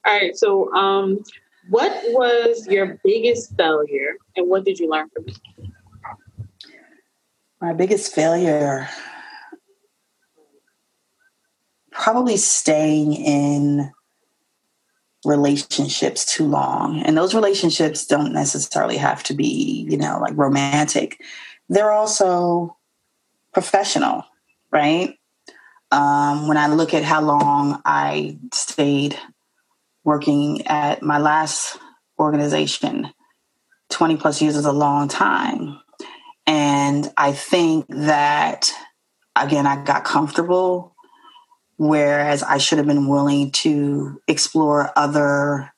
right. 0.05 0.37
So 0.37 0.73
um 0.73 1.21
what 1.69 1.91
was 2.13 2.65
your 2.69 2.97
biggest 3.03 3.57
failure 3.57 4.15
and 4.37 4.47
what 4.47 4.63
did 4.63 4.79
you 4.79 4.89
learn 4.89 5.09
from 5.09 5.25
it? 5.27 5.37
My 7.59 7.73
biggest 7.73 8.15
failure 8.15 8.87
probably 11.91 12.37
staying 12.37 13.11
in 13.11 13.91
relationships 15.27 16.25
too 16.25 16.45
long. 16.45 17.01
And 17.03 17.17
those 17.17 17.35
relationships 17.35 18.07
don't 18.07 18.31
necessarily 18.31 18.97
have 18.97 19.23
to 19.23 19.33
be, 19.33 19.85
you 19.89 19.97
know, 19.97 20.19
like 20.21 20.37
romantic. 20.37 21.21
They're 21.67 21.91
also 21.91 22.77
professional, 23.53 24.23
right? 24.71 25.15
Um, 25.91 26.47
when 26.47 26.57
I 26.57 26.67
look 26.67 26.93
at 26.93 27.03
how 27.03 27.21
long 27.21 27.81
I 27.83 28.37
stayed 28.53 29.19
working 30.05 30.65
at 30.67 31.01
my 31.01 31.17
last 31.17 31.77
organization, 32.17 33.09
20 33.89 34.17
plus 34.17 34.41
years 34.41 34.55
is 34.55 34.65
a 34.65 34.71
long 34.71 35.09
time. 35.09 35.79
And 36.45 37.11
I 37.17 37.33
think 37.33 37.85
that, 37.89 38.71
again, 39.35 39.67
I 39.67 39.83
got 39.83 40.05
comfortable, 40.05 40.95
whereas 41.77 42.43
I 42.43 42.57
should 42.57 42.79
have 42.79 42.87
been 42.87 43.07
willing 43.07 43.51
to 43.51 44.21
explore 44.27 44.91
other 44.95 45.71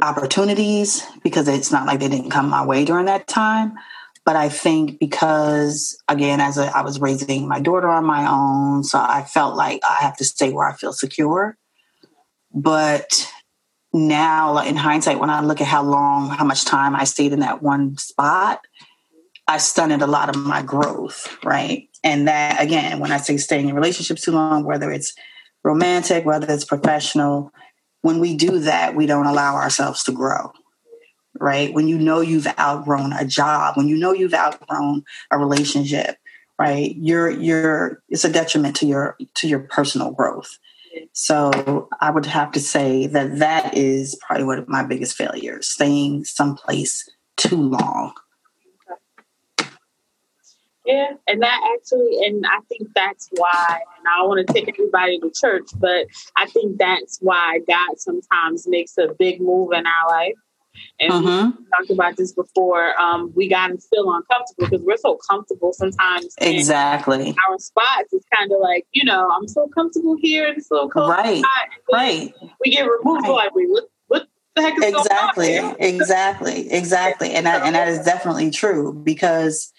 opportunities 0.00 1.02
because 1.22 1.48
it's 1.48 1.72
not 1.72 1.86
like 1.86 2.00
they 2.00 2.08
didn't 2.08 2.30
come 2.30 2.48
my 2.48 2.64
way 2.64 2.84
during 2.84 3.06
that 3.06 3.26
time. 3.26 3.74
But 4.24 4.36
I 4.36 4.48
think 4.48 4.98
because, 4.98 5.98
again, 6.08 6.40
as 6.40 6.56
a, 6.56 6.64
I 6.74 6.80
was 6.80 6.98
raising 6.98 7.46
my 7.46 7.60
daughter 7.60 7.88
on 7.88 8.06
my 8.06 8.26
own, 8.26 8.82
so 8.82 8.98
I 8.98 9.22
felt 9.22 9.54
like 9.54 9.80
I 9.84 9.98
have 10.00 10.16
to 10.16 10.24
stay 10.24 10.50
where 10.50 10.66
I 10.66 10.74
feel 10.74 10.94
secure. 10.94 11.58
But 12.52 13.30
now, 13.92 14.58
in 14.58 14.76
hindsight, 14.76 15.20
when 15.20 15.28
I 15.28 15.40
look 15.40 15.60
at 15.60 15.66
how 15.66 15.82
long, 15.82 16.30
how 16.30 16.44
much 16.44 16.64
time 16.64 16.96
I 16.96 17.04
stayed 17.04 17.34
in 17.34 17.40
that 17.40 17.62
one 17.62 17.98
spot, 17.98 18.60
I 19.46 19.58
stunted 19.58 20.00
a 20.00 20.06
lot 20.06 20.30
of 20.30 20.36
my 20.36 20.62
growth, 20.62 21.36
right? 21.44 21.88
And 22.04 22.28
that, 22.28 22.62
again, 22.62 23.00
when 23.00 23.10
I 23.10 23.16
say 23.16 23.36
staying 23.38 23.68
in 23.68 23.74
relationships 23.74 24.22
too 24.22 24.32
long, 24.32 24.62
whether 24.62 24.92
it's 24.92 25.14
romantic, 25.64 26.24
whether 26.24 26.52
it's 26.52 26.64
professional, 26.64 27.50
when 28.02 28.20
we 28.20 28.36
do 28.36 28.60
that, 28.60 28.94
we 28.94 29.06
don't 29.06 29.26
allow 29.26 29.56
ourselves 29.56 30.04
to 30.04 30.12
grow 30.12 30.52
right? 31.40 31.72
When 31.72 31.88
you 31.88 31.98
know 31.98 32.20
you've 32.20 32.46
outgrown 32.58 33.12
a 33.12 33.24
job, 33.24 33.76
when 33.76 33.88
you 33.88 33.96
know 33.96 34.12
you've 34.12 34.34
outgrown 34.34 35.04
a 35.30 35.38
relationship, 35.38 36.16
right? 36.58 36.94
You're 36.96 37.30
you're 37.30 38.02
it's 38.08 38.24
a 38.24 38.32
detriment 38.32 38.76
to 38.76 38.86
your 38.86 39.16
to 39.34 39.48
your 39.48 39.60
personal 39.60 40.12
growth. 40.12 40.58
So 41.12 41.88
I 42.00 42.10
would 42.10 42.26
have 42.26 42.52
to 42.52 42.60
say 42.60 43.08
that 43.08 43.38
that 43.38 43.76
is 43.76 44.16
probably 44.26 44.44
one 44.44 44.58
of 44.58 44.68
my 44.68 44.84
biggest 44.84 45.16
failures: 45.16 45.68
staying 45.68 46.24
someplace 46.24 47.08
too 47.36 47.56
long. 47.56 48.14
Yeah, 50.84 51.12
and 51.26 51.42
that 51.42 51.60
actually, 51.74 52.26
and 52.26 52.44
I 52.46 52.60
think 52.68 52.90
that's 52.94 53.28
why, 53.36 53.80
and 53.98 54.06
I 54.06 54.22
want 54.24 54.46
to 54.46 54.52
take 54.52 54.68
everybody 54.68 55.18
to 55.18 55.32
church, 55.34 55.68
but 55.76 56.06
I 56.36 56.46
think 56.46 56.78
that's 56.78 57.18
why 57.22 57.60
God 57.66 57.98
sometimes 57.98 58.68
makes 58.68 58.98
a 58.98 59.08
big 59.18 59.40
move 59.40 59.72
in 59.72 59.86
our 59.86 60.08
life 60.08 60.34
and 61.00 61.12
uh-huh. 61.12 61.52
we 61.58 61.64
talked 61.76 61.90
about 61.90 62.16
this 62.16 62.32
before. 62.32 62.98
Um, 63.00 63.32
we 63.34 63.48
got 63.48 63.68
to 63.68 63.78
feel 63.78 64.12
uncomfortable 64.12 64.68
because 64.68 64.80
we're 64.82 64.96
so 64.96 65.18
comfortable 65.28 65.72
sometimes. 65.72 66.34
Exactly. 66.40 67.34
Our 67.48 67.58
spots 67.58 68.12
is 68.12 68.24
kind 68.34 68.52
of 68.52 68.60
like, 68.60 68.86
you 68.92 69.04
know, 69.04 69.30
I'm 69.30 69.48
so 69.48 69.68
comfortable 69.74 70.16
here 70.20 70.46
in 70.48 70.56
this 70.56 70.70
little 70.70 70.88
cold 70.88 71.10
right. 71.10 71.42
Right. 71.92 72.32
We 72.64 72.70
get 72.70 72.82
removed. 72.82 73.26
Right. 73.26 73.30
Like, 73.30 73.54
wait, 73.54 73.68
what, 73.68 73.84
what 74.08 74.28
the 74.56 74.62
heck 74.62 74.78
is 74.78 74.94
exactly. 74.94 75.54
going 75.54 75.64
on? 75.64 75.76
Exactly. 75.80 76.72
Exactly. 76.72 77.32
And 77.32 77.46
that, 77.46 77.62
and 77.62 77.74
that 77.74 77.88
is 77.88 78.00
definitely 78.00 78.50
true 78.50 78.92
because 78.92 79.72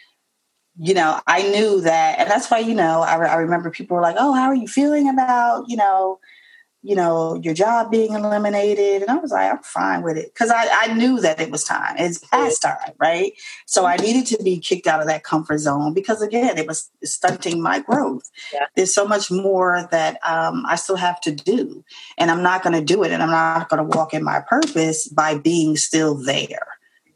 you 0.77 0.93
know, 0.93 1.19
I 1.27 1.43
knew 1.43 1.81
that, 1.81 2.19
and 2.19 2.29
that's 2.29 2.49
why, 2.51 2.59
you 2.59 2.73
know, 2.73 3.01
I, 3.01 3.15
I 3.15 3.35
remember 3.35 3.69
people 3.69 3.95
were 3.95 4.01
like, 4.01 4.17
"Oh, 4.19 4.33
how 4.33 4.47
are 4.47 4.55
you 4.55 4.67
feeling 4.67 5.09
about, 5.09 5.65
you 5.67 5.77
know, 5.77 6.19
you 6.85 6.95
know, 6.95 7.33
your 7.41 7.55
job 7.55 7.89
being 7.89 8.13
eliminated. 8.13 9.01
And 9.01 9.09
I 9.09 9.15
was 9.15 9.31
like, 9.31 9.51
I'm 9.51 9.63
fine 9.63 10.03
with 10.03 10.17
it. 10.17 10.35
Cause 10.35 10.51
I, 10.51 10.67
I 10.69 10.93
knew 10.93 11.19
that 11.19 11.41
it 11.41 11.49
was 11.49 11.63
time. 11.63 11.95
It's 11.97 12.19
past 12.19 12.61
time, 12.61 12.93
right? 12.99 13.33
So 13.65 13.87
I 13.87 13.95
needed 13.95 14.27
to 14.27 14.43
be 14.43 14.59
kicked 14.59 14.85
out 14.85 15.01
of 15.01 15.07
that 15.07 15.23
comfort 15.23 15.57
zone 15.57 15.95
because 15.95 16.21
again, 16.21 16.59
it 16.59 16.67
was 16.67 16.91
stunting 17.03 17.59
my 17.59 17.79
growth. 17.79 18.29
Yeah. 18.53 18.67
There's 18.75 18.93
so 18.93 19.07
much 19.07 19.31
more 19.31 19.87
that 19.89 20.19
um, 20.23 20.63
I 20.67 20.75
still 20.75 20.95
have 20.95 21.19
to 21.21 21.31
do. 21.31 21.83
And 22.19 22.29
I'm 22.29 22.43
not 22.43 22.61
going 22.61 22.75
to 22.75 22.85
do 22.85 23.03
it. 23.03 23.11
And 23.11 23.23
I'm 23.23 23.31
not 23.31 23.67
going 23.67 23.79
to 23.79 23.97
walk 23.97 24.13
in 24.13 24.23
my 24.23 24.41
purpose 24.47 25.07
by 25.07 25.39
being 25.39 25.77
still 25.77 26.13
there. 26.13 26.74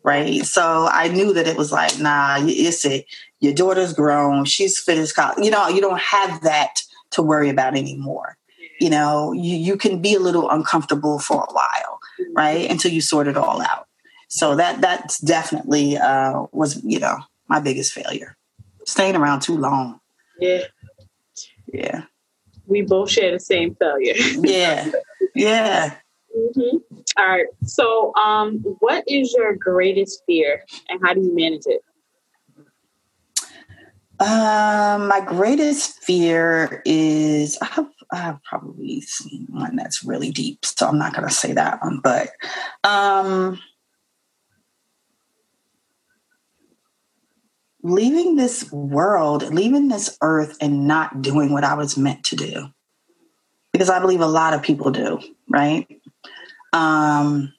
Right. 0.09 0.43
So 0.45 0.87
I 0.91 1.07
knew 1.07 1.33
that 1.33 1.47
it 1.47 1.55
was 1.55 1.71
like, 1.71 1.99
nah, 1.99 2.37
it's 2.41 2.83
it. 2.85 3.05
Your 3.39 3.53
daughter's 3.53 3.93
grown. 3.93 4.45
She's 4.45 4.79
finished 4.79 5.15
college. 5.15 5.43
You 5.43 5.51
know, 5.51 5.67
you 5.67 5.81
don't 5.81 5.99
have 5.99 6.41
that 6.41 6.81
to 7.11 7.21
worry 7.21 7.49
about 7.49 7.77
anymore 7.77 8.37
you 8.79 8.89
know, 8.89 9.33
you, 9.33 9.55
you 9.55 9.77
can 9.77 10.01
be 10.01 10.15
a 10.15 10.19
little 10.19 10.49
uncomfortable 10.49 11.19
for 11.19 11.43
a 11.43 11.53
while, 11.53 11.99
right? 12.33 12.69
Until 12.69 12.91
you 12.91 13.01
sort 13.01 13.27
it 13.27 13.37
all 13.37 13.61
out. 13.61 13.87
So 14.29 14.55
that 14.55 14.81
that's 14.81 15.19
definitely 15.19 15.97
uh, 15.97 16.45
was, 16.51 16.81
you 16.83 16.99
know, 16.99 17.17
my 17.47 17.59
biggest 17.59 17.93
failure. 17.93 18.37
Staying 18.85 19.15
around 19.15 19.41
too 19.41 19.57
long. 19.57 19.99
Yeah. 20.39 20.63
Yeah. 21.71 22.03
We 22.67 22.83
both 22.83 23.09
share 23.09 23.31
the 23.31 23.39
same 23.39 23.75
failure. 23.75 24.13
yeah. 24.15 24.91
Yeah. 25.35 25.95
Mm-hmm. 26.39 26.77
All 27.17 27.27
right. 27.27 27.47
So, 27.63 28.13
um, 28.15 28.59
what 28.79 29.03
is 29.07 29.33
your 29.37 29.55
greatest 29.55 30.23
fear, 30.25 30.63
and 30.87 30.99
how 31.03 31.13
do 31.13 31.21
you 31.21 31.35
manage 31.35 31.63
it? 31.65 31.81
Um, 34.21 35.07
my 35.07 35.21
greatest 35.25 36.03
fear 36.03 36.81
is 36.85 37.57
I 37.61 37.65
have 37.65 37.89
I've 38.11 38.43
probably 38.43 39.01
seen 39.01 39.47
one 39.49 39.75
that's 39.75 40.03
really 40.03 40.31
deep, 40.31 40.65
so 40.65 40.87
I'm 40.87 40.97
not 40.97 41.13
going 41.13 41.27
to 41.27 41.33
say 41.33 41.53
that 41.53 41.81
one. 41.81 41.99
But 42.03 42.31
um, 42.83 43.59
leaving 47.83 48.35
this 48.35 48.71
world, 48.71 49.53
leaving 49.53 49.89
this 49.89 50.17
earth, 50.21 50.57
and 50.59 50.87
not 50.87 51.21
doing 51.21 51.51
what 51.51 51.63
I 51.63 51.75
was 51.75 51.97
meant 51.97 52.23
to 52.25 52.35
do, 52.35 52.67
because 53.71 53.89
I 53.89 53.99
believe 53.99 54.21
a 54.21 54.27
lot 54.27 54.53
of 54.53 54.63
people 54.63 54.91
do, 54.91 55.19
right? 55.49 55.87
Um, 56.73 57.53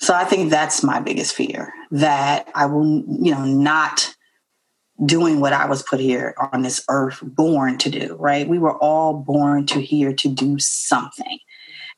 so 0.00 0.14
I 0.14 0.24
think 0.24 0.50
that's 0.50 0.82
my 0.82 1.00
biggest 1.00 1.34
fear 1.34 1.72
that 1.90 2.48
I 2.54 2.66
will, 2.66 2.86
you 2.86 3.32
know, 3.32 3.44
not 3.44 4.14
doing 5.04 5.40
what 5.40 5.52
I 5.52 5.66
was 5.66 5.82
put 5.82 6.00
here 6.00 6.34
on 6.52 6.62
this 6.62 6.82
earth, 6.88 7.20
born 7.22 7.78
to 7.78 7.90
do, 7.90 8.16
right? 8.18 8.48
We 8.48 8.58
were 8.58 8.76
all 8.78 9.14
born 9.14 9.66
to 9.66 9.80
here 9.80 10.12
to 10.12 10.28
do 10.28 10.58
something. 10.58 11.38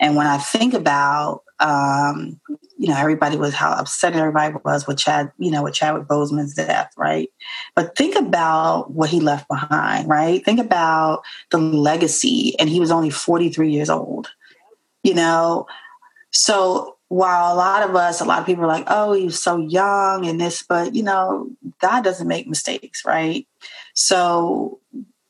And 0.01 0.17
when 0.17 0.27
I 0.27 0.39
think 0.39 0.75
about, 0.75 1.43
um, 1.61 2.41
you 2.77 2.89
know, 2.89 2.97
everybody 2.97 3.37
was 3.37 3.55
how 3.55 3.73
upset 3.73 4.15
everybody 4.15 4.55
was 4.65 4.87
with 4.87 4.99
Chad, 4.99 5.31
you 5.39 5.51
know, 5.51 5.63
with 5.63 5.75
Chadwick 5.75 6.09
Boseman's 6.09 6.55
death, 6.55 6.93
right? 6.97 7.29
But 7.77 7.97
think 7.97 8.17
about 8.17 8.91
what 8.91 9.11
he 9.11 9.21
left 9.21 9.47
behind, 9.47 10.09
right? 10.09 10.45
Think 10.45 10.59
about 10.59 11.23
the 11.51 11.59
legacy, 11.59 12.57
and 12.59 12.69
he 12.69 12.81
was 12.81 12.91
only 12.91 13.11
43 13.11 13.71
years 13.71 13.91
old, 13.91 14.31
you 15.05 15.15
know? 15.15 15.67
So 16.33 16.97
while 17.09 17.53
a 17.53 17.57
lot 17.57 17.89
of 17.89 17.95
us, 17.95 18.21
a 18.21 18.25
lot 18.25 18.41
of 18.41 18.47
people 18.47 18.65
are 18.65 18.69
like, 18.69 18.87
oh, 18.89 19.13
he 19.13 19.25
was 19.27 19.43
so 19.43 19.59
young 19.59 20.27
and 20.27 20.41
this, 20.41 20.63
but 20.63 20.95
you 20.95 21.03
know, 21.03 21.51
God 21.81 22.03
doesn't 22.03 22.29
make 22.29 22.49
mistakes, 22.49 23.05
right? 23.05 23.47
So 23.95 24.81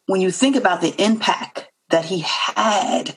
when 0.06 0.20
you 0.20 0.30
think 0.30 0.56
about 0.56 0.80
the 0.80 0.94
impact 1.02 1.68
that 1.90 2.04
he 2.04 2.20
had, 2.20 3.16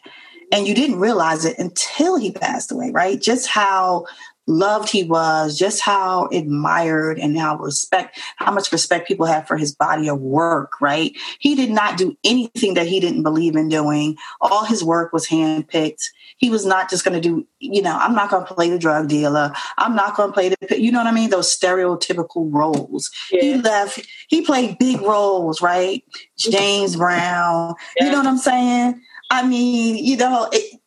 and 0.52 0.68
you 0.68 0.76
didn't 0.76 1.00
realize 1.00 1.46
it 1.46 1.58
until 1.58 2.18
he 2.18 2.32
passed 2.32 2.72
away, 2.72 2.92
right? 2.92 3.22
Just 3.22 3.48
how 3.48 4.06
loved 4.48 4.90
he 4.90 5.04
was, 5.04 5.58
just 5.58 5.82
how 5.82 6.28
admired 6.28 7.18
and 7.20 7.38
how 7.38 7.58
respect, 7.58 8.20
how 8.38 8.52
much 8.52 8.72
respect 8.72 9.08
people 9.08 9.26
have 9.26 9.48
for 9.48 9.58
his 9.58 9.74
body 9.74 10.08
of 10.08 10.20
work, 10.20 10.80
right? 10.80 11.16
He 11.40 11.56
did 11.56 11.72
not 11.72 11.98
do 11.98 12.16
anything 12.24 12.76
that 12.76 12.88
he 12.88 13.00
didn't 13.00 13.24
believe 13.24 13.56
in 13.56 13.70
doing. 13.70 14.18
All 14.42 14.66
his 14.66 14.84
work 14.84 15.14
was 15.14 15.28
handpicked. 15.28 16.04
He 16.38 16.50
was 16.50 16.66
not 16.66 16.90
just 16.90 17.04
going 17.04 17.20
to 17.20 17.28
do, 17.28 17.48
you 17.60 17.82
know, 17.82 17.98
I'm 17.98 18.14
not 18.14 18.30
going 18.30 18.46
to 18.46 18.54
play 18.54 18.70
the 18.70 18.80
drug 18.80 19.08
dealer. 19.08 19.52
I'm 19.78 19.96
not 19.96 20.16
going 20.16 20.30
to 20.30 20.34
play 20.34 20.50
the, 20.50 20.80
you 20.80 20.92
know 20.92 21.00
what 21.00 21.08
I 21.08 21.12
mean? 21.12 21.30
Those 21.30 21.56
stereotypical 21.56 22.54
roles. 22.54 23.10
Yeah. 23.32 23.42
He 23.42 23.56
left, 23.56 24.08
he 24.28 24.42
played 24.42 24.78
big 24.78 25.02
roles, 25.02 25.62
right? 25.62 26.04
James 26.38 26.96
Brown, 26.96 27.76
yeah. 27.98 28.06
you 28.06 28.12
know 28.12 28.20
what 28.20 28.28
I'm 28.28 28.38
saying? 28.38 29.02
I 29.32 29.48
mean, 29.48 30.04
you 30.04 30.18
know, 30.18 30.50
it, 30.52 30.80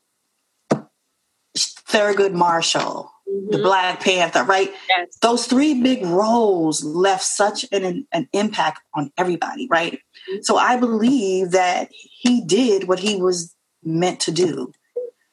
Thurgood 1.56 2.34
Marshall, 2.34 3.10
mm-hmm. 3.28 3.50
the 3.50 3.58
Black 3.58 4.00
Panther, 4.00 4.44
right? 4.44 4.72
Yes. 4.88 5.18
Those 5.20 5.46
three 5.46 5.80
big 5.82 6.04
roles 6.04 6.84
left 6.84 7.24
such 7.24 7.66
an, 7.72 8.06
an 8.12 8.28
impact 8.32 8.80
on 8.94 9.12
everybody, 9.16 9.68
right? 9.70 9.94
Mm-hmm. 9.94 10.42
So 10.42 10.56
I 10.56 10.76
believe 10.76 11.52
that 11.52 11.90
he 11.92 12.44
did 12.44 12.88
what 12.88 12.98
he 12.98 13.16
was 13.16 13.54
meant 13.82 14.20
to 14.20 14.32
do, 14.32 14.72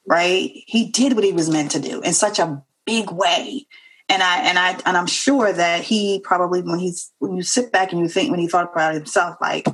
right? 0.08 0.52
He 0.68 0.89
did 0.91 1.14
what 1.14 1.24
he 1.24 1.34
was 1.34 1.50
meant 1.50 1.72
to 1.72 1.80
do 1.80 2.02
in 2.02 2.14
such 2.14 2.39
a 2.39 2.64
big 2.86 3.12
way. 3.12 3.68
And 4.08 4.22
I 4.22 4.38
and 4.41 4.60
I 4.60 4.80
and 4.86 4.96
I'm 4.96 5.08
sure 5.08 5.52
that 5.52 5.82
he 5.84 6.20
probably 6.20 6.62
when 6.62 6.78
he's 6.78 7.12
when 7.18 7.36
you 7.36 7.41
sit 7.41 7.72
back 7.72 7.91
and 7.91 8.00
you 8.00 8.08
think 8.08 8.30
when 8.30 8.39
he 8.39 8.48
thought 8.48 8.72
about 8.72 8.93
himself, 8.93 9.36
like, 9.41 9.68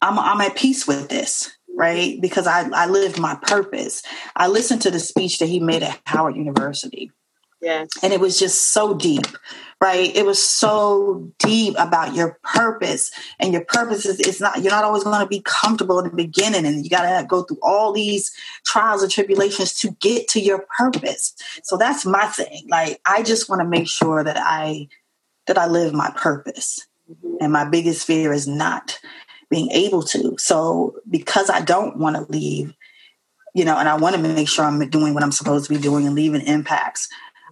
I'm 0.00 0.16
I'm 0.16 0.40
at 0.42 0.54
peace 0.54 0.86
with 0.86 1.08
this 1.08 1.55
right? 1.76 2.18
Because 2.20 2.46
I, 2.46 2.68
I 2.70 2.86
lived 2.86 3.20
my 3.20 3.36
purpose. 3.42 4.02
I 4.34 4.48
listened 4.48 4.82
to 4.82 4.90
the 4.90 4.98
speech 4.98 5.38
that 5.38 5.48
he 5.48 5.60
made 5.60 5.82
at 5.82 6.00
Howard 6.06 6.34
University. 6.34 7.12
Yes. 7.60 7.88
And 8.02 8.12
it 8.12 8.20
was 8.20 8.38
just 8.38 8.72
so 8.72 8.94
deep, 8.94 9.26
right? 9.80 10.14
It 10.14 10.24
was 10.24 10.42
so 10.42 11.32
deep 11.38 11.74
about 11.78 12.14
your 12.14 12.38
purpose. 12.42 13.10
And 13.38 13.52
your 13.52 13.64
purpose 13.64 14.06
is 14.06 14.20
it's 14.20 14.40
not, 14.40 14.62
you're 14.62 14.72
not 14.72 14.84
always 14.84 15.04
going 15.04 15.20
to 15.20 15.26
be 15.26 15.42
comfortable 15.44 15.98
in 15.98 16.08
the 16.08 16.16
beginning. 16.16 16.66
And 16.66 16.82
you 16.84 16.90
got 16.90 17.20
to 17.20 17.26
go 17.26 17.42
through 17.42 17.58
all 17.62 17.92
these 17.92 18.32
trials 18.64 19.02
and 19.02 19.10
tribulations 19.10 19.74
to 19.80 19.90
get 20.00 20.28
to 20.28 20.40
your 20.40 20.66
purpose. 20.78 21.34
So 21.62 21.76
that's 21.76 22.06
my 22.06 22.26
thing. 22.26 22.66
Like, 22.68 23.00
I 23.04 23.22
just 23.22 23.48
want 23.48 23.60
to 23.60 23.68
make 23.68 23.88
sure 23.88 24.22
that 24.22 24.38
I, 24.38 24.88
that 25.46 25.58
I 25.58 25.66
live 25.66 25.92
my 25.92 26.10
purpose. 26.16 26.86
Mm-hmm. 27.10 27.36
And 27.40 27.52
my 27.52 27.64
biggest 27.68 28.06
fear 28.06 28.32
is 28.32 28.46
not 28.46 28.98
being 29.50 29.70
able 29.70 30.02
to. 30.02 30.36
So 30.38 30.96
because 31.08 31.50
I 31.50 31.60
don't 31.60 31.98
want 31.98 32.16
to 32.16 32.30
leave, 32.30 32.74
you 33.54 33.64
know, 33.64 33.78
and 33.78 33.88
I 33.88 33.96
want 33.96 34.16
to 34.16 34.22
make 34.22 34.48
sure 34.48 34.64
I'm 34.64 34.88
doing 34.90 35.14
what 35.14 35.22
I'm 35.22 35.32
supposed 35.32 35.66
to 35.66 35.74
be 35.74 35.80
doing 35.80 36.06
and 36.06 36.14
leaving 36.14 36.42
impacts, 36.42 37.08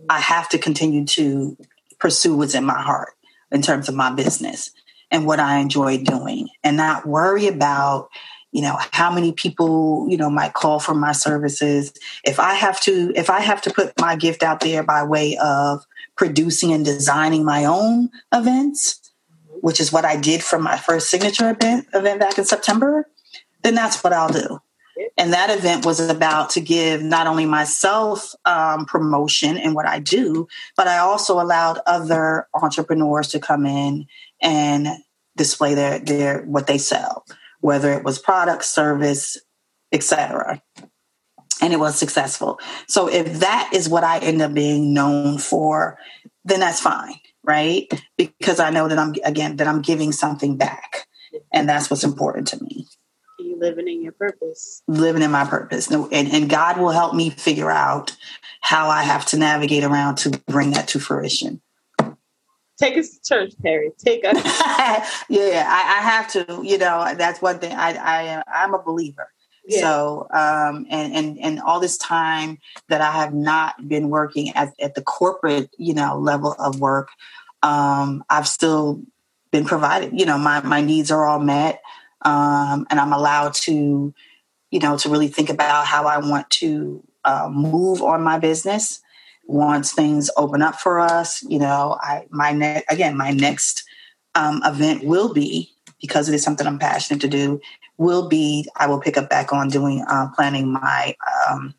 I 0.08 0.20
have 0.20 0.48
to 0.50 0.58
continue 0.58 1.04
to 1.06 1.56
pursue 1.98 2.36
what's 2.36 2.54
in 2.54 2.64
my 2.64 2.80
heart 2.80 3.14
in 3.50 3.62
terms 3.62 3.88
of 3.88 3.94
my 3.94 4.12
business 4.12 4.70
and 5.10 5.26
what 5.26 5.40
I 5.40 5.58
enjoy 5.58 5.98
doing 5.98 6.48
and 6.62 6.76
not 6.76 7.06
worry 7.06 7.46
about 7.46 8.10
you 8.54 8.62
know 8.62 8.78
how 8.92 9.12
many 9.12 9.32
people 9.32 10.06
you 10.08 10.16
know 10.16 10.30
might 10.30 10.54
call 10.54 10.78
for 10.78 10.94
my 10.94 11.10
services 11.10 11.92
if 12.24 12.38
i 12.38 12.54
have 12.54 12.80
to 12.80 13.12
if 13.16 13.28
i 13.28 13.40
have 13.40 13.60
to 13.60 13.70
put 13.72 13.92
my 14.00 14.14
gift 14.14 14.44
out 14.44 14.60
there 14.60 14.84
by 14.84 15.02
way 15.02 15.36
of 15.38 15.84
producing 16.16 16.72
and 16.72 16.84
designing 16.84 17.44
my 17.44 17.64
own 17.64 18.08
events 18.32 19.03
which 19.64 19.80
is 19.80 19.92
what 19.92 20.04
i 20.04 20.16
did 20.16 20.42
for 20.42 20.58
my 20.58 20.76
first 20.76 21.10
signature 21.10 21.50
event 21.50 21.86
event 21.94 22.20
back 22.20 22.38
in 22.38 22.44
september 22.44 23.08
then 23.62 23.74
that's 23.74 24.02
what 24.04 24.12
i'll 24.12 24.32
do 24.32 24.60
and 25.16 25.32
that 25.32 25.50
event 25.50 25.84
was 25.84 26.00
about 26.00 26.50
to 26.50 26.60
give 26.60 27.02
not 27.02 27.26
only 27.26 27.46
myself 27.46 28.34
um, 28.44 28.84
promotion 28.86 29.56
and 29.56 29.74
what 29.74 29.86
I 29.86 29.98
do, 29.98 30.46
but 30.76 30.86
I 30.86 30.98
also 30.98 31.40
allowed 31.40 31.80
other 31.86 32.46
entrepreneurs 32.54 33.28
to 33.28 33.40
come 33.40 33.66
in 33.66 34.06
and 34.40 34.88
display 35.36 35.74
their 35.74 35.98
their 35.98 36.42
what 36.42 36.66
they 36.66 36.78
sell, 36.78 37.24
whether 37.60 37.92
it 37.92 38.04
was 38.04 38.18
product, 38.18 38.64
service, 38.64 39.36
etc. 39.92 40.62
And 41.60 41.72
it 41.72 41.78
was 41.78 41.96
successful. 41.96 42.58
So 42.88 43.08
if 43.08 43.40
that 43.40 43.70
is 43.72 43.88
what 43.88 44.04
I 44.04 44.18
end 44.18 44.42
up 44.42 44.54
being 44.54 44.92
known 44.92 45.38
for, 45.38 45.98
then 46.44 46.60
that's 46.60 46.80
fine, 46.80 47.14
right? 47.44 47.88
Because 48.16 48.60
I 48.60 48.70
know 48.70 48.88
that 48.88 48.98
I'm 48.98 49.14
again 49.24 49.56
that 49.56 49.66
I'm 49.68 49.82
giving 49.82 50.12
something 50.12 50.56
back, 50.56 51.06
and 51.52 51.68
that's 51.68 51.90
what's 51.90 52.04
important 52.04 52.48
to 52.48 52.62
me. 52.62 52.86
You 53.38 53.58
living 53.58 53.88
in 53.88 54.02
your 54.02 54.12
purpose. 54.12 54.82
Living 54.86 55.22
in 55.22 55.30
my 55.30 55.44
purpose. 55.44 55.90
No 55.90 56.08
and, 56.10 56.32
and 56.32 56.48
god 56.48 56.78
will 56.78 56.90
help 56.90 57.14
me 57.14 57.30
figure 57.30 57.70
out 57.70 58.16
how 58.60 58.88
i 58.88 59.02
have 59.02 59.26
to 59.26 59.36
navigate 59.36 59.84
around 59.84 60.16
to 60.16 60.30
bring 60.46 60.70
that 60.72 60.88
to 60.88 61.00
fruition. 61.00 61.60
Take 62.78 62.96
us 62.96 63.10
to 63.10 63.20
church 63.22 63.52
Terri 63.62 63.96
take 63.98 64.24
us. 64.24 64.36
Yeah 65.28 65.64
I, 65.68 65.98
I, 65.98 66.02
have 66.02 66.28
to 66.32 66.60
you 66.62 66.78
know 66.78 67.14
that's 67.16 67.42
one 67.42 67.58
thing. 67.58 67.72
I 67.72 67.94
i 67.94 68.22
am. 68.22 68.42
i'm 68.46 68.74
a 68.74 68.82
believer 68.82 69.28
yeah. 69.66 69.80
so 69.80 70.26
um 70.32 70.86
and 70.90 71.14
and 71.14 71.38
and 71.38 71.60
all 71.60 71.80
this 71.80 71.96
time 71.98 72.58
that 72.88 73.00
i 73.00 73.10
have 73.10 73.34
not 73.34 73.88
been 73.88 74.08
working 74.10 74.50
at, 74.50 74.72
at 74.80 74.94
the 74.94 75.02
corporate 75.02 75.70
you 75.78 75.94
know 75.94 76.18
level 76.18 76.54
of 76.58 76.80
work 76.80 77.08
um 77.62 78.24
i've 78.30 78.48
still 78.48 79.02
been 79.50 79.64
provided 79.64 80.18
you 80.18 80.26
know 80.26 80.38
my 80.38 80.60
my 80.62 80.80
needs 80.80 81.10
are 81.10 81.26
all 81.26 81.38
met 81.38 81.80
um, 82.24 82.86
and 82.90 82.98
I'm 82.98 83.12
allowed 83.12 83.54
to, 83.54 84.14
you 84.70 84.80
know, 84.80 84.96
to 84.98 85.08
really 85.08 85.28
think 85.28 85.50
about 85.50 85.86
how 85.86 86.06
I 86.06 86.18
want 86.18 86.48
to 86.50 87.04
uh, 87.24 87.48
move 87.52 88.02
on 88.02 88.22
my 88.22 88.38
business 88.38 89.00
once 89.46 89.92
things 89.92 90.30
open 90.36 90.62
up 90.62 90.76
for 90.76 91.00
us. 91.00 91.42
You 91.42 91.58
know, 91.58 91.98
I 92.00 92.26
my 92.30 92.52
next, 92.52 92.90
again 92.90 93.16
my 93.16 93.30
next 93.30 93.84
um, 94.34 94.62
event 94.64 95.04
will 95.04 95.32
be 95.32 95.70
because 96.00 96.28
it 96.28 96.34
is 96.34 96.42
something 96.42 96.66
I'm 96.66 96.78
passionate 96.78 97.20
to 97.20 97.28
do. 97.28 97.60
Will 97.96 98.28
be 98.28 98.68
I 98.76 98.86
will 98.86 99.00
pick 99.00 99.16
up 99.16 99.30
back 99.30 99.52
on 99.52 99.68
doing 99.68 100.04
uh, 100.08 100.28
planning 100.34 100.72
my 100.72 101.14
um, 101.48 101.74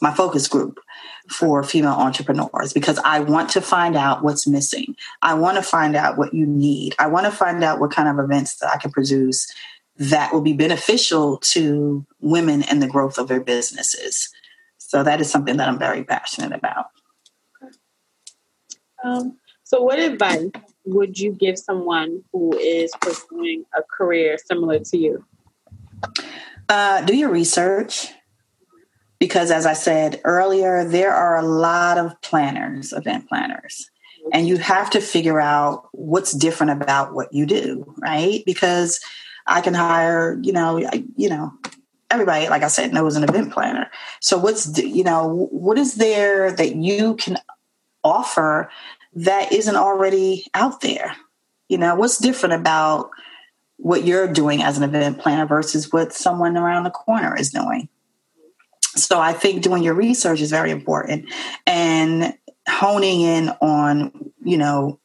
my 0.00 0.12
focus 0.12 0.48
group 0.48 0.80
for 1.28 1.62
female 1.62 1.92
entrepreneurs 1.92 2.72
because 2.72 2.98
I 3.04 3.20
want 3.20 3.50
to 3.50 3.60
find 3.60 3.96
out 3.96 4.22
what's 4.22 4.46
missing. 4.46 4.96
I 5.22 5.34
want 5.34 5.56
to 5.56 5.62
find 5.62 5.94
out 5.94 6.16
what 6.16 6.34
you 6.34 6.46
need. 6.46 6.94
I 6.98 7.06
want 7.06 7.26
to 7.26 7.32
find 7.32 7.62
out 7.62 7.78
what 7.78 7.92
kind 7.92 8.08
of 8.08 8.22
events 8.22 8.56
that 8.56 8.70
I 8.72 8.78
can 8.78 8.90
produce 8.90 9.52
that 9.96 10.32
will 10.32 10.40
be 10.40 10.54
beneficial 10.54 11.36
to 11.38 12.06
women 12.20 12.62
and 12.62 12.82
the 12.82 12.88
growth 12.88 13.18
of 13.18 13.28
their 13.28 13.40
businesses. 13.40 14.30
So 14.78 15.02
that 15.02 15.20
is 15.20 15.30
something 15.30 15.58
that 15.58 15.68
I'm 15.68 15.78
very 15.78 16.04
passionate 16.04 16.52
about. 16.52 16.86
Um, 19.04 19.38
so, 19.64 19.82
what 19.82 19.98
advice 19.98 20.48
would 20.84 21.18
you 21.18 21.32
give 21.32 21.58
someone 21.58 22.24
who 22.32 22.56
is 22.58 22.92
pursuing 23.00 23.64
a 23.76 23.82
career 23.82 24.36
similar 24.38 24.78
to 24.80 24.98
you? 24.98 25.24
Uh, 26.68 27.02
do 27.02 27.16
your 27.16 27.30
research 27.30 28.08
because, 29.18 29.50
as 29.50 29.66
I 29.66 29.74
said 29.74 30.20
earlier, 30.24 30.84
there 30.84 31.12
are 31.12 31.36
a 31.36 31.42
lot 31.46 31.98
of 31.98 32.20
planners, 32.22 32.92
event 32.92 33.28
planners, 33.28 33.90
and 34.32 34.46
you 34.46 34.56
have 34.56 34.90
to 34.90 35.00
figure 35.00 35.40
out 35.40 35.88
what's 35.92 36.32
different 36.32 36.72
about 36.72 37.14
what 37.14 37.32
you 37.32 37.46
do, 37.46 37.92
right? 37.98 38.42
Because 38.46 39.00
I 39.46 39.60
can 39.60 39.74
hire, 39.74 40.38
you 40.42 40.52
know, 40.52 40.78
you 41.16 41.28
know, 41.28 41.52
everybody, 42.10 42.48
like 42.48 42.62
I 42.62 42.68
said, 42.68 42.92
knows 42.92 43.16
an 43.16 43.24
event 43.24 43.52
planner. 43.52 43.90
So 44.20 44.38
what's, 44.38 44.78
you 44.78 45.04
know, 45.04 45.48
what 45.50 45.78
is 45.78 45.96
there 45.96 46.52
that 46.52 46.76
you 46.76 47.16
can 47.16 47.36
offer 48.04 48.70
that 49.14 49.52
isn't 49.52 49.76
already 49.76 50.46
out 50.54 50.80
there? 50.80 51.16
You 51.68 51.78
know, 51.78 51.94
what's 51.94 52.18
different 52.18 52.54
about 52.54 53.10
what 53.80 54.04
you're 54.04 54.28
doing 54.32 54.62
as 54.62 54.76
an 54.76 54.84
event 54.84 55.18
planner 55.18 55.46
versus 55.46 55.92
what 55.92 56.12
someone 56.12 56.56
around 56.56 56.84
the 56.84 56.90
corner 56.90 57.36
is 57.36 57.50
doing? 57.50 57.88
So 58.96 59.20
I 59.20 59.32
think 59.32 59.62
doing 59.62 59.82
your 59.82 59.94
research 59.94 60.40
is 60.40 60.50
very 60.50 60.70
important 60.70 61.32
and 61.66 62.34
honing 62.68 63.22
in 63.22 63.48
on, 63.60 64.32
you 64.42 64.56
know, 64.56 65.00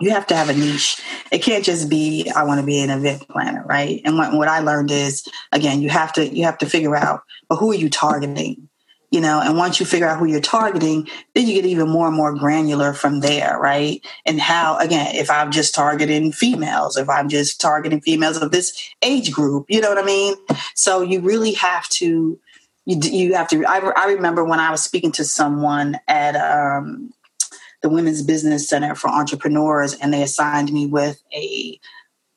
you 0.00 0.10
have 0.10 0.26
to 0.28 0.36
have 0.36 0.48
a 0.48 0.54
niche. 0.54 1.00
It 1.30 1.42
can't 1.42 1.64
just 1.64 1.90
be 1.90 2.30
I 2.34 2.44
want 2.44 2.60
to 2.60 2.66
be 2.66 2.80
an 2.80 2.90
event 2.90 3.28
planner, 3.28 3.64
right? 3.66 4.00
And 4.04 4.16
what, 4.16 4.32
what 4.32 4.48
I 4.48 4.60
learned 4.60 4.90
is 4.90 5.26
again, 5.52 5.82
you 5.82 5.90
have 5.90 6.12
to 6.14 6.26
you 6.26 6.44
have 6.44 6.58
to 6.58 6.66
figure 6.66 6.96
out, 6.96 7.22
but 7.48 7.56
who 7.56 7.70
are 7.70 7.76
you 7.76 7.90
targeting? 7.90 8.69
You 9.10 9.20
know, 9.20 9.40
and 9.40 9.56
once 9.56 9.80
you 9.80 9.86
figure 9.86 10.06
out 10.06 10.20
who 10.20 10.26
you're 10.26 10.40
targeting, 10.40 11.08
then 11.34 11.48
you 11.48 11.54
get 11.54 11.66
even 11.66 11.88
more 11.88 12.06
and 12.06 12.16
more 12.16 12.32
granular 12.32 12.92
from 12.92 13.18
there, 13.20 13.58
right? 13.58 14.00
And 14.24 14.40
how 14.40 14.78
again, 14.78 15.16
if 15.16 15.28
I'm 15.28 15.50
just 15.50 15.74
targeting 15.74 16.30
females, 16.30 16.96
if 16.96 17.08
I'm 17.08 17.28
just 17.28 17.60
targeting 17.60 18.00
females 18.00 18.36
of 18.36 18.52
this 18.52 18.72
age 19.02 19.32
group, 19.32 19.66
you 19.68 19.80
know 19.80 19.88
what 19.88 19.98
I 19.98 20.04
mean? 20.04 20.34
So 20.74 21.02
you 21.02 21.20
really 21.20 21.52
have 21.54 21.88
to 21.88 22.38
you, 22.86 22.98
you 23.02 23.34
have 23.34 23.48
to 23.48 23.64
I, 23.66 23.78
I 23.96 24.12
remember 24.12 24.44
when 24.44 24.60
I 24.60 24.70
was 24.70 24.82
speaking 24.82 25.12
to 25.12 25.24
someone 25.24 25.98
at 26.06 26.36
um 26.36 27.12
the 27.82 27.88
Women's 27.88 28.22
Business 28.22 28.68
Center 28.68 28.94
for 28.94 29.08
Entrepreneurs, 29.08 29.94
and 29.94 30.12
they 30.12 30.22
assigned 30.22 30.72
me 30.72 30.86
with 30.86 31.22
a, 31.34 31.80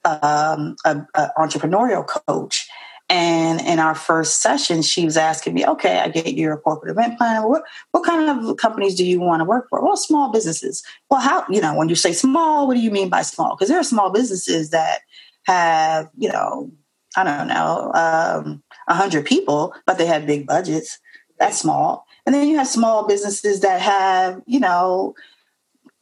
um, 0.05 0.75
a, 0.85 1.05
a 1.15 1.31
entrepreneurial 1.37 2.07
coach. 2.07 2.69
And 3.09 3.59
in 3.61 3.79
our 3.79 3.95
first 3.95 4.41
session, 4.41 4.81
she 4.81 5.05
was 5.05 5.17
asking 5.17 5.53
me, 5.53 5.65
"Okay, 5.65 5.99
I 5.99 6.07
get 6.07 6.33
you're 6.33 6.53
a 6.53 6.57
corporate 6.57 6.91
event 6.91 7.17
planner. 7.17 7.47
What 7.47 7.63
what 7.91 8.03
kind 8.03 8.29
of 8.29 8.57
companies 8.57 8.95
do 8.95 9.05
you 9.05 9.19
want 9.19 9.41
to 9.41 9.45
work 9.45 9.67
for? 9.69 9.83
Well, 9.83 9.97
small 9.97 10.31
businesses. 10.31 10.83
Well, 11.09 11.19
how 11.19 11.45
you 11.49 11.61
know 11.61 11.75
when 11.75 11.89
you 11.89 11.95
say 11.95 12.13
small, 12.13 12.65
what 12.65 12.75
do 12.75 12.79
you 12.79 12.91
mean 12.91 13.09
by 13.09 13.21
small? 13.21 13.55
Because 13.55 13.69
there 13.69 13.79
are 13.79 13.83
small 13.83 14.09
businesses 14.09 14.69
that 14.69 15.01
have 15.43 16.09
you 16.17 16.29
know 16.29 16.71
I 17.15 17.23
don't 17.23 17.47
know 17.47 17.91
um, 17.93 18.63
a 18.87 18.93
um, 18.93 18.97
hundred 18.97 19.25
people, 19.25 19.73
but 19.85 19.97
they 19.97 20.05
have 20.05 20.25
big 20.25 20.47
budgets. 20.47 20.97
That's 21.39 21.59
small. 21.59 22.05
And 22.25 22.33
then 22.33 22.47
you 22.47 22.57
have 22.57 22.67
small 22.67 23.05
businesses 23.05 23.59
that 23.61 23.81
have 23.81 24.41
you 24.45 24.59
know 24.59 25.13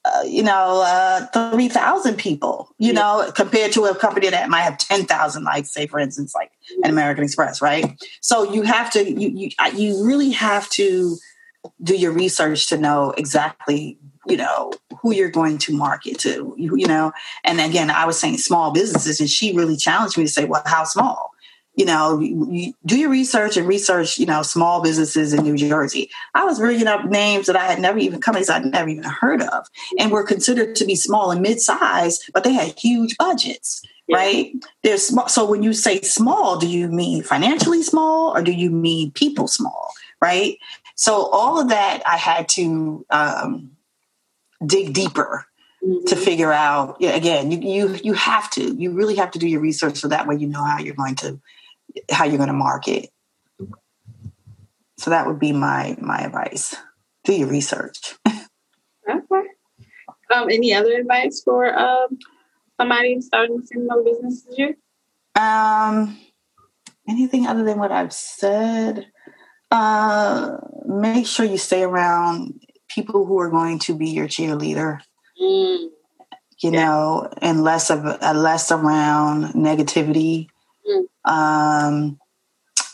uh, 0.04 0.24
you 0.26 0.42
know, 0.42 0.84
uh, 0.84 1.28
3,000 1.52 2.18
people, 2.18 2.74
you 2.80 2.88
yeah. 2.88 2.94
know, 2.94 3.32
compared 3.36 3.72
to 3.74 3.86
a 3.86 3.96
company 3.96 4.30
that 4.30 4.50
might 4.50 4.62
have 4.62 4.78
10,000, 4.78 5.44
like 5.44 5.66
say, 5.66 5.86
for 5.86 6.00
instance, 6.00 6.34
like 6.34 6.52
an 6.84 6.90
American 6.90 7.24
Express, 7.24 7.62
right? 7.62 7.86
So 8.20 8.52
you 8.52 8.64
have 8.64 8.92
to, 8.94 9.08
you, 9.08 9.30
you, 9.30 9.50
you 9.76 10.04
really 10.04 10.32
have 10.32 10.68
to 10.72 11.18
do 11.84 11.96
your 11.96 12.12
research 12.12 12.68
to 12.68 12.78
know 12.78 13.12
exactly, 13.16 14.00
you 14.26 14.38
know, 14.38 14.74
who 15.02 15.14
you're 15.14 15.30
going 15.30 15.60
to 15.60 15.78
market 15.78 16.18
to, 16.20 16.56
you, 16.58 16.76
you 16.76 16.88
know, 16.88 17.12
and 17.44 17.62
again, 17.62 17.92
I 17.92 18.06
was 18.06 18.20
saying 18.20 18.38
small 18.38 18.72
businesses 18.72 19.20
and 19.20 19.30
she 19.30 19.56
really 19.56 19.78
challenged 19.78 20.18
me 20.18 20.24
to 20.24 20.30
say, 20.32 20.46
well, 20.46 20.64
how 20.66 20.84
small? 20.84 21.31
You 21.76 21.86
know, 21.86 22.20
do 22.86 23.00
your 23.00 23.10
research 23.10 23.56
and 23.56 23.68
research, 23.68 24.20
you 24.20 24.26
know, 24.26 24.42
small 24.42 24.82
businesses 24.82 25.34
in 25.34 25.44
New 25.44 25.56
Jersey. 25.56 26.10
I 26.36 26.44
was 26.44 26.60
bringing 26.60 26.88
up 26.88 27.06
names 27.06 27.48
that 27.48 27.56
I 27.56 27.66
had 27.66 27.80
never 27.80 27.98
even, 27.98 28.20
companies 28.20 28.50
I'd 28.50 28.66
never 28.66 28.90
even 28.90 29.04
heard 29.04 29.42
of, 29.42 29.68
and 29.98 30.12
were 30.12 30.24
considered 30.24 30.76
to 30.76 30.86
be 30.86 30.96
small 30.96 31.32
and 31.32 31.42
mid 31.42 31.62
sized, 31.62 32.30
but 32.34 32.44
they 32.44 32.54
had 32.54 32.78
huge 32.78 33.16
budgets, 33.18 33.82
yeah. 34.08 34.18
right? 34.18 34.54
There's 34.84 35.04
small. 35.04 35.30
So 35.30 35.46
when 35.46 35.64
you 35.64 35.72
say 35.72 36.02
small, 36.02 36.58
do 36.58 36.68
you 36.68 36.90
mean 36.90 37.24
financially 37.24 37.84
small 37.84 38.36
or 38.36 38.42
do 38.42 38.52
you 38.52 38.70
mean 38.70 39.12
people 39.12 39.48
small, 39.48 39.94
right? 40.22 40.58
So 40.96 41.28
all 41.28 41.60
of 41.60 41.70
that 41.70 42.04
I 42.06 42.18
had 42.18 42.50
to 42.50 43.06
um, 43.10 43.72
dig 44.66 44.94
deeper 44.94 45.46
mm-hmm. 45.82 46.06
to 46.06 46.16
figure 46.18 46.52
out. 46.52 46.98
Yeah, 47.00 47.12
again, 47.12 47.50
you 47.50 47.60
you 47.60 48.00
you 48.04 48.14
have 48.14 48.52
to. 48.52 48.76
You 48.76 48.92
really 48.92 49.16
have 49.16 49.32
to 49.32 49.40
do 49.40 49.48
your 49.48 49.62
research 49.62 49.98
so 49.98 50.10
that 50.10 50.28
way 50.28 50.36
you 50.36 50.48
know 50.48 50.64
how 50.64 50.80
you're 50.80 50.96
going 50.96 51.16
to 51.16 51.40
how 52.10 52.26
you're 52.26 52.38
going 52.38 52.48
to 52.48 52.54
market. 52.54 53.10
So 54.98 55.10
that 55.10 55.26
would 55.26 55.40
be 55.40 55.52
my 55.52 55.98
my 56.00 56.20
advice. 56.20 56.76
Do 57.24 57.34
your 57.34 57.48
research. 57.48 58.16
okay. 58.28 59.48
Um, 60.34 60.50
any 60.50 60.74
other 60.74 60.94
advice 60.94 61.42
for 61.44 61.78
um, 61.78 62.18
somebody 62.80 63.20
starting 63.22 63.62
similar 63.64 64.04
business 64.04 64.46
as 64.50 64.58
you? 64.58 64.76
Um, 65.40 66.18
anything 67.08 67.48
other 67.48 67.64
than 67.64 67.80
what 67.80 67.92
I've 67.92 68.14
said? 68.14 69.08
Uh, 69.70 70.58
make 70.86 71.26
sure 71.26 71.46
you 71.46 71.58
stay 71.58 71.84
around 71.84 72.62
people 72.90 73.26
who 73.26 73.40
are 73.40 73.50
going 73.50 73.80
to 73.80 73.96
be 73.96 74.10
your 74.10 74.28
cheerleader. 74.28 75.00
Mm. 75.42 75.90
You 76.60 76.72
yeah. 76.72 76.86
know, 76.86 77.34
and 77.42 77.64
less 77.64 77.90
of 77.90 78.06
uh, 78.06 78.34
less 78.36 78.72
around 78.72 79.54
negativity. 79.54 80.48
Um, 81.26 82.20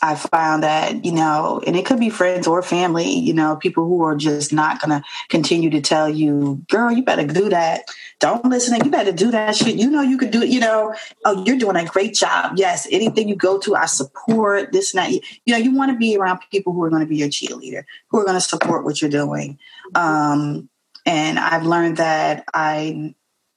I 0.00 0.14
found 0.14 0.62
that, 0.62 1.04
you 1.04 1.12
know, 1.12 1.60
and 1.66 1.74
it 1.74 1.84
could 1.84 1.98
be 1.98 2.10
friends 2.10 2.46
or 2.46 2.62
family, 2.62 3.10
you 3.10 3.34
know, 3.34 3.56
people 3.56 3.84
who 3.86 4.02
are 4.02 4.16
just 4.16 4.52
not 4.52 4.80
going 4.80 4.90
to 4.90 5.04
continue 5.28 5.70
to 5.70 5.80
tell 5.80 6.08
you, 6.08 6.64
girl, 6.68 6.92
you 6.92 7.02
better 7.02 7.26
do 7.26 7.48
that. 7.48 7.82
Don't 8.20 8.44
listen. 8.44 8.76
You 8.84 8.90
better 8.90 9.12
do 9.12 9.32
that 9.32 9.56
shit. 9.56 9.74
You 9.74 9.90
know, 9.90 10.02
you 10.02 10.16
could 10.16 10.30
do 10.30 10.42
it. 10.42 10.50
You 10.50 10.60
know, 10.60 10.94
oh, 11.24 11.44
you're 11.44 11.58
doing 11.58 11.76
a 11.76 11.84
great 11.84 12.14
job. 12.14 12.52
Yes. 12.56 12.86
Anything 12.90 13.28
you 13.28 13.34
go 13.34 13.58
to, 13.58 13.74
I 13.74 13.86
support 13.86 14.70
this 14.72 14.94
and 14.94 15.02
that. 15.02 15.12
You, 15.44 15.54
know, 15.54 15.56
you 15.56 15.74
want 15.74 15.90
to 15.90 15.98
be 15.98 16.16
around 16.16 16.40
people 16.50 16.72
who 16.72 16.82
are 16.84 16.90
going 16.90 17.02
to 17.02 17.08
be 17.08 17.16
your 17.16 17.28
cheerleader, 17.28 17.82
who 18.08 18.20
are 18.20 18.24
going 18.24 18.36
to 18.36 18.40
support 18.40 18.84
what 18.84 19.02
you're 19.02 19.10
doing. 19.10 19.58
Um, 19.96 20.68
and 21.06 21.38
I've 21.38 21.66
learned 21.66 21.96
that 21.96 22.44
I, 22.54 23.14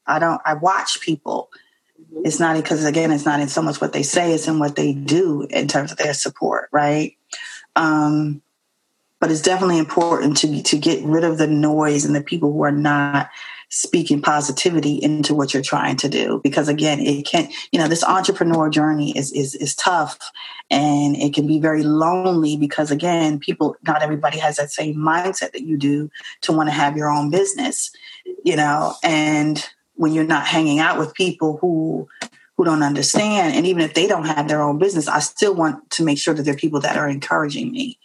I 0.07 0.17
don't, 0.17 0.41
I 0.43 0.55
watch 0.55 1.01
people. 1.01 1.51
It's 2.23 2.39
not 2.39 2.55
because 2.55 2.85
again, 2.85 3.11
it's 3.11 3.25
not 3.25 3.39
in 3.39 3.47
so 3.47 3.61
much 3.61 3.81
what 3.81 3.93
they 3.93 4.03
say, 4.03 4.33
it's 4.33 4.47
in 4.47 4.59
what 4.59 4.75
they 4.75 4.93
do 4.93 5.47
in 5.49 5.67
terms 5.67 5.91
of 5.91 5.97
their 5.97 6.13
support, 6.13 6.69
right? 6.71 7.15
Um, 7.75 8.41
but 9.21 9.31
it's 9.31 9.41
definitely 9.41 9.77
important 9.77 10.35
to 10.37 10.61
to 10.63 10.77
get 10.77 11.03
rid 11.05 11.23
of 11.23 11.37
the 11.37 11.47
noise 11.47 12.03
and 12.03 12.15
the 12.15 12.23
people 12.23 12.51
who 12.51 12.63
are 12.63 12.71
not 12.71 13.29
speaking 13.69 14.21
positivity 14.21 14.95
into 14.95 15.33
what 15.33 15.53
you're 15.53 15.63
trying 15.63 15.95
to 15.95 16.09
do 16.09 16.41
because 16.43 16.67
again 16.67 16.99
it 16.99 17.25
can 17.25 17.47
you 17.71 17.79
know 17.79 17.87
this 17.87 18.03
entrepreneur 18.03 18.69
journey 18.69 19.17
is 19.17 19.31
is 19.31 19.55
is 19.55 19.73
tough 19.75 20.19
and 20.69 21.15
it 21.15 21.33
can 21.33 21.47
be 21.47 21.57
very 21.57 21.81
lonely 21.81 22.57
because 22.57 22.91
again 22.91 23.39
people 23.39 23.77
not 23.87 24.01
everybody 24.01 24.37
has 24.37 24.57
that 24.57 24.71
same 24.71 24.95
mindset 24.95 25.53
that 25.53 25.61
you 25.61 25.77
do 25.77 26.09
to 26.41 26.51
want 26.51 26.67
to 26.67 26.73
have 26.73 26.97
your 26.97 27.09
own 27.09 27.29
business 27.29 27.91
you 28.43 28.57
know 28.57 28.93
and 29.03 29.69
when 30.01 30.13
you're 30.13 30.23
not 30.23 30.47
hanging 30.47 30.79
out 30.79 30.97
with 30.97 31.13
people 31.13 31.57
who 31.61 32.07
who 32.57 32.65
don't 32.65 32.81
understand. 32.81 33.55
And 33.55 33.67
even 33.67 33.83
if 33.83 33.93
they 33.93 34.07
don't 34.07 34.25
have 34.25 34.47
their 34.47 34.63
own 34.63 34.79
business 34.79 35.07
i 35.07 35.19
still 35.19 35.53
want 35.53 35.91
to 35.91 36.03
make 36.03 36.17
sure 36.17 36.33
that 36.33 36.41
they're 36.41 36.55
people 36.55 36.79
that 36.81 36.97
are 36.97 37.07
encouraging 37.07 37.71
me 37.71 37.99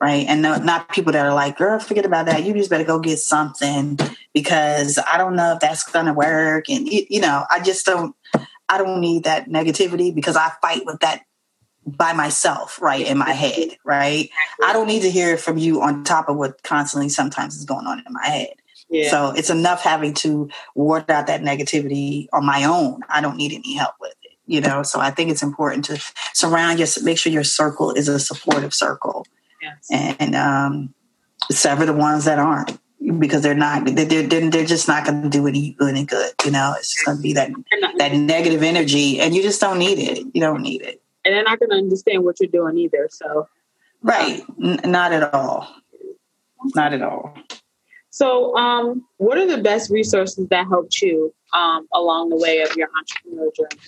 right? 0.00 0.26
And 0.28 0.40
not, 0.40 0.88
people 0.88 1.12
that 1.12 1.26
are 1.26 1.34
like 1.34 1.58
girl 1.58 1.78
forget 1.78 2.06
about 2.06 2.24
that. 2.24 2.44
You 2.44 2.54
just 2.54 2.70
better 2.70 2.84
go 2.84 3.00
get 3.00 3.18
something 3.18 3.98
because 4.32 4.98
i 5.12 5.18
don't 5.18 5.36
know 5.36 5.52
if 5.54 5.60
that's 5.60 5.84
gonna 5.90 6.14
work. 6.14 6.70
And 6.70 6.88
you 6.88 7.20
know 7.20 7.44
i 7.50 7.60
just 7.60 7.84
don't 7.84 8.14
i 8.68 8.78
don't 8.78 9.00
need 9.00 9.24
that 9.24 9.48
negativity 9.48 10.14
because 10.14 10.36
i 10.36 10.52
fight 10.62 10.86
with 10.86 11.00
that 11.00 11.24
by 11.84 12.12
myself 12.12 12.80
right 12.80 13.06
in 13.06 13.18
my 13.18 13.32
head 13.32 13.76
right? 13.84 14.30
I 14.64 14.72
don't 14.72 14.86
need 14.86 15.02
to 15.02 15.10
hear 15.10 15.34
it 15.34 15.40
from 15.40 15.58
you 15.58 15.82
on 15.82 16.04
top 16.04 16.28
of 16.28 16.36
what 16.36 16.62
constantly 16.62 17.08
sometimes 17.08 17.56
is 17.56 17.64
going 17.64 17.86
on 17.86 17.98
in 17.98 18.12
my 18.12 18.26
head 18.26 18.54
so 19.08 19.32
it's 19.36 19.50
enough 19.50 19.82
having 19.82 20.14
to 20.14 20.48
ward 20.74 21.10
out 21.10 21.26
that 21.28 21.42
negativity 21.42 22.26
on 22.32 22.44
my 22.44 22.64
own. 22.64 23.00
I 23.08 23.20
don't 23.20 23.36
need 23.36 23.52
any 23.52 23.74
help 23.74 23.94
with 24.00 24.14
it, 24.22 24.32
you 24.46 24.60
know. 24.60 24.82
So 24.82 25.00
I 25.00 25.10
think 25.10 25.30
it's 25.30 25.42
important 25.42 25.84
to 25.86 26.02
surround 26.32 26.78
your, 26.78 26.88
make 27.02 27.18
sure 27.18 27.32
your 27.32 27.44
circle 27.44 27.92
is 27.92 28.08
a 28.08 28.18
supportive 28.18 28.74
circle, 28.74 29.26
yes. 29.62 29.86
and 29.90 30.34
um, 30.34 30.94
sever 31.50 31.86
the 31.86 31.92
ones 31.92 32.24
that 32.24 32.38
aren't 32.38 32.78
because 33.18 33.42
they're 33.42 33.54
not 33.54 33.84
they're 33.86 34.04
they're, 34.04 34.50
they're 34.50 34.66
just 34.66 34.86
not 34.86 35.06
going 35.06 35.22
to 35.22 35.28
do 35.28 35.46
any 35.46 35.76
any 35.80 36.04
good. 36.04 36.32
You 36.44 36.50
know, 36.50 36.74
it's 36.76 36.92
just 36.92 37.06
going 37.06 37.18
to 37.18 37.22
be 37.22 37.32
that 37.34 37.50
that 37.98 38.12
negative 38.12 38.62
energy, 38.62 39.20
and 39.20 39.34
you 39.34 39.42
just 39.42 39.60
don't 39.60 39.78
need 39.78 39.98
it. 39.98 40.26
You 40.34 40.40
don't 40.40 40.62
need 40.62 40.82
it, 40.82 41.00
and 41.24 41.34
they're 41.34 41.44
not 41.44 41.58
going 41.58 41.70
to 41.70 41.76
understand 41.76 42.24
what 42.24 42.40
you're 42.40 42.50
doing 42.50 42.76
either. 42.76 43.08
So, 43.10 43.48
right, 44.02 44.42
N- 44.62 44.80
not 44.84 45.12
at 45.12 45.32
all, 45.32 45.74
not 46.74 46.92
at 46.92 47.02
all. 47.02 47.34
So, 48.10 48.56
um, 48.56 49.04
what 49.18 49.38
are 49.38 49.46
the 49.46 49.62
best 49.62 49.90
resources 49.90 50.46
that 50.48 50.66
helped 50.66 51.00
you 51.00 51.32
um, 51.52 51.86
along 51.94 52.30
the 52.30 52.36
way 52.36 52.60
of 52.60 52.76
your 52.76 52.88
entrepreneurial 52.88 53.54
journey? 53.54 53.80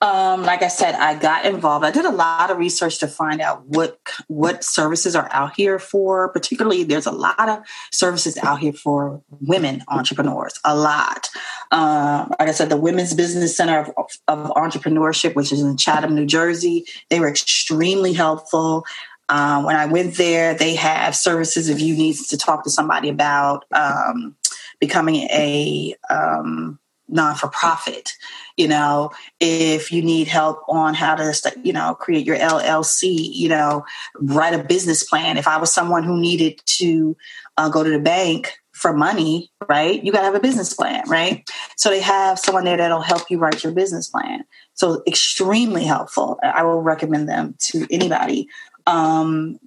Um, 0.00 0.44
like 0.44 0.62
I 0.62 0.68
said, 0.68 0.94
I 0.94 1.18
got 1.18 1.44
involved. 1.44 1.84
I 1.84 1.90
did 1.90 2.04
a 2.04 2.12
lot 2.12 2.52
of 2.52 2.58
research 2.58 2.98
to 2.98 3.08
find 3.08 3.40
out 3.40 3.66
what 3.66 3.98
what 4.28 4.62
services 4.62 5.16
are 5.16 5.28
out 5.32 5.56
here 5.56 5.80
for. 5.80 6.28
Particularly, 6.28 6.84
there's 6.84 7.06
a 7.06 7.12
lot 7.12 7.48
of 7.48 7.60
services 7.90 8.38
out 8.38 8.60
here 8.60 8.72
for 8.72 9.20
women 9.40 9.82
entrepreneurs. 9.88 10.60
A 10.64 10.76
lot. 10.76 11.28
Um, 11.72 12.32
like 12.38 12.48
I 12.48 12.52
said, 12.52 12.68
the 12.68 12.76
Women's 12.76 13.12
Business 13.12 13.56
Center 13.56 13.92
of, 13.96 14.06
of 14.28 14.50
Entrepreneurship, 14.52 15.34
which 15.34 15.50
is 15.50 15.60
in 15.60 15.76
Chatham, 15.76 16.14
New 16.14 16.26
Jersey, 16.26 16.84
they 17.10 17.18
were 17.18 17.28
extremely 17.28 18.12
helpful. 18.12 18.84
Um, 19.28 19.64
when 19.64 19.76
I 19.76 19.86
went 19.86 20.16
there, 20.16 20.54
they 20.54 20.74
have 20.74 21.14
services 21.14 21.68
if 21.68 21.80
you 21.80 21.94
need 21.96 22.16
to 22.28 22.36
talk 22.36 22.64
to 22.64 22.70
somebody 22.70 23.08
about 23.08 23.64
um, 23.72 24.36
becoming 24.80 25.16
a 25.16 25.94
um, 26.10 26.78
non 27.08 27.34
for 27.34 27.48
profit. 27.48 28.10
You 28.56 28.68
know, 28.68 29.10
if 29.40 29.92
you 29.92 30.02
need 30.02 30.28
help 30.28 30.62
on 30.68 30.94
how 30.94 31.14
to, 31.14 31.34
you 31.62 31.72
know, 31.72 31.94
create 31.94 32.26
your 32.26 32.36
LLC, 32.36 33.34
you 33.34 33.48
know, 33.48 33.84
write 34.16 34.54
a 34.54 34.64
business 34.64 35.04
plan. 35.04 35.36
If 35.36 35.46
I 35.46 35.58
was 35.58 35.72
someone 35.72 36.04
who 36.04 36.20
needed 36.20 36.60
to 36.64 37.16
uh, 37.56 37.68
go 37.68 37.82
to 37.82 37.90
the 37.90 37.98
bank 37.98 38.58
for 38.72 38.92
money, 38.92 39.50
right? 39.68 40.02
You 40.02 40.12
got 40.12 40.20
to 40.20 40.26
have 40.26 40.34
a 40.36 40.40
business 40.40 40.72
plan, 40.72 41.02
right? 41.08 41.48
So 41.76 41.90
they 41.90 42.00
have 42.00 42.38
someone 42.38 42.64
there 42.64 42.76
that'll 42.76 43.00
help 43.00 43.28
you 43.28 43.38
write 43.38 43.64
your 43.64 43.72
business 43.72 44.08
plan. 44.08 44.44
So 44.74 45.02
extremely 45.06 45.84
helpful. 45.84 46.38
I 46.42 46.62
will 46.62 46.80
recommend 46.80 47.28
them 47.28 47.56
to 47.70 47.86
anybody 47.90 48.48
um, 48.88 49.60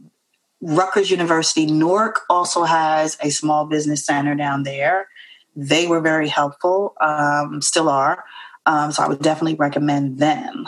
Rutgers 0.61 1.11
University, 1.11 1.65
Newark 1.65 2.22
also 2.30 2.63
has 2.63 3.17
a 3.22 3.30
small 3.30 3.65
business 3.65 4.05
center 4.05 4.36
down 4.36 4.63
there. 4.63 5.07
They 5.55 5.88
were 5.88 6.01
very 6.01 6.28
helpful, 6.28 6.95
um, 7.01 7.61
still 7.61 7.89
are. 7.89 8.24
Um, 8.65 8.91
so 8.91 9.03
I 9.03 9.07
would 9.07 9.22
definitely 9.22 9.55
recommend 9.55 10.19
them. 10.19 10.67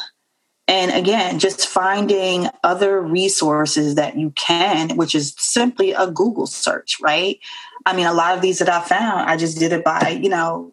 And 0.68 0.92
again, 0.92 1.40
just 1.40 1.68
finding 1.68 2.48
other 2.64 3.02
resources 3.02 3.96
that 3.96 4.18
you 4.18 4.32
can, 4.32 4.96
which 4.96 5.14
is 5.14 5.36
simply 5.38 5.92
a 5.92 6.10
Google 6.10 6.48
search, 6.48 6.98
right? 7.02 7.40
I 7.86 7.96
mean, 7.96 8.08
a 8.08 8.14
lot 8.14 8.36
of 8.36 8.42
these 8.42 8.60
that 8.60 8.70
I 8.70 8.82
found, 8.82 9.30
I 9.30 9.38
just 9.38 9.60
did 9.60 9.74
it 9.74 9.84
by, 9.84 10.20
you 10.22 10.30
know, 10.30 10.73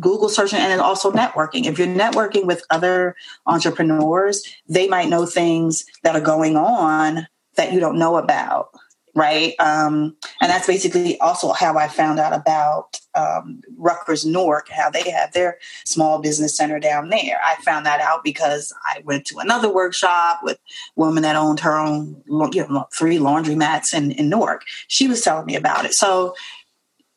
Google 0.00 0.28
searching 0.28 0.58
and 0.58 0.70
then 0.70 0.80
also 0.80 1.10
networking. 1.12 1.66
If 1.66 1.78
you're 1.78 1.88
networking 1.88 2.46
with 2.46 2.64
other 2.70 3.14
entrepreneurs, 3.46 4.42
they 4.68 4.88
might 4.88 5.08
know 5.08 5.26
things 5.26 5.84
that 6.02 6.16
are 6.16 6.20
going 6.20 6.56
on 6.56 7.26
that 7.56 7.72
you 7.72 7.80
don't 7.80 7.98
know 7.98 8.16
about, 8.16 8.70
right? 9.14 9.54
Um, 9.58 10.16
and 10.40 10.50
that's 10.50 10.66
basically 10.66 11.18
also 11.20 11.52
how 11.52 11.76
I 11.76 11.88
found 11.88 12.18
out 12.18 12.32
about 12.32 13.00
um, 13.14 13.60
Rutgers 13.76 14.24
Newark, 14.24 14.68
how 14.68 14.88
they 14.88 15.10
have 15.10 15.32
their 15.32 15.58
small 15.84 16.20
business 16.20 16.56
center 16.56 16.78
down 16.78 17.10
there. 17.10 17.40
I 17.44 17.56
found 17.56 17.84
that 17.86 18.00
out 18.00 18.22
because 18.22 18.72
I 18.84 19.02
went 19.04 19.26
to 19.26 19.38
another 19.38 19.72
workshop 19.72 20.40
with 20.42 20.56
a 20.56 21.00
woman 21.00 21.24
that 21.24 21.36
owned 21.36 21.60
her 21.60 21.76
own, 21.76 22.22
you 22.26 22.66
know, 22.68 22.86
three 22.96 23.18
laundromats 23.18 23.92
in, 23.92 24.12
in 24.12 24.28
Newark. 24.28 24.64
She 24.88 25.08
was 25.08 25.22
telling 25.22 25.46
me 25.46 25.56
about 25.56 25.84
it. 25.84 25.94
So 25.94 26.34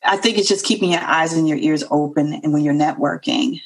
I 0.04 0.16
think 0.16 0.38
it's 0.38 0.48
just 0.48 0.64
keeping 0.64 0.92
your 0.92 1.02
eyes 1.02 1.32
and 1.32 1.48
your 1.48 1.58
ears 1.58 1.84
open 1.90 2.34
and 2.34 2.52
when 2.52 2.62
you're 2.62 2.74
networking 2.74 3.60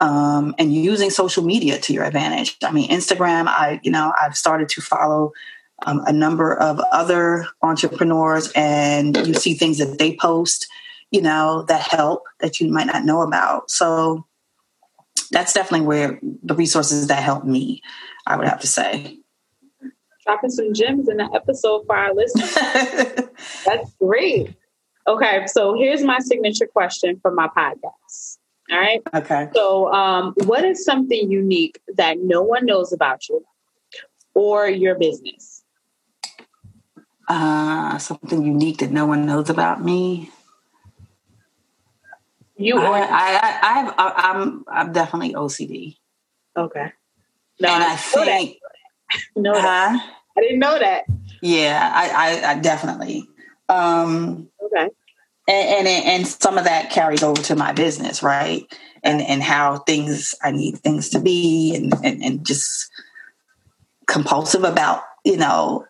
um, 0.00 0.54
and 0.58 0.74
using 0.74 1.10
social 1.10 1.44
media 1.44 1.78
to 1.78 1.92
your 1.92 2.04
advantage. 2.04 2.56
I 2.62 2.72
mean, 2.72 2.90
Instagram, 2.90 3.46
I, 3.46 3.80
you 3.82 3.90
know, 3.90 4.12
I've 4.20 4.36
started 4.36 4.68
to 4.70 4.80
follow 4.80 5.32
um, 5.86 6.02
a 6.06 6.12
number 6.12 6.54
of 6.54 6.80
other 6.92 7.46
entrepreneurs 7.62 8.50
and 8.54 9.16
you 9.26 9.34
see 9.34 9.54
things 9.54 9.78
that 9.78 9.98
they 9.98 10.16
post, 10.16 10.66
you 11.10 11.22
know, 11.22 11.64
that 11.68 11.82
help 11.82 12.24
that 12.40 12.60
you 12.60 12.70
might 12.70 12.86
not 12.86 13.04
know 13.04 13.22
about. 13.22 13.70
So 13.70 14.26
that's 15.30 15.52
definitely 15.52 15.86
where 15.86 16.18
the 16.42 16.54
resources 16.54 17.06
that 17.06 17.22
help 17.22 17.44
me, 17.44 17.82
I 18.26 18.36
would 18.36 18.48
have 18.48 18.60
to 18.60 18.66
say. 18.66 19.18
Dropping 20.24 20.50
some 20.50 20.74
gems 20.74 21.08
in 21.08 21.16
the 21.16 21.30
episode 21.34 21.84
for 21.86 21.96
our 21.96 22.14
listeners. 22.14 22.54
that's 23.64 23.94
great. 24.00 24.54
Okay, 25.10 25.44
so 25.48 25.74
here's 25.74 26.04
my 26.04 26.20
signature 26.20 26.68
question 26.68 27.18
for 27.20 27.32
my 27.32 27.48
podcast. 27.48 28.38
All 28.70 28.78
right. 28.78 29.02
Okay. 29.12 29.48
So, 29.52 29.92
um, 29.92 30.34
what 30.44 30.64
is 30.64 30.84
something 30.84 31.28
unique 31.28 31.80
that 31.96 32.18
no 32.20 32.42
one 32.42 32.64
knows 32.64 32.92
about 32.92 33.28
you 33.28 33.44
or 34.34 34.68
your 34.68 34.96
business? 34.96 35.64
Uh, 37.26 37.98
something 37.98 38.44
unique 38.44 38.78
that 38.78 38.92
no 38.92 39.04
one 39.04 39.26
knows 39.26 39.50
about 39.50 39.82
me. 39.82 40.30
You 42.56 42.78
I, 42.78 42.86
or 42.86 42.94
I, 42.94 43.08
I, 43.10 43.58
I've, 43.62 43.94
I, 43.98 44.12
I'm, 44.16 44.64
I'm 44.70 44.92
definitely 44.92 45.34
OCD, 45.34 45.96
okay? 46.56 46.92
No, 47.58 47.68
and 47.68 47.82
I 47.82 47.96
that. 47.96 47.98
think, 47.98 48.58
that. 49.36 49.56
huh? 49.56 50.12
I 50.36 50.40
didn't 50.40 50.60
know 50.60 50.78
that. 50.78 51.02
Yeah, 51.42 51.90
I, 51.92 52.10
I, 52.44 52.50
I 52.50 52.54
definitely. 52.60 53.26
Um, 53.68 54.50
Okay. 54.72 54.88
And, 55.50 55.88
and 55.88 56.06
and 56.06 56.26
some 56.26 56.58
of 56.58 56.64
that 56.64 56.90
carries 56.90 57.22
over 57.22 57.40
to 57.42 57.56
my 57.56 57.72
business, 57.72 58.22
right? 58.22 58.66
And 59.02 59.20
and 59.20 59.42
how 59.42 59.78
things 59.78 60.34
I 60.42 60.50
need 60.50 60.78
things 60.78 61.08
to 61.10 61.20
be, 61.20 61.74
and 61.74 61.92
and, 62.04 62.22
and 62.22 62.46
just 62.46 62.90
compulsive 64.06 64.64
about 64.64 65.02
you 65.24 65.36
know 65.36 65.86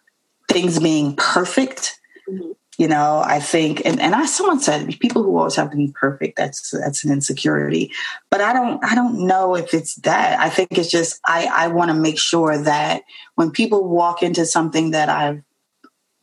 things 0.49 0.79
being 0.79 1.17
perfect. 1.17 1.99
Mhm. 2.29 2.55
You 2.79 2.89
know, 2.89 3.23
I 3.23 3.41
think, 3.41 3.83
and, 3.85 4.01
and 4.01 4.15
I 4.15 4.25
someone 4.25 4.59
said 4.59 4.99
people 5.01 5.23
who 5.23 5.37
always 5.37 5.57
have 5.57 5.71
to 5.71 5.77
be 5.77 5.93
perfect. 6.01 6.39
That's 6.39 6.71
that's 6.71 7.05
an 7.05 7.13
insecurity, 7.13 7.93
but 8.31 8.41
I 8.41 8.55
don't 8.55 8.83
I 8.83 8.95
don't 8.95 9.27
know 9.27 9.55
if 9.55 9.75
it's 9.75 9.97
that. 9.97 10.41
I 10.41 10.49
think 10.49 10.79
it's 10.79 10.91
just 10.91 11.21
I 11.27 11.47
I 11.53 11.69
want 11.69 11.91
to 11.91 11.95
make 11.95 12.19
sure 12.19 12.57
that 12.57 13.03
when 13.35 13.51
people 13.51 13.87
walk 13.87 14.23
into 14.23 14.47
something 14.47 14.93
that 14.93 15.11
I've 15.11 15.43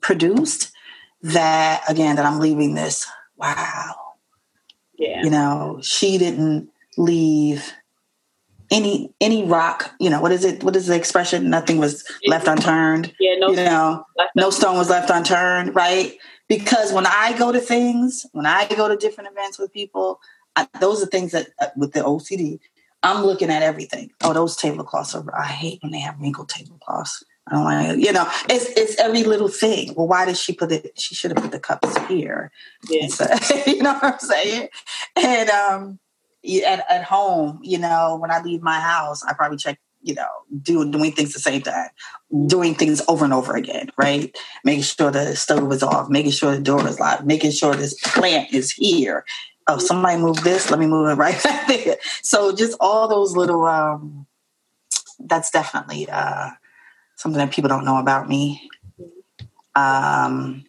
produced, 0.01 0.71
that 1.21 1.83
again 1.87 2.15
that 2.15 2.25
I'm 2.25 2.39
leaving 2.39 2.73
this. 2.73 3.05
Wow, 3.37 3.95
Yeah. 4.97 5.23
you 5.23 5.29
know 5.29 5.79
she 5.83 6.17
didn't 6.17 6.69
leave 6.97 7.71
any 8.71 9.13
any 9.21 9.45
rock 9.45 9.91
you 9.99 10.09
know 10.09 10.19
what 10.19 10.31
is 10.31 10.43
it 10.43 10.63
what 10.63 10.75
is 10.75 10.87
the 10.87 10.95
expression 10.95 11.49
nothing 11.49 11.77
was 11.77 12.03
left 12.25 12.47
unturned 12.47 13.13
Yeah. 13.19 13.35
No. 13.39 13.49
you 13.51 13.55
know 13.57 14.03
no 14.35 14.49
stone 14.49 14.77
was 14.77 14.89
left 14.89 15.09
unturned 15.09 15.73
right 15.75 16.17
because 16.49 16.91
when 16.91 17.05
i 17.05 17.33
go 17.37 17.51
to 17.53 17.59
things 17.59 18.25
when 18.33 18.45
i 18.45 18.67
go 18.67 18.89
to 18.89 18.97
different 18.97 19.29
events 19.31 19.57
with 19.57 19.71
people 19.71 20.19
I, 20.57 20.67
those 20.81 21.01
are 21.01 21.05
things 21.05 21.31
that 21.31 21.47
uh, 21.61 21.67
with 21.77 21.93
the 21.93 22.01
ocd 22.01 22.59
i'm 23.03 23.23
looking 23.23 23.49
at 23.51 23.61
everything 23.61 24.09
oh 24.23 24.33
those 24.33 24.57
tablecloths 24.57 25.15
are 25.15 25.23
i 25.39 25.45
hate 25.45 25.79
when 25.81 25.91
they 25.93 25.99
have 25.99 26.19
wrinkled 26.19 26.49
tablecloths 26.49 27.23
I 27.49 27.55
don't 27.55 27.63
like, 27.63 27.97
you 27.99 28.11
know, 28.11 28.29
it's 28.49 28.65
it's 28.77 28.99
every 28.99 29.23
little 29.23 29.47
thing. 29.47 29.93
Well, 29.95 30.07
why 30.07 30.25
did 30.25 30.37
she 30.37 30.53
put 30.53 30.71
it? 30.71 30.99
She 30.99 31.15
should 31.15 31.31
have 31.31 31.41
put 31.41 31.51
the 31.51 31.59
cups 31.59 31.97
here. 32.07 32.51
Yeah. 32.89 33.03
instead- 33.03 33.39
you 33.67 33.81
know 33.81 33.93
what 33.93 34.03
I'm 34.13 34.19
saying? 34.19 34.69
And 35.15 35.49
um, 35.49 35.99
at 36.65 36.85
at 36.89 37.03
home, 37.03 37.59
you 37.63 37.77
know, 37.77 38.17
when 38.19 38.31
I 38.31 38.41
leave 38.41 38.61
my 38.61 38.79
house, 38.79 39.23
I 39.23 39.33
probably 39.33 39.57
check, 39.57 39.79
you 40.01 40.13
know, 40.13 40.27
do, 40.61 40.89
doing 40.91 41.11
things 41.13 41.33
the 41.33 41.39
same 41.39 41.61
time, 41.61 41.89
doing 42.47 42.75
things 42.75 43.01
over 43.07 43.23
and 43.23 43.33
over 43.33 43.55
again, 43.55 43.91
right? 43.97 44.35
Making 44.65 44.83
sure 44.83 45.11
the 45.11 45.35
stove 45.35 45.71
is 45.71 45.83
off, 45.83 46.09
making 46.09 46.31
sure 46.31 46.53
the 46.55 46.61
door 46.61 46.85
is 46.87 46.99
locked, 46.99 47.25
making 47.25 47.51
sure 47.51 47.75
this 47.75 47.93
plant 48.01 48.53
is 48.53 48.71
here. 48.71 49.23
Oh, 49.69 49.77
somebody 49.79 50.17
move 50.21 50.43
this, 50.43 50.69
let 50.69 50.79
me 50.79 50.87
move 50.87 51.09
it 51.09 51.13
right 51.21 51.41
back 51.43 51.67
there. 51.67 51.97
So 52.23 52.53
just 52.55 52.77
all 52.79 53.07
those 53.07 53.35
little 53.35 53.65
um 53.65 54.25
that's 55.19 55.49
definitely 55.49 56.07
uh 56.09 56.51
something 57.17 57.39
that 57.39 57.51
people 57.51 57.67
don't 57.67 57.85
know 57.85 57.97
about 57.97 58.29
me. 58.29 58.69
Um 59.75 60.63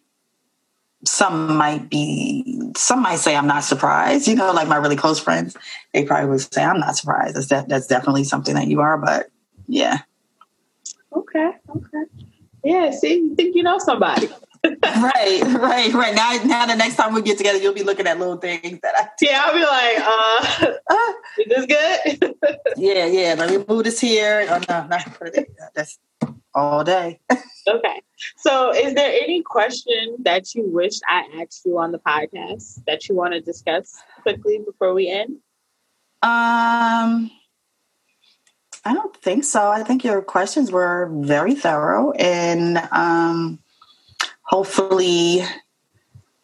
some 1.05 1.55
might 1.55 1.89
be 1.89 2.71
some 2.75 3.01
might 3.01 3.19
say 3.19 3.35
I'm 3.35 3.47
not 3.47 3.63
surprised. 3.63 4.27
You 4.27 4.35
know, 4.35 4.51
like 4.51 4.67
my 4.67 4.75
really 4.75 4.97
close 4.97 5.19
friends, 5.19 5.55
they 5.93 6.03
probably 6.03 6.29
would 6.29 6.53
say 6.53 6.63
I'm 6.63 6.79
not 6.79 6.97
surprised. 6.97 7.35
That's 7.35 7.47
de- 7.47 7.65
that's 7.67 7.87
definitely 7.87 8.25
something 8.25 8.55
that 8.55 8.67
you 8.67 8.81
are, 8.81 8.97
but 8.97 9.29
yeah. 9.67 9.99
Okay. 11.15 11.51
Okay. 11.69 12.03
Yeah. 12.63 12.91
See, 12.91 13.15
you 13.15 13.35
think 13.35 13.55
you 13.55 13.63
know 13.63 13.77
somebody? 13.79 14.27
right, 14.65 15.41
right, 15.41 15.93
right. 15.93 16.15
Now 16.15 16.37
now 16.43 16.65
the 16.65 16.75
next 16.75 16.97
time 16.97 17.13
we 17.13 17.21
get 17.21 17.37
together, 17.37 17.59
you'll 17.59 17.73
be 17.73 17.83
looking 17.83 18.05
at 18.05 18.19
little 18.19 18.37
things 18.37 18.79
that 18.81 18.93
I 18.97 19.07
Yeah. 19.21 19.41
I'll 19.45 19.53
be 19.53 19.61
like, 19.63 20.75
uh, 20.89 21.13
is 21.39 21.47
this 21.47 21.65
good? 21.65 22.35
yeah, 22.77 23.05
yeah. 23.05 23.35
Let 23.37 23.51
me 23.51 23.63
move 23.67 23.85
this 23.85 24.01
here. 24.01 24.45
Oh 24.49 24.59
no, 24.67 24.85
not 24.87 25.05
put 25.17 25.29
it 25.29 25.33
there. 25.33 25.71
That's 25.73 25.97
all 26.53 26.83
day. 26.83 27.19
okay. 27.67 28.01
So, 28.37 28.71
is 28.71 28.93
there 28.93 29.11
any 29.11 29.41
question 29.41 30.17
that 30.19 30.53
you 30.55 30.63
wish 30.65 30.99
I 31.07 31.41
asked 31.41 31.65
you 31.65 31.77
on 31.77 31.91
the 31.91 31.99
podcast 31.99 32.83
that 32.85 33.07
you 33.07 33.15
want 33.15 33.33
to 33.33 33.41
discuss 33.41 33.95
quickly 34.21 34.59
before 34.65 34.93
we 34.93 35.09
end? 35.09 35.37
Um, 36.21 37.31
I 38.83 38.93
don't 38.93 39.15
think 39.17 39.43
so. 39.43 39.69
I 39.69 39.83
think 39.83 40.03
your 40.03 40.21
questions 40.21 40.71
were 40.71 41.09
very 41.13 41.55
thorough, 41.55 42.11
and 42.11 42.77
um, 42.91 43.59
hopefully, 44.41 45.43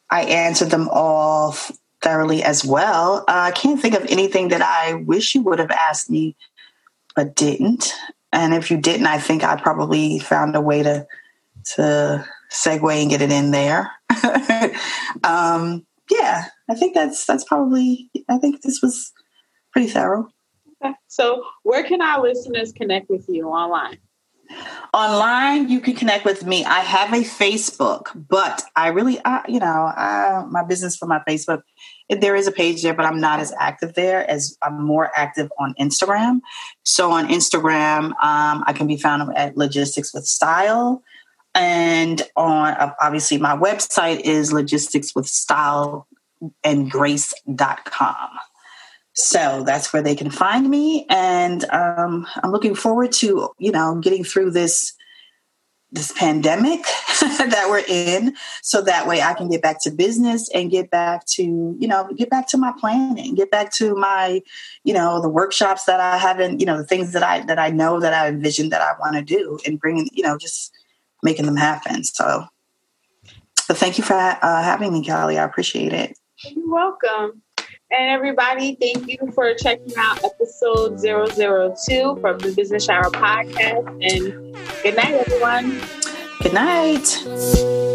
I 0.09 0.21
answered 0.21 0.69
them 0.69 0.87
all 0.91 1.55
thoroughly 2.01 2.43
as 2.43 2.63
well. 2.63 3.25
Uh, 3.27 3.49
I 3.49 3.51
can't 3.51 3.81
think 3.81 3.95
of 3.95 4.05
anything 4.09 4.49
that 4.49 4.61
I 4.61 4.93
wish 4.93 5.35
you 5.35 5.41
would 5.41 5.59
have 5.59 5.71
asked 5.71 6.09
me, 6.09 6.35
but 7.15 7.35
didn't. 7.35 7.93
And 8.35 8.53
if 8.53 8.69
you 8.69 8.77
didn't, 8.77 9.07
I 9.07 9.17
think 9.17 9.43
I 9.43 9.55
probably 9.55 10.19
found 10.19 10.55
a 10.55 10.61
way 10.61 10.83
to 10.83 11.07
to 11.75 12.27
segue 12.51 13.01
and 13.01 13.09
get 13.09 13.21
it 13.21 13.31
in 13.31 13.51
there. 13.51 13.91
um, 15.23 15.85
yeah, 16.11 16.45
I 16.69 16.75
think 16.75 16.93
that's 16.93 17.25
that's 17.25 17.45
probably. 17.45 18.11
I 18.29 18.37
think 18.37 18.61
this 18.61 18.81
was 18.81 19.13
pretty 19.71 19.87
thorough. 19.87 20.27
Okay. 20.83 20.93
So, 21.07 21.45
where 21.63 21.83
can 21.83 22.01
our 22.01 22.21
listeners 22.21 22.73
connect 22.73 23.09
with 23.09 23.25
you 23.29 23.47
online? 23.47 23.99
Online, 24.93 25.69
you 25.69 25.79
can 25.79 25.95
connect 25.95 26.25
with 26.25 26.45
me. 26.45 26.63
I 26.65 26.81
have 26.81 27.13
a 27.13 27.23
Facebook, 27.23 28.09
but 28.29 28.63
I 28.75 28.89
really, 28.89 29.19
uh, 29.21 29.41
you 29.47 29.59
know, 29.59 29.65
I, 29.65 30.45
my 30.49 30.63
business 30.63 30.95
for 30.95 31.07
my 31.07 31.19
Facebook, 31.27 31.63
there 32.09 32.35
is 32.35 32.47
a 32.47 32.51
page 32.51 32.83
there, 32.83 32.93
but 32.93 33.05
I'm 33.05 33.19
not 33.19 33.39
as 33.39 33.53
active 33.59 33.93
there 33.95 34.29
as 34.29 34.57
I'm 34.61 34.83
more 34.83 35.11
active 35.15 35.51
on 35.59 35.73
Instagram. 35.79 36.41
So 36.83 37.11
on 37.11 37.27
Instagram, 37.29 38.05
um, 38.21 38.63
I 38.67 38.73
can 38.73 38.87
be 38.87 38.97
found 38.97 39.35
at 39.35 39.57
Logistics 39.57 40.13
with 40.13 40.25
Style. 40.25 41.01
And 41.55 42.21
on 42.35 42.93
obviously 43.01 43.37
my 43.37 43.55
website 43.55 44.19
is 44.19 44.51
logistics 44.51 45.15
with 45.15 45.25
style 45.25 46.05
and 46.63 46.91
grace.com. 46.91 48.29
So 49.13 49.63
that's 49.65 49.93
where 49.93 50.01
they 50.01 50.15
can 50.15 50.29
find 50.29 50.69
me. 50.69 51.05
And 51.09 51.63
um, 51.71 52.27
I'm 52.43 52.51
looking 52.51 52.75
forward 52.75 53.13
to, 53.13 53.49
you 53.57 53.71
know, 53.71 53.95
getting 54.01 54.25
through 54.25 54.51
this 54.51 54.93
this 55.95 56.11
pandemic 56.11 56.81
that 57.21 57.67
we're 57.69 57.83
in 57.87 58.35
so 58.61 58.81
that 58.81 59.07
way 59.07 59.21
I 59.21 59.33
can 59.33 59.49
get 59.49 59.61
back 59.61 59.81
to 59.83 59.91
business 59.91 60.49
and 60.53 60.69
get 60.69 60.91
back 60.91 61.25
to, 61.27 61.43
you 61.43 61.87
know, 61.87 62.09
get 62.15 62.29
back 62.29 62.47
to 62.49 62.57
my 62.57 62.73
planning, 62.79 63.33
get 63.33 63.49
back 63.49 63.71
to 63.73 63.95
my, 63.95 64.41
you 64.83 64.93
know, 64.93 65.21
the 65.21 65.29
workshops 65.29 65.85
that 65.85 65.99
I 65.99 66.17
haven't, 66.17 66.59
you 66.59 66.65
know, 66.65 66.77
the 66.77 66.85
things 66.85 67.13
that 67.13 67.23
I 67.23 67.41
that 67.45 67.57
I 67.57 67.69
know 67.69 67.99
that 67.99 68.13
I 68.13 68.27
envisioned 68.27 68.71
that 68.71 68.81
I 68.81 68.93
want 68.99 69.15
to 69.15 69.21
do 69.21 69.57
and 69.65 69.79
bringing, 69.79 70.09
you 70.11 70.21
know, 70.21 70.37
just 70.37 70.71
making 71.23 71.45
them 71.45 71.57
happen. 71.57 72.03
So 72.03 72.45
but 73.67 73.77
thank 73.77 73.97
you 73.97 74.03
for 74.03 74.13
uh, 74.13 74.63
having 74.63 74.93
me, 74.93 75.03
Kelly. 75.03 75.37
I 75.37 75.43
appreciate 75.43 75.93
it. 75.93 76.17
You're 76.43 76.69
welcome. 76.69 77.41
And 77.91 78.09
everybody, 78.09 78.75
thank 78.75 79.07
you 79.07 79.31
for 79.31 79.53
checking 79.53 79.93
out 79.95 80.23
episode 80.23 80.99
002 80.99 82.17
from 82.19 82.39
the 82.39 82.51
Business 82.55 82.83
Shower 82.83 83.11
Podcast. 83.11 83.87
And 84.01 84.55
good 84.81 84.95
night, 84.95 85.13
everyone. 85.13 85.79
Good 86.41 86.53
night. 86.53 87.94